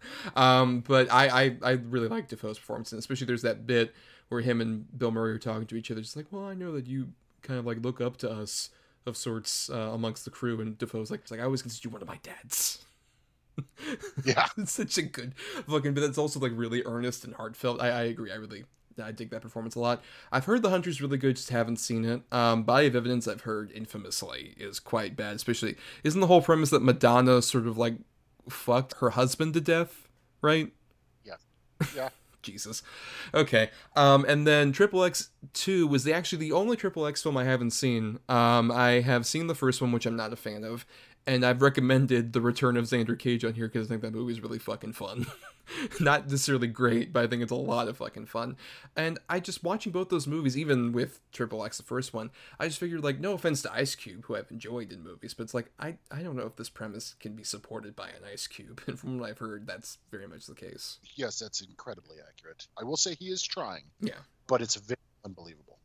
[0.36, 3.94] um, but I, I, I really like Dafoe's performance, and especially there's that bit
[4.28, 6.00] where him and Bill Murray are talking to each other.
[6.00, 7.12] It's like, well, I know that you
[7.42, 8.70] kind of like look up to us
[9.08, 11.92] of sorts uh, amongst the crew, and Dafoe's like, it's like I always consider you
[11.92, 12.84] one of my dads.
[14.24, 15.34] yeah, it's such a good
[15.66, 15.94] fucking.
[15.94, 17.80] But it's also like really earnest and heartfelt.
[17.80, 18.30] I, I agree.
[18.32, 18.64] I really.
[19.00, 20.02] I dig that performance a lot.
[20.32, 22.20] I've heard The Hunter's really good, just haven't seen it.
[22.32, 25.36] Um, Body of Evidence, I've heard infamously is quite bad.
[25.36, 27.94] Especially, isn't the whole premise that Madonna sort of like
[28.48, 30.08] fucked her husband to death,
[30.42, 30.72] right?
[31.24, 31.36] Yeah.
[31.94, 32.08] Yeah.
[32.48, 32.82] Jesus.
[33.34, 33.70] Okay.
[33.94, 37.44] Um, and then Triple X Two was the actually the only Triple X film I
[37.44, 38.18] haven't seen.
[38.28, 40.86] Um, I have seen the first one, which I'm not a fan of,
[41.28, 44.32] and I've recommended the Return of Xander Cage on here because I think that movie
[44.32, 45.26] is really fucking fun.
[46.00, 48.56] not necessarily great, but I think it's a lot of fucking fun.
[48.96, 52.66] And I just watching both those movies, even with Triple X, the first one, I
[52.66, 55.52] just figured like, no offense to Ice Cube, who I've enjoyed in movies, but it's
[55.52, 58.80] like I I don't know if this premise can be supported by an Ice Cube,
[58.86, 60.98] and from what I've heard, that's very much the case.
[61.14, 62.66] Yes, that's incredibly accurate.
[62.80, 63.82] I will say he is trying.
[64.00, 64.14] Yeah.
[64.46, 64.96] But it's very
[65.26, 65.78] unbelievable.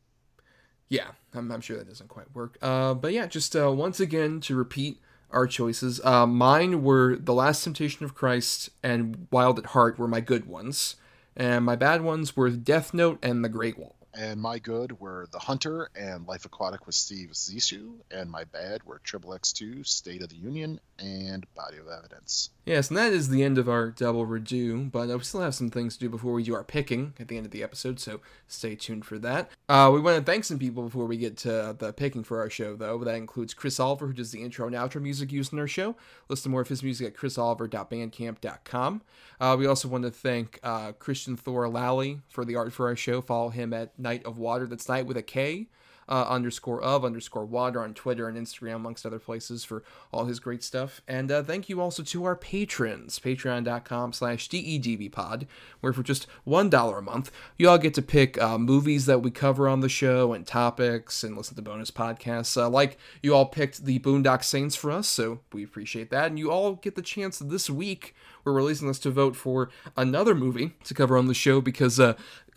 [0.88, 2.56] Yeah, I'm, I'm sure that doesn't quite work.
[2.62, 6.00] Uh, but yeah, just uh, once again to repeat our choices.
[6.04, 10.46] Uh, mine were The Last Temptation of Christ and Wild at Heart were my good
[10.46, 10.96] ones,
[11.36, 13.96] and my bad ones were Death Note and The Great Wall.
[14.16, 18.84] And my good were The Hunter and Life Aquatic with Steve Zissou, and my bad
[18.84, 22.50] were Triple X2, State of the Union, and Body of Evidence.
[22.66, 25.54] Yes, and that is the end of our double redo, but uh, we still have
[25.54, 28.00] some things to do before we do our picking at the end of the episode,
[28.00, 29.50] so stay tuned for that.
[29.68, 32.48] Uh, we want to thank some people before we get to the picking for our
[32.48, 32.96] show, though.
[33.04, 35.94] That includes Chris Oliver, who does the intro and outro music used in our show.
[36.30, 39.02] Listen to more of his music at chrisoliver.bandcamp.com.
[39.38, 42.96] Uh, we also want to thank uh, Christian Thor Lally for the art for our
[42.96, 43.20] show.
[43.20, 45.68] Follow him at Night of Water, that's Night with a K
[46.08, 49.82] uh, underscore of underscore water on Twitter and Instagram, amongst other places, for
[50.12, 51.00] all his great stuff.
[51.06, 55.46] And uh, thank you also to our patrons, patreon.com slash DEDBpod,
[55.80, 59.30] where for just $1 a month, you all get to pick uh, movies that we
[59.30, 62.60] cover on the show and topics and listen to bonus podcasts.
[62.60, 66.26] Uh, like you all picked the Boondock Saints for us, so we appreciate that.
[66.26, 68.14] And you all get the chance this week,
[68.44, 72.14] we're releasing this to vote for another movie to cover on the show because uh,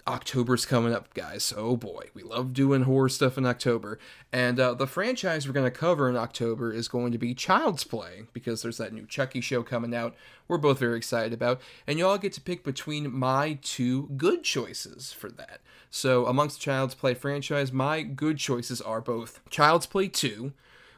[0.08, 1.54] October's coming up, guys.
[1.56, 4.00] Oh boy, we love doing horror stuff in October.
[4.32, 7.84] And uh, the franchise we're going to cover in October is going to be Child's
[7.84, 10.16] Play because there's that new Chucky show coming out.
[10.48, 15.12] We're both very excited about, and y'all get to pick between my two good choices
[15.12, 15.60] for that.
[15.90, 20.54] So, amongst Child's Play franchise, my good choices are both Child's Play 2,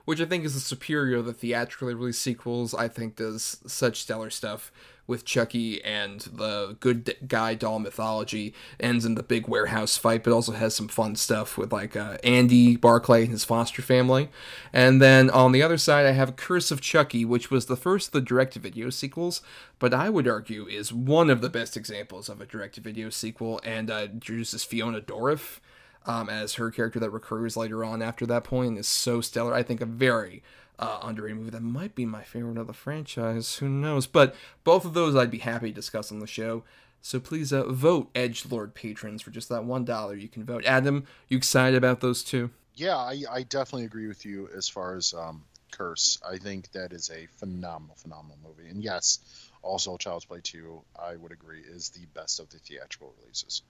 [0.09, 2.73] which I think is the superior of the theatrically released sequels.
[2.73, 4.71] I think does such stellar stuff
[5.05, 10.33] with Chucky and the good guy doll mythology ends in the big warehouse fight, but
[10.33, 14.29] also has some fun stuff with like uh, Andy Barclay and his foster family.
[14.73, 18.07] And then on the other side, I have Curse of Chucky, which was the first
[18.07, 19.43] of the direct-to-video sequels,
[19.77, 23.91] but I would argue is one of the best examples of a direct-to-video sequel, and
[23.91, 25.59] uh, introduces Fiona Dourif.
[26.05, 29.53] Um, as her character that recurs later on after that point is so stellar.
[29.53, 30.41] I think a very
[30.79, 33.57] uh, underrated movie that might be my favorite of the franchise.
[33.57, 34.07] Who knows?
[34.07, 36.63] But both of those I'd be happy to discuss on the show.
[37.01, 40.15] So please uh, vote Edge Lord patrons for just that one dollar.
[40.15, 40.65] You can vote.
[40.65, 42.49] Adam, you excited about those two?
[42.75, 46.19] Yeah, I, I definitely agree with you as far as um, Curse.
[46.27, 48.69] I think that is a phenomenal, phenomenal movie.
[48.69, 49.19] And yes,
[49.61, 53.63] also Child's Play 2, I would agree, is the best of the theatrical releases.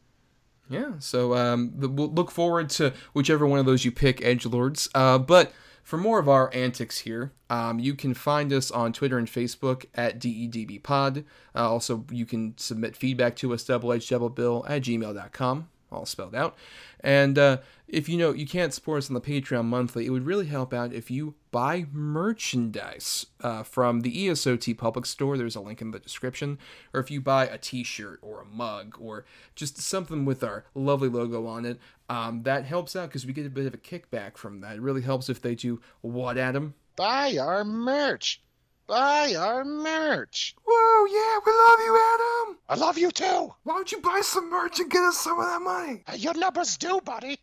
[0.70, 4.88] Yeah, so um, we'll look forward to whichever one of those you pick, Edge Lords.
[4.94, 5.52] Uh, but
[5.84, 9.86] for more of our antics here, um, you can find us on Twitter and Facebook
[9.96, 11.26] at DEDBpod.
[11.56, 16.56] Uh, also, you can submit feedback to us, doubleedgedoublebill at gmail.com all spelled out.
[17.02, 17.58] And uh,
[17.88, 20.74] if you know you can't support us on the Patreon monthly, it would really help
[20.74, 25.38] out if you buy merchandise uh, from the ESO Public Store.
[25.38, 26.60] There's a link in the description.
[26.94, 29.26] Or if you buy a T-shirt or a mug or
[29.56, 31.80] just something with our lovely logo on it,
[32.10, 34.76] um, that helps out because we get a bit of a kickback from that.
[34.76, 36.74] It really helps if they do what, Adam?
[36.96, 38.42] Buy our merch.
[38.90, 40.56] Buy our merch.
[40.68, 42.58] Whoa, yeah, we love you, Adam.
[42.68, 43.54] I love you too.
[43.62, 46.02] Why don't you buy some merch and get us some of that money?
[46.08, 47.38] Hey, your numbers due, buddy.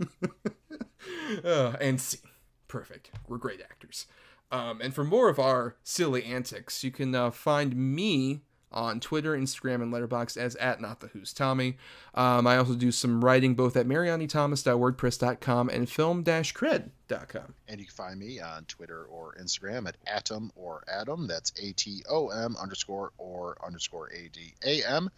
[1.44, 2.20] uh, and see.
[2.68, 3.10] Perfect.
[3.28, 4.06] We're great actors.
[4.50, 8.40] Um, and for more of our silly antics, you can uh, find me
[8.74, 11.76] on Twitter, Instagram, and Letterboxd as at Not the Who's Tommy.
[12.14, 17.54] Um, I also do some writing both at marianithomas.wordpress.com and film-cred.com.
[17.68, 21.26] And you can find me on Twitter or Instagram at Atom or Adam.
[21.26, 25.10] That's A-T-O-M underscore or underscore A-D-A-M.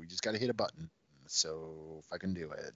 [0.00, 0.88] You just got to hit a button.
[1.26, 2.72] So if I can do it.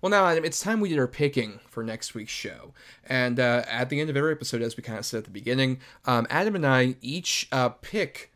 [0.00, 2.74] Well, now, Adam, it's time we did our picking for next week's show.
[3.06, 5.30] And uh, at the end of every episode, as we kind of said at the
[5.30, 8.31] beginning, um, Adam and I each uh, pick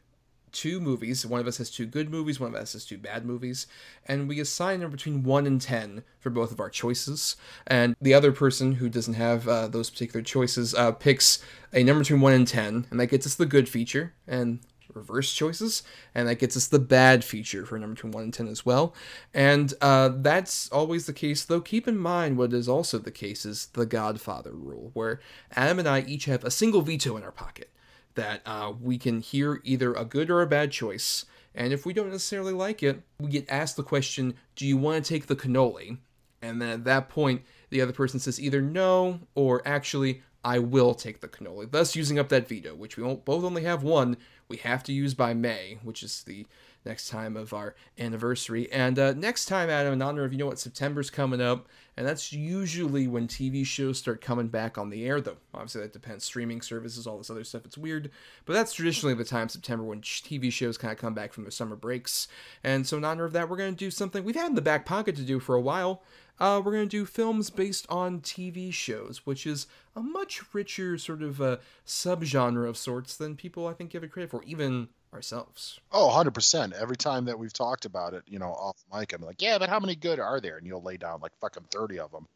[0.56, 1.26] two movies.
[1.26, 3.66] One of us has two good movies, one of us has two bad movies,
[4.06, 7.36] and we assign them between 1 and 10 for both of our choices.
[7.66, 12.00] And the other person who doesn't have uh, those particular choices uh, picks a number
[12.00, 14.60] between 1 and 10, and that gets us the good feature, and
[14.94, 15.82] reverse choices,
[16.14, 18.94] and that gets us the bad feature for number between 1 and 10 as well.
[19.34, 23.44] And uh, that's always the case, though keep in mind what is also the case
[23.44, 25.20] is the Godfather rule, where
[25.54, 27.70] Adam and I each have a single veto in our pocket
[28.16, 31.24] that uh, we can hear either a good or a bad choice.
[31.54, 35.02] And if we don't necessarily like it, we get asked the question, Do you want
[35.02, 35.98] to take the cannoli?
[36.42, 40.94] And then at that point, the other person says either no or actually, I will
[40.94, 44.16] take the cannoli, thus using up that veto, which we won't both only have one.
[44.48, 46.46] We have to use by May, which is the
[46.84, 48.70] next time of our anniversary.
[48.70, 51.66] And uh, next time, Adam, in honor of you know what September's coming up,
[51.96, 55.20] and that's usually when TV shows start coming back on the air.
[55.20, 57.64] Though obviously that depends, streaming services, all this other stuff.
[57.64, 58.10] It's weird,
[58.44, 61.50] but that's traditionally the time September when TV shows kind of come back from their
[61.50, 62.28] summer breaks.
[62.62, 64.62] And so in honor of that, we're going to do something we've had in the
[64.62, 66.02] back pocket to do for a while.
[66.38, 70.98] Uh, we're going to do films based on TV shows, which is a much richer
[70.98, 71.56] sort of uh,
[71.86, 75.80] subgenre of sorts than people I think give it credit for, even ourselves.
[75.92, 76.72] Oh, 100%.
[76.72, 79.68] Every time that we've talked about it, you know, off mic, I'm like, yeah, but
[79.68, 80.58] how many good are there?
[80.58, 82.26] And you'll lay down like fucking 30 of them.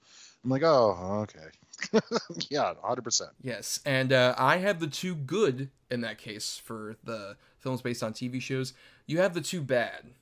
[0.44, 2.00] I'm like, oh, okay.
[2.50, 3.22] yeah, 100%.
[3.42, 3.80] Yes.
[3.84, 8.12] And uh, I have the two good in that case for the films based on
[8.12, 8.72] TV shows.
[9.06, 10.12] You have the two bad.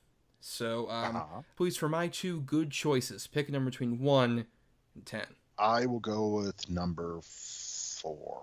[0.41, 1.41] So um, uh-huh.
[1.55, 4.45] please, for my two good choices, pick a number between 1
[4.95, 5.25] and 10.
[5.57, 8.41] I will go with number 4.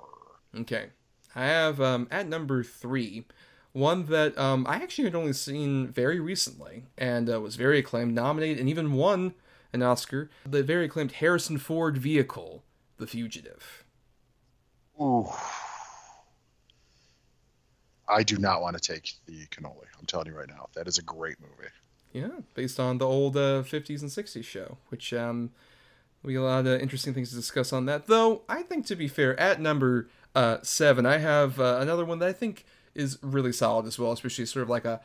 [0.60, 0.86] Okay.
[1.34, 3.24] I have um, at number 3
[3.76, 8.14] one that um, I actually had only seen very recently and uh, was very acclaimed,
[8.14, 9.34] nominated, and even won
[9.72, 10.30] an Oscar.
[10.48, 12.64] The very acclaimed Harrison Ford vehicle,
[12.96, 13.84] The Fugitive.
[15.00, 15.28] Ooh.
[18.08, 19.84] I do not want to take the cannoli.
[19.98, 20.68] I'm telling you right now.
[20.74, 21.70] That is a great movie.
[22.12, 25.50] Yeah, based on the old uh, 50s and 60s show, which um,
[26.22, 28.06] we got a lot of interesting things to discuss on that.
[28.06, 32.20] Though, I think to be fair, at number uh, seven, I have uh, another one
[32.20, 32.64] that I think
[32.96, 35.00] is really solid as well, especially sort of like a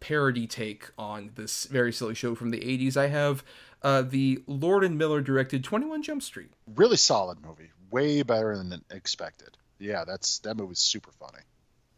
[0.00, 2.96] parody take on this very silly show from the 80s.
[2.96, 3.44] I have
[3.82, 6.50] uh, the Lord and Miller directed 21 Jump Street.
[6.74, 7.70] Really solid movie.
[7.90, 9.56] Way better than expected.
[9.78, 11.42] Yeah, that's that movie's super funny.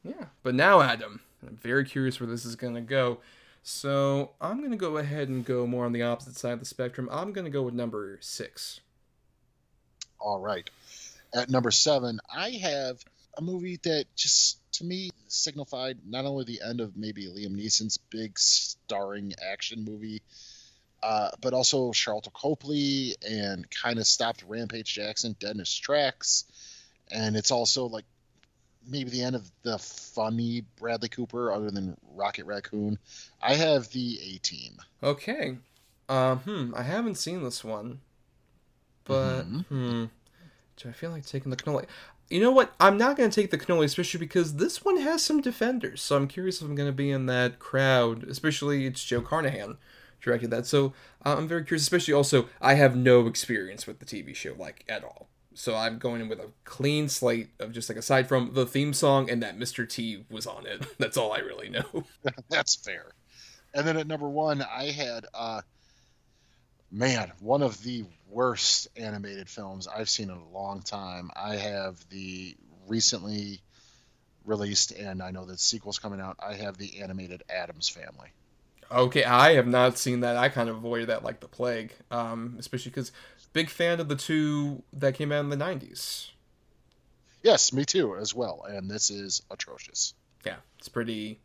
[0.02, 3.20] Yeah, but now Adam, I'm very curious where this is going to go.
[3.62, 6.66] So I'm going to go ahead and go more on the opposite side of the
[6.66, 7.08] spectrum.
[7.10, 8.80] I'm going to go with number six.
[10.20, 10.68] All right.
[11.34, 13.04] At number seven, I have
[13.36, 17.98] a movie that just, to me, signified not only the end of maybe Liam Neeson's
[17.98, 20.22] big starring action movie,
[21.02, 26.44] uh, but also Sharlto Copley and kind of stopped Rampage Jackson dead in his tracks.
[27.10, 28.04] And it's also like
[28.88, 32.98] maybe the end of the funny Bradley Cooper, other than Rocket Raccoon.
[33.42, 34.78] I have the A Team.
[35.02, 35.58] Okay.
[36.08, 36.74] Uh, hmm.
[36.74, 38.00] I haven't seen this one,
[39.04, 39.58] but mm-hmm.
[39.60, 40.04] hmm.
[40.76, 41.86] Do I feel like taking the cannoli?
[42.34, 42.74] You know what?
[42.80, 46.02] I'm not going to take the cannoli, especially because this one has some defenders.
[46.02, 48.24] So I'm curious if I'm going to be in that crowd.
[48.24, 49.76] Especially it's Joe Carnahan
[50.20, 50.66] directed that.
[50.66, 50.94] So
[51.24, 51.82] uh, I'm very curious.
[51.82, 55.28] Especially also, I have no experience with the TV show like at all.
[55.54, 58.94] So I'm going in with a clean slate of just like aside from the theme
[58.94, 59.88] song and that Mr.
[59.88, 60.84] T was on it.
[60.98, 62.04] That's all I really know.
[62.50, 63.12] That's fair.
[63.74, 65.60] And then at number one, I had uh
[66.94, 71.30] man, one of the worst animated films I've seen in a long time.
[71.34, 72.56] I have the
[72.86, 73.60] recently
[74.44, 76.38] released and I know the sequel's coming out.
[76.38, 78.28] I have the animated Addams Family.
[78.92, 80.36] Okay, I have not seen that.
[80.36, 83.10] I kind of avoided that like the plague, um, especially because
[83.52, 86.30] big fan of the two that came out in the 90s.
[87.42, 88.64] Yes, me too, as well.
[88.68, 90.14] And this is atrocious.
[90.46, 91.40] Yeah, it's pretty,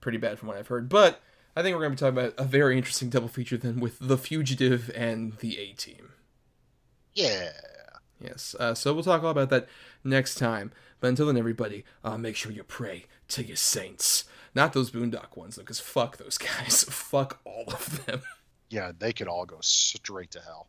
[0.00, 0.88] pretty bad from what I've heard.
[0.88, 1.20] But
[1.54, 3.98] I think we're going to be talking about a very interesting double feature then with
[4.00, 6.12] The Fugitive and The A Team.
[7.14, 7.50] Yeah.
[8.20, 8.54] Yes.
[8.58, 9.68] Uh, so we'll talk all about that
[10.02, 10.72] next time.
[11.00, 14.24] But until then, everybody, uh, make sure you pray to your saints.
[14.54, 16.84] Not those Boondock ones, though, because fuck those guys.
[16.88, 18.22] fuck all of them.
[18.70, 20.68] Yeah, they could all go straight to hell.